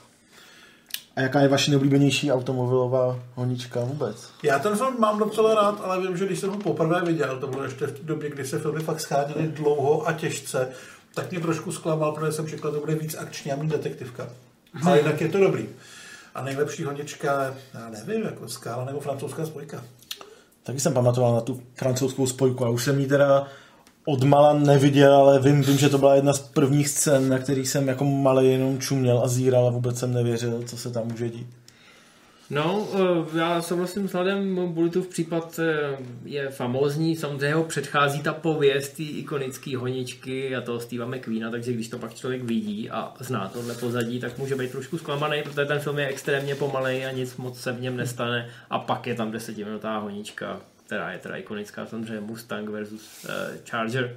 A 1.16 1.22
jaká 1.22 1.42
je 1.42 1.48
vaše 1.48 1.72
nejoblíbenější 1.72 2.32
automobilová 2.32 3.20
honička 3.36 3.80
vůbec? 3.80 4.30
Já 4.44 4.60
ten 4.60 4.76
film 4.76 4.96
mám 5.00 5.20
docela 5.20 5.56
rád, 5.56 5.82
ale 5.84 6.02
vím, 6.02 6.18
že 6.18 6.26
když 6.26 6.40
jsem 6.40 6.50
ho 6.50 6.58
poprvé 6.58 7.02
viděl, 7.02 7.40
to 7.40 7.48
bylo 7.48 7.64
ještě 7.64 7.88
v 7.88 8.06
době, 8.06 8.30
kdy 8.30 8.46
se 8.46 8.60
filmy 8.60 8.80
fakt 8.80 9.00
scháněly 9.00 9.48
dlouho 9.48 10.08
a 10.08 10.14
těžce, 10.14 10.70
tak 11.14 11.32
mě 11.32 11.40
trošku 11.40 11.72
zklamal, 11.72 12.12
protože 12.12 12.32
jsem 12.32 12.48
čekal, 12.48 12.72
že 12.72 12.76
to 12.76 12.86
bude 12.86 12.96
víc 12.96 13.16
akční 13.16 13.52
a 13.52 13.56
méně 13.56 13.70
detektivka. 13.70 14.30
Hmm. 14.74 14.88
Ale 14.88 15.00
jinak 15.00 15.22
je 15.22 15.30
to 15.30 15.40
dobrý. 15.40 15.70
A 16.36 16.44
nejlepší 16.44 16.84
honička, 16.84 17.56
já 17.74 17.90
nevím, 17.90 18.26
jako 18.26 18.50
skála 18.50 18.86
nebo 18.86 19.00
francouzská 19.00 19.46
spojka. 19.46 19.84
Taky 20.64 20.80
jsem 20.80 20.94
pamatoval 20.94 21.34
na 21.34 21.42
tu 21.42 21.62
francouzskou 21.76 22.28
spojku 22.28 22.66
a 22.66 22.70
už 22.70 22.84
jsem 22.84 23.00
ji 23.00 23.08
teda 23.08 23.48
odmala 24.06 24.54
neviděl, 24.54 25.14
ale 25.14 25.40
vím, 25.40 25.62
vím, 25.62 25.78
že 25.78 25.90
to 25.90 25.98
byla 25.98 26.16
jedna 26.16 26.34
z 26.34 26.40
prvních 26.40 26.90
scén, 26.90 27.30
na 27.30 27.40
který 27.40 27.66
jsem 27.66 27.88
jako 27.88 28.04
malý 28.04 28.52
jenom 28.52 28.80
čuměl 28.80 29.22
a 29.24 29.28
zíral 29.28 29.68
a 29.68 29.72
vůbec 29.72 30.00
jsem 30.00 30.14
nevěřil, 30.14 30.64
co 30.66 30.78
se 30.78 30.92
tam 30.92 31.08
může 31.08 31.30
dít. 31.30 31.48
No, 32.50 32.88
eh, 32.94 33.38
já 33.38 33.62
souhlasím 33.62 34.08
s 34.08 34.14
Hladem, 34.14 34.74
Bulletův 34.74 35.08
případ 35.08 35.60
eh, 35.60 35.98
je 36.26 36.50
famózní, 36.50 37.16
samozřejmě 37.16 37.54
ho 37.54 37.64
předchází 37.64 38.22
ta 38.22 38.34
pověst, 38.34 38.90
ty 38.90 39.04
ikonické 39.04 39.78
honičky 39.78 40.56
a 40.56 40.62
toho 40.62 40.80
Steva 40.80 41.06
McQueena, 41.06 41.52
takže 41.52 41.74
když 41.74 41.88
to 41.88 42.00
pak 42.00 42.14
člověk 42.14 42.44
vidí 42.44 42.90
a 42.90 43.14
zná 43.20 43.48
tohle 43.48 43.76
pozadí, 43.76 44.20
tak 44.20 44.38
může 44.38 44.56
být 44.56 44.72
trošku 44.72 44.98
zklamaný, 44.98 45.44
protože 45.44 45.66
ten 45.66 45.80
film 45.80 46.00
je 46.00 46.08
extrémně 46.08 46.56
pomalej 46.56 47.06
a 47.06 47.12
nic 47.12 47.38
moc 47.38 47.62
se 47.62 47.72
v 47.72 47.82
něm 47.82 47.98
nestane. 47.98 48.50
A 48.70 48.80
pak 48.80 49.08
je 49.08 49.16
tam 49.16 49.32
desetiminutá 49.32 49.98
honička, 49.98 50.62
která 50.86 51.12
je 51.12 51.20
teda 51.20 51.36
ikonická, 51.36 51.86
samozřejmě 51.86 52.22
Mustang 52.22 52.70
versus 52.70 53.26
uh, 53.26 53.32
Charger. 53.70 54.16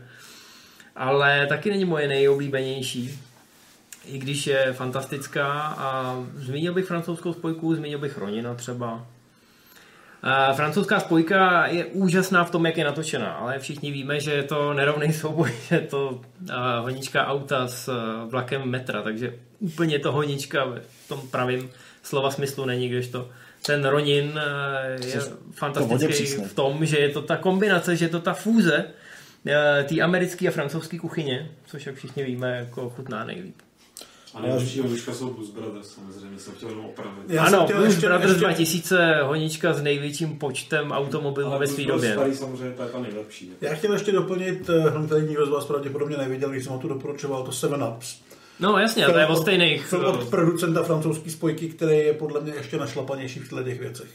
Ale 0.97 1.47
taky 1.47 1.71
není 1.71 1.85
moje 1.85 2.09
nejoblíbenější, 2.09 3.19
i 4.07 4.19
když 4.19 4.47
je 4.47 4.73
fantastická 4.73 5.53
a 5.79 6.17
zmínil 6.35 6.75
bych 6.75 6.87
francouzskou 6.87 7.33
spojku, 7.33 7.75
zmínil 7.75 7.99
bych 7.99 8.19
Ronina 8.19 8.55
třeba. 8.55 9.07
A 10.23 10.53
francouzská 10.53 11.01
spojka 11.01 11.67
je 11.67 11.85
úžasná 11.85 12.45
v 12.45 12.51
tom, 12.51 12.67
jak 12.67 12.77
je 12.77 12.85
natočená, 12.85 13.33
ale 13.33 13.59
všichni 13.59 13.91
víme, 13.91 14.21
že 14.21 14.33
je 14.33 14.43
to 14.43 14.75
nerovný 14.75 15.13
souboj, 15.13 15.51
že 15.69 15.75
je 15.81 15.81
to 15.81 16.21
honička 16.81 17.27
auta 17.27 17.69
s 17.69 17.91
vlakem 18.31 18.63
metra, 18.65 19.03
takže 19.03 19.35
úplně 19.59 19.99
to 19.99 20.13
honička 20.13 20.65
v 21.05 21.09
tom 21.09 21.29
pravém 21.29 21.69
slova 22.03 22.31
smyslu 22.31 22.65
není, 22.65 22.89
když 22.89 23.09
to 23.09 23.29
ten 23.67 23.85
Ronin 23.85 24.41
je 25.05 25.21
fantastický 25.53 26.27
v 26.27 26.55
tom, 26.55 26.87
že 26.87 26.99
je 26.99 27.09
to 27.09 27.23
ta 27.23 27.37
kombinace, 27.37 27.97
že 27.97 28.05
je 28.05 28.09
to 28.09 28.21
ta 28.21 28.33
fúze 28.33 28.85
té 29.89 30.01
americké 30.01 30.49
a 30.49 30.51
francouzské 30.51 30.99
kuchyně, 30.99 31.51
což 31.67 31.87
jak 31.87 31.97
všichni 31.97 32.25
víme, 32.25 32.57
jako 32.57 32.91
chutná 32.91 33.25
nejlíp. 33.25 33.55
A 34.35 34.41
nejlepší 34.41 34.81
honička 34.81 35.13
jsou 35.13 35.31
Blues 35.31 35.51
Brothers, 35.51 35.95
samozřejmě, 35.95 36.39
jsem 36.39 36.55
chtěl 36.55 36.69
jenom 36.69 36.85
opravit. 36.85 37.31
Já 37.31 37.45
ano, 37.45 37.67
Blues 37.67 37.85
ještě, 37.85 38.07
Brothers 38.07 38.31
ještě... 38.31 38.45
2000, 38.45 39.23
honička 39.23 39.73
s 39.73 39.83
největším 39.83 40.39
počtem 40.39 40.93
automobilů 40.93 41.59
ve 41.59 41.67
své 41.67 41.85
době. 41.85 42.17
Ale 42.17 42.35
samozřejmě 42.35 42.75
to 42.77 42.83
je 42.83 42.89
ta 42.89 43.01
nejlepší. 43.01 43.53
Já 43.61 43.75
chtěl 43.75 43.93
ještě 43.93 44.13
doplnit, 44.13 44.71
eh, 44.71 44.91
hned 44.91 45.09
tady 45.09 45.27
nikdo 45.27 45.47
z 45.47 45.49
vás 45.49 45.65
pravděpodobně 45.65 46.17
neviděl, 46.17 46.51
když 46.51 46.65
jsem 46.65 46.73
ho 46.73 46.79
tu 46.79 46.89
doporučoval, 46.89 47.43
to 47.43 47.53
Seven 47.53 47.85
Ups. 47.85 48.21
No 48.61 48.79
jasně, 48.79 49.07
to 49.07 49.19
je 49.19 49.27
o 49.27 49.37
stejných... 49.37 49.87
Film 49.87 50.05
od 50.05 50.23
eh, 50.23 50.31
producenta 50.31 50.83
francouzský 50.83 51.31
spojky, 51.31 51.69
který 51.69 51.99
je 51.99 52.13
podle 52.13 52.41
mě 52.41 52.53
ještě 52.53 52.77
našlapanější 52.77 53.41
v 53.41 53.65
těch 53.65 53.81
věcech. 53.81 54.09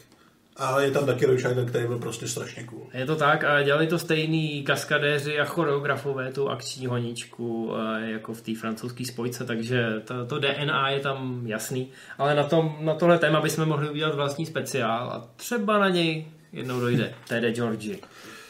Ale 0.58 0.86
je 0.86 0.92
tam 0.92 1.06
taky 1.06 1.26
Roy 1.26 1.40
Scheider, 1.40 1.66
který 1.66 1.88
byl 1.88 2.00
prostě 2.00 2.28
strašně 2.28 2.64
cool. 2.64 2.88
Je 2.94 3.06
to 3.06 3.16
tak 3.16 3.44
a 3.44 3.64
dělali 3.64 3.88
to 3.88 4.00
stejný 4.00 4.64
kaskadéři 4.64 5.40
a 5.40 5.46
choreografové 5.46 6.32
tu 6.32 6.50
akční 6.50 6.86
honičku 6.86 7.72
eh, 7.76 8.12
jako 8.12 8.34
v 8.34 8.42
té 8.42 8.56
francouzské 8.56 9.06
spojce, 9.06 9.46
takže 9.46 9.86
to, 10.06 10.26
to 10.26 10.40
DNA 10.40 10.90
je 10.90 11.00
tam 11.00 11.42
jasný. 11.46 11.90
Ale 12.18 12.36
na, 12.36 12.44
tom, 12.44 12.78
na 12.80 12.94
tohle 12.94 13.20
téma 13.20 13.42
bychom 13.42 13.66
mohli 13.66 13.90
udělat 13.90 14.16
vlastní 14.16 14.46
speciál 14.46 15.10
a 15.10 15.28
třeba 15.36 15.80
na 15.80 15.90
něj 15.90 16.26
jednou 16.54 16.80
dojde. 16.80 17.14
Tede 17.28 17.52
Georgie. 17.52 17.98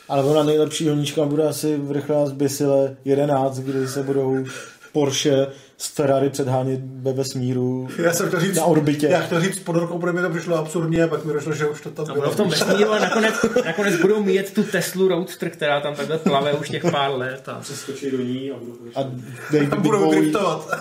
Ale 0.10 0.24
ona 0.24 0.44
nejlepší 0.44 0.90
honíčka 0.90 1.26
bude 1.26 1.44
asi 1.44 1.78
v 1.78 1.92
rychlé 1.92 2.28
zbysile 2.28 2.98
11, 3.06 3.60
kdy 3.60 3.88
se 3.88 4.04
budou 4.04 4.46
Porsche 4.92 5.48
s 5.78 5.88
Ferrari 5.88 6.30
předhánět 6.30 6.80
ve 6.84 7.14
vesmíru 7.14 7.88
Já 8.04 8.14
jsem 8.14 8.28
chtěl 8.28 8.40
říct, 8.40 8.56
na 8.56 8.66
orbitě. 8.66 9.08
Já 9.08 9.20
chtěl 9.22 9.42
říct, 9.42 9.60
pod 9.60 9.76
rokou, 9.76 10.00
protože 10.00 10.14
mi 10.14 10.22
to 10.22 10.30
přišlo 10.30 10.58
absurdně, 10.58 11.04
a 11.04 11.08
pak 11.08 11.26
mi 11.26 11.34
došlo, 11.34 11.54
že 11.54 11.66
už 11.66 11.82
to 11.82 11.90
tam 11.92 12.06
To 12.06 12.12
bylo. 12.14 12.22
bylo 12.22 12.34
v 12.34 12.38
tom 12.38 12.50
vesmíru 12.50 12.92
a 12.92 13.00
nakonec, 13.00 13.34
nakonec 13.66 13.96
budou 14.02 14.24
mít 14.24 14.54
tu 14.54 14.64
Teslu 14.64 15.08
Roadster, 15.08 15.50
která 15.50 15.82
tam 15.82 15.96
takhle 15.96 16.18
plave 16.18 16.54
už 16.54 16.70
těch 16.70 16.84
pár 16.92 17.12
let 17.12 17.50
a 17.50 17.54
Přeskočí 17.60 18.12
do 18.12 18.18
ní 18.18 18.52
a 18.52 18.58
budu 18.58 18.78
A 18.96 19.04
David 19.52 19.74
budou 19.76 20.12
driftovat. 20.12 20.78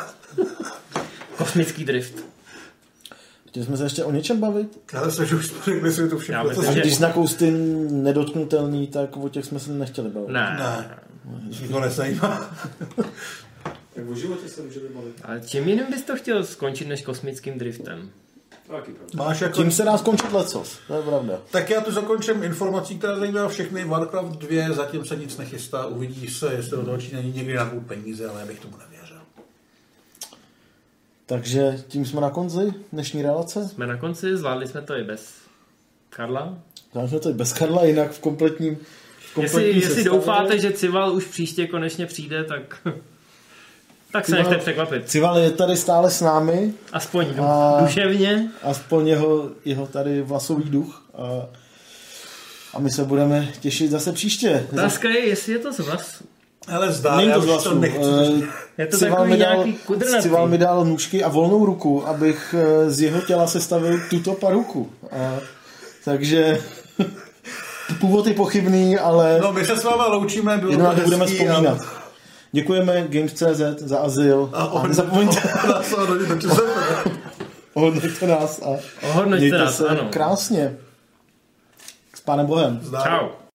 kosmický 1.37 1.85
drift. 1.85 2.15
Chtěli 3.49 3.67
jsme 3.67 3.77
se 3.77 3.83
ještě 3.85 4.05
o 4.05 4.13
něčem 4.13 4.41
bavit? 4.41 4.79
Já 4.93 5.05
myslím, 5.05 5.27
že 5.27 5.37
už 5.37 5.47
jsme 5.47 5.59
řekli 5.65 5.93
si 5.93 6.09
to 6.09 6.19
všechno. 6.19 6.45
myslím, 6.45 6.69
A 6.69 6.73
že- 6.73 6.81
když 6.81 6.97
znakou 6.97 7.29
ty 7.29 7.51
nedotknutelný, 7.91 8.87
tak 8.87 9.17
o 9.17 9.29
těch 9.29 9.45
jsme 9.45 9.59
se 9.59 9.71
nechtěli 9.73 10.09
bavit. 10.11 10.29
Ne. 10.29 10.57
Ne, 10.59 11.69
to 11.73 11.81
nezajímá. 11.81 12.51
Tak 13.97 14.09
o 14.09 14.15
životě 14.15 14.49
se 14.49 14.63
můžete 14.63 14.89
bavit. 14.89 15.21
Ale 15.25 15.41
čím 15.47 15.69
jiným 15.69 15.87
bys 15.91 16.03
to 16.03 16.17
chtěl 16.17 16.45
skončit 16.45 16.89
než 16.89 17.03
kosmickým 17.03 17.59
driftem? 17.59 18.11
Taky 18.67 18.93
pravda. 18.93 19.25
Máš 19.25 19.41
jako... 19.41 19.57
Tím 19.57 19.71
se 19.71 19.85
dá 19.85 19.99
skončit 19.99 20.33
lecos, 20.33 20.79
to 20.87 20.95
je 20.95 21.03
pravda. 21.03 21.41
Tak 21.51 21.71
já 21.71 21.81
tu 21.81 21.93
zakončím 21.93 22.43
informací, 22.43 22.99
která 22.99 23.19
zajímá 23.19 23.49
všechny. 23.49 23.85
Warcraft 23.85 24.39
2 24.39 24.73
zatím 24.73 25.05
se 25.05 25.17
nic 25.17 25.37
nechystá. 25.37 25.87
Uvidí 25.87 26.29
se, 26.29 26.53
jestli 26.53 26.71
do 26.71 26.85
toho 26.85 26.99
Číňaní 26.99 27.33
někdy 27.33 27.55
nabud 27.55 27.87
peníze, 27.87 28.29
ale 28.29 28.41
já 28.41 28.47
bych 28.47 28.61
tomu 28.61 28.77
nevěřil. 28.79 29.17
Takže 31.27 31.85
tím 31.89 32.07
jsme 32.07 32.21
na 32.21 32.31
konci 32.31 32.75
dnešní 32.93 33.23
relace. 33.23 33.69
Jsme 33.69 33.87
na 33.87 33.97
konci, 33.97 34.37
zvládli 34.37 34.69
jsme 34.69 34.83
to 34.83 34.97
i 34.97 35.05
bez 35.05 35.35
Karla. 36.11 36.59
Zvládli 36.91 37.11
jsme 37.11 37.21
to 37.21 37.31
i 37.31 37.35
bez 37.35 37.53
Karla, 37.53 37.85
jinak 37.85 38.13
v 38.13 38.19
kompletním 38.19 38.79
v 39.19 39.35
kompletní 39.35 39.67
Jestli, 39.67 39.81
jestli 39.81 40.05
doufáte, 40.05 40.59
že 40.59 40.73
Cival 40.73 41.13
už 41.13 41.25
příště 41.25 41.67
konečně 41.67 42.07
přijde, 42.07 42.45
tak, 42.45 42.87
tak 44.13 44.25
se 44.27 44.33
Cival- 44.33 44.39
nechte 44.45 44.59
překvapit. 44.59 45.09
Cival 45.09 45.39
je 45.39 45.51
tady 45.51 45.77
stále 45.77 46.11
s 46.11 46.21
námi, 46.21 46.73
Aspoň 46.93 47.27
A- 47.43 47.81
duševně. 47.81 48.49
aspoň 48.63 49.09
jeho, 49.09 49.49
jeho 49.65 49.87
tady 49.87 50.23
vlasový 50.23 50.71
duch. 50.71 51.03
A, 51.15 51.47
a 52.75 52.79
my 52.81 52.91
se 52.91 53.05
budeme 53.05 53.49
těšit 53.61 53.91
zase 53.91 54.13
příště. 54.13 54.67
Otázka 54.73 55.09
je, 55.09 55.29
jestli 55.29 55.53
je 55.53 55.59
to 55.59 55.73
z 55.73 55.79
vlasu. 55.79 56.25
Ale 56.69 56.93
zdá, 56.93 57.17
Není 57.17 57.29
já 57.29 57.35
to 57.35 57.41
z 57.43 57.45
to 57.47 57.53
vlasů. 57.53 57.79
nechci. 57.79 57.99
Eh, 58.43 58.47
Je 58.79 58.87
to 58.87 58.99
Cival 58.99 59.17
takový 59.17 59.31
mi 59.31 59.39
dal, 59.39 59.53
nějaký 59.55 59.73
kudrnatý. 59.73 60.23
Cival 60.23 60.49
mi 60.49 60.59
dal 60.59 60.85
nůžky 60.85 61.25
a 61.25 61.29
volnou 61.29 61.67
ruku, 61.67 62.07
abych 62.09 62.55
eh, 62.59 62.91
z 62.91 63.01
jeho 63.01 63.21
těla 63.21 63.47
sestavil 63.47 64.01
tuto 64.11 64.33
paruku. 64.35 64.91
A, 65.13 65.35
takže 66.05 66.59
původ 68.01 68.27
je 68.27 68.35
pochybný, 68.35 68.99
ale 68.99 69.39
No, 69.43 69.53
my 69.53 69.65
se 69.67 69.77
s 69.77 69.85
váma 69.85 70.07
loučíme, 70.07 70.59
bylo 70.59 70.95
to 70.95 71.01
budeme 71.01 71.25
hezký 71.25 71.49
a- 71.49 71.53
vzpomínat. 71.53 71.79
Děkujeme 72.57 73.07
Games.cz 73.09 73.83
za 73.83 73.99
azyl 73.99 74.51
A, 74.53 74.65
a, 74.65 74.87
nezapomeňte, 74.87 75.41
ohodnoťte 77.75 78.27
nás 78.27 78.63
a 78.63 78.69
Ohodnoťte 79.09 79.41
mějte 79.41 79.59
nás, 79.59 79.77
se 79.77 79.89
ano. 79.89 80.09
krásně. 80.11 80.77
S 82.15 82.21
pánem 82.21 82.47
Bohem. 82.47 82.81
Zdar. 82.83 83.03
Čau. 83.03 83.46